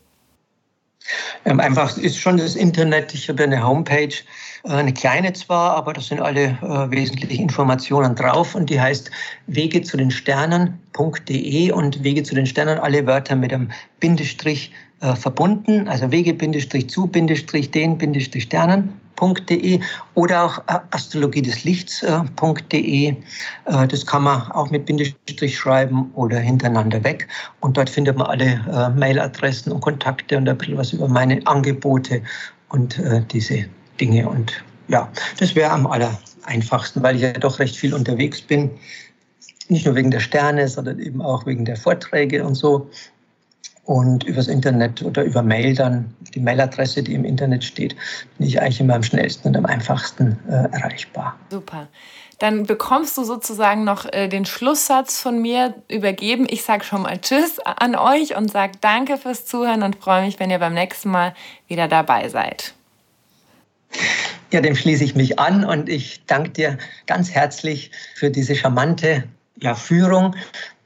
Ähm, 1.44 1.60
einfach 1.60 1.96
ist 1.96 2.18
schon 2.18 2.36
das 2.36 2.56
Internet. 2.56 3.14
Ich 3.14 3.28
habe 3.28 3.44
eine 3.44 3.66
Homepage, 3.66 4.14
äh, 4.64 4.68
eine 4.68 4.92
kleine 4.92 5.32
zwar, 5.32 5.76
aber 5.76 5.92
da 5.92 6.00
sind 6.00 6.20
alle 6.20 6.58
äh, 6.62 6.90
wesentlichen 6.90 7.42
Informationen 7.42 8.14
drauf 8.14 8.54
und 8.54 8.70
die 8.70 8.80
heißt 8.80 9.10
wege 9.46 9.82
zu 9.82 9.96
den 9.96 10.10
Sternen.de 10.10 11.72
und 11.72 12.04
Wege 12.04 12.22
zu 12.22 12.34
den 12.34 12.46
Sternen, 12.46 12.78
alle 12.78 13.06
Wörter 13.06 13.36
mit 13.36 13.52
einem 13.52 13.70
Bindestrich 14.00 14.72
äh, 15.00 15.14
verbunden, 15.16 15.88
also 15.88 16.10
Wege-zu-den-Sternen 16.12 17.30
astrologie.de 17.30 17.90
oder 17.96 18.84
auch 18.84 19.09
astrologie 20.90 21.42
des 21.42 21.64
Lichts.de. 21.64 23.08
Äh, 23.08 23.14
das 23.88 24.06
kann 24.06 24.22
man 24.22 24.50
auch 24.52 24.70
mit 24.70 24.86
Bindestrich 24.86 25.56
schreiben 25.56 26.10
oder 26.14 26.38
hintereinander 26.38 27.02
weg. 27.04 27.28
Und 27.60 27.76
dort 27.76 27.90
findet 27.90 28.16
man 28.16 28.26
alle 28.26 28.64
äh, 28.70 28.98
Mailadressen 28.98 29.72
und 29.72 29.80
Kontakte 29.80 30.36
und 30.36 30.48
ein 30.48 30.56
bisschen 30.56 30.76
was 30.76 30.92
über 30.92 31.08
meine 31.08 31.46
Angebote 31.46 32.22
und 32.70 32.98
äh, 32.98 33.22
diese 33.30 33.66
Dinge. 34.00 34.28
Und 34.28 34.52
ja, 34.88 35.08
das 35.38 35.54
wäre 35.54 35.70
am 35.70 35.86
aller 35.86 36.18
einfachsten, 36.44 37.02
weil 37.02 37.16
ich 37.16 37.22
ja 37.22 37.32
doch 37.32 37.58
recht 37.58 37.76
viel 37.76 37.94
unterwegs 37.94 38.40
bin. 38.40 38.70
Nicht 39.68 39.86
nur 39.86 39.94
wegen 39.94 40.10
der 40.10 40.20
Sterne, 40.20 40.66
sondern 40.66 40.98
eben 40.98 41.22
auch 41.22 41.46
wegen 41.46 41.64
der 41.64 41.76
Vorträge 41.76 42.44
und 42.44 42.54
so 42.54 42.90
und 43.90 44.22
übers 44.22 44.46
Internet 44.46 45.02
oder 45.02 45.24
über 45.24 45.42
Mail 45.42 45.74
dann, 45.74 46.14
die 46.32 46.38
Mailadresse, 46.38 47.02
die 47.02 47.12
im 47.12 47.24
Internet 47.24 47.64
steht, 47.64 47.96
bin 48.38 48.46
ich 48.46 48.62
eigentlich 48.62 48.78
immer 48.78 48.94
am 48.94 49.02
schnellsten 49.02 49.48
und 49.48 49.56
am 49.56 49.66
einfachsten 49.66 50.38
äh, 50.48 50.68
erreichbar. 50.70 51.36
Super. 51.50 51.88
Dann 52.38 52.66
bekommst 52.66 53.18
du 53.18 53.24
sozusagen 53.24 53.82
noch 53.82 54.06
äh, 54.12 54.28
den 54.28 54.44
Schlusssatz 54.44 55.20
von 55.20 55.42
mir 55.42 55.74
übergeben. 55.88 56.46
Ich 56.48 56.62
sage 56.62 56.84
schon 56.84 57.02
mal 57.02 57.18
Tschüss 57.18 57.58
an 57.58 57.96
euch 57.96 58.36
und 58.36 58.48
sage 58.48 58.74
Danke 58.80 59.16
fürs 59.16 59.44
Zuhören 59.44 59.82
und 59.82 59.96
freue 59.96 60.24
mich, 60.24 60.38
wenn 60.38 60.50
ihr 60.50 60.60
beim 60.60 60.74
nächsten 60.74 61.10
Mal 61.10 61.34
wieder 61.66 61.88
dabei 61.88 62.28
seid. 62.28 62.74
Ja, 64.52 64.60
dem 64.60 64.76
schließe 64.76 65.02
ich 65.02 65.16
mich 65.16 65.40
an 65.40 65.64
und 65.64 65.88
ich 65.88 66.24
danke 66.26 66.50
dir 66.50 66.78
ganz 67.08 67.32
herzlich 67.32 67.90
für 68.14 68.30
diese 68.30 68.54
charmante 68.54 69.24
ja, 69.60 69.74
Führung 69.74 70.36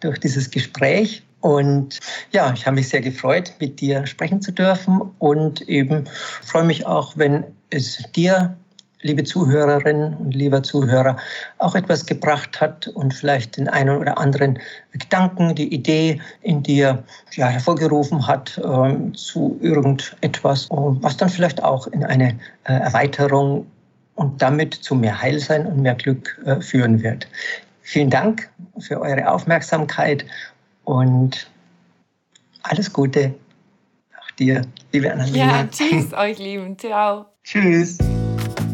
durch 0.00 0.18
dieses 0.18 0.50
Gespräch. 0.50 1.22
Und 1.44 2.00
ja, 2.30 2.54
ich 2.54 2.64
habe 2.64 2.76
mich 2.76 2.88
sehr 2.88 3.02
gefreut, 3.02 3.52
mit 3.60 3.78
dir 3.78 4.06
sprechen 4.06 4.40
zu 4.40 4.50
dürfen 4.50 5.02
und 5.18 5.60
eben 5.68 6.04
freue 6.40 6.64
mich 6.64 6.86
auch, 6.86 7.18
wenn 7.18 7.44
es 7.68 8.02
dir, 8.16 8.56
liebe 9.02 9.24
Zuhörerinnen 9.24 10.14
und 10.14 10.34
lieber 10.34 10.62
Zuhörer, 10.62 11.18
auch 11.58 11.74
etwas 11.74 12.06
gebracht 12.06 12.62
hat 12.62 12.88
und 12.88 13.12
vielleicht 13.12 13.58
den 13.58 13.68
einen 13.68 13.98
oder 13.98 14.16
anderen 14.16 14.58
Gedanken, 14.92 15.54
die 15.54 15.70
Idee 15.70 16.18
in 16.40 16.62
dir 16.62 17.04
ja, 17.32 17.48
hervorgerufen 17.48 18.26
hat 18.26 18.56
äh, 18.56 19.12
zu 19.12 19.58
irgendetwas, 19.60 20.68
was 20.70 21.18
dann 21.18 21.28
vielleicht 21.28 21.62
auch 21.62 21.86
in 21.88 22.04
eine 22.04 22.38
äh, 22.64 22.72
Erweiterung 22.72 23.66
und 24.14 24.40
damit 24.40 24.72
zu 24.72 24.94
mehr 24.94 25.20
Heilsein 25.20 25.66
und 25.66 25.82
mehr 25.82 25.94
Glück 25.94 26.40
äh, 26.46 26.58
führen 26.62 27.02
wird. 27.02 27.28
Vielen 27.82 28.08
Dank 28.08 28.48
für 28.78 28.98
eure 28.98 29.30
Aufmerksamkeit 29.30 30.24
und 30.84 31.50
alles 32.62 32.92
Gute. 32.92 33.34
Auch 34.18 34.30
dir, 34.32 34.62
liebe 34.92 35.12
Annalena. 35.12 35.60
Ja, 35.60 35.66
tschüss 35.66 36.12
euch 36.16 36.38
Lieben. 36.38 36.78
Ciao. 36.78 37.26
Tschüss. 37.42 37.98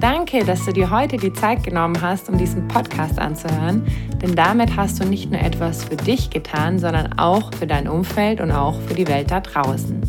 Danke, 0.01 0.45
dass 0.45 0.65
du 0.65 0.73
dir 0.73 0.91
heute 0.91 1.19
die 1.19 1.33
Zeit 1.33 1.63
genommen 1.63 2.01
hast, 2.01 2.31
um 2.31 2.39
diesen 2.39 2.67
Podcast 2.69 3.19
anzuhören, 3.19 3.85
denn 4.23 4.35
damit 4.35 4.75
hast 4.75 4.99
du 4.99 5.05
nicht 5.05 5.31
nur 5.31 5.41
etwas 5.41 5.85
für 5.85 5.97
dich 5.97 6.31
getan, 6.31 6.79
sondern 6.79 7.19
auch 7.19 7.53
für 7.53 7.67
dein 7.67 7.87
Umfeld 7.87 8.41
und 8.41 8.51
auch 8.51 8.81
für 8.81 8.95
die 8.95 9.07
Welt 9.07 9.31
da 9.31 9.41
draußen. 9.41 10.01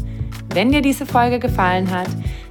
Wenn 0.54 0.72
dir 0.72 0.82
diese 0.82 1.06
Folge 1.06 1.40
gefallen 1.40 1.92
hat, 1.92 2.08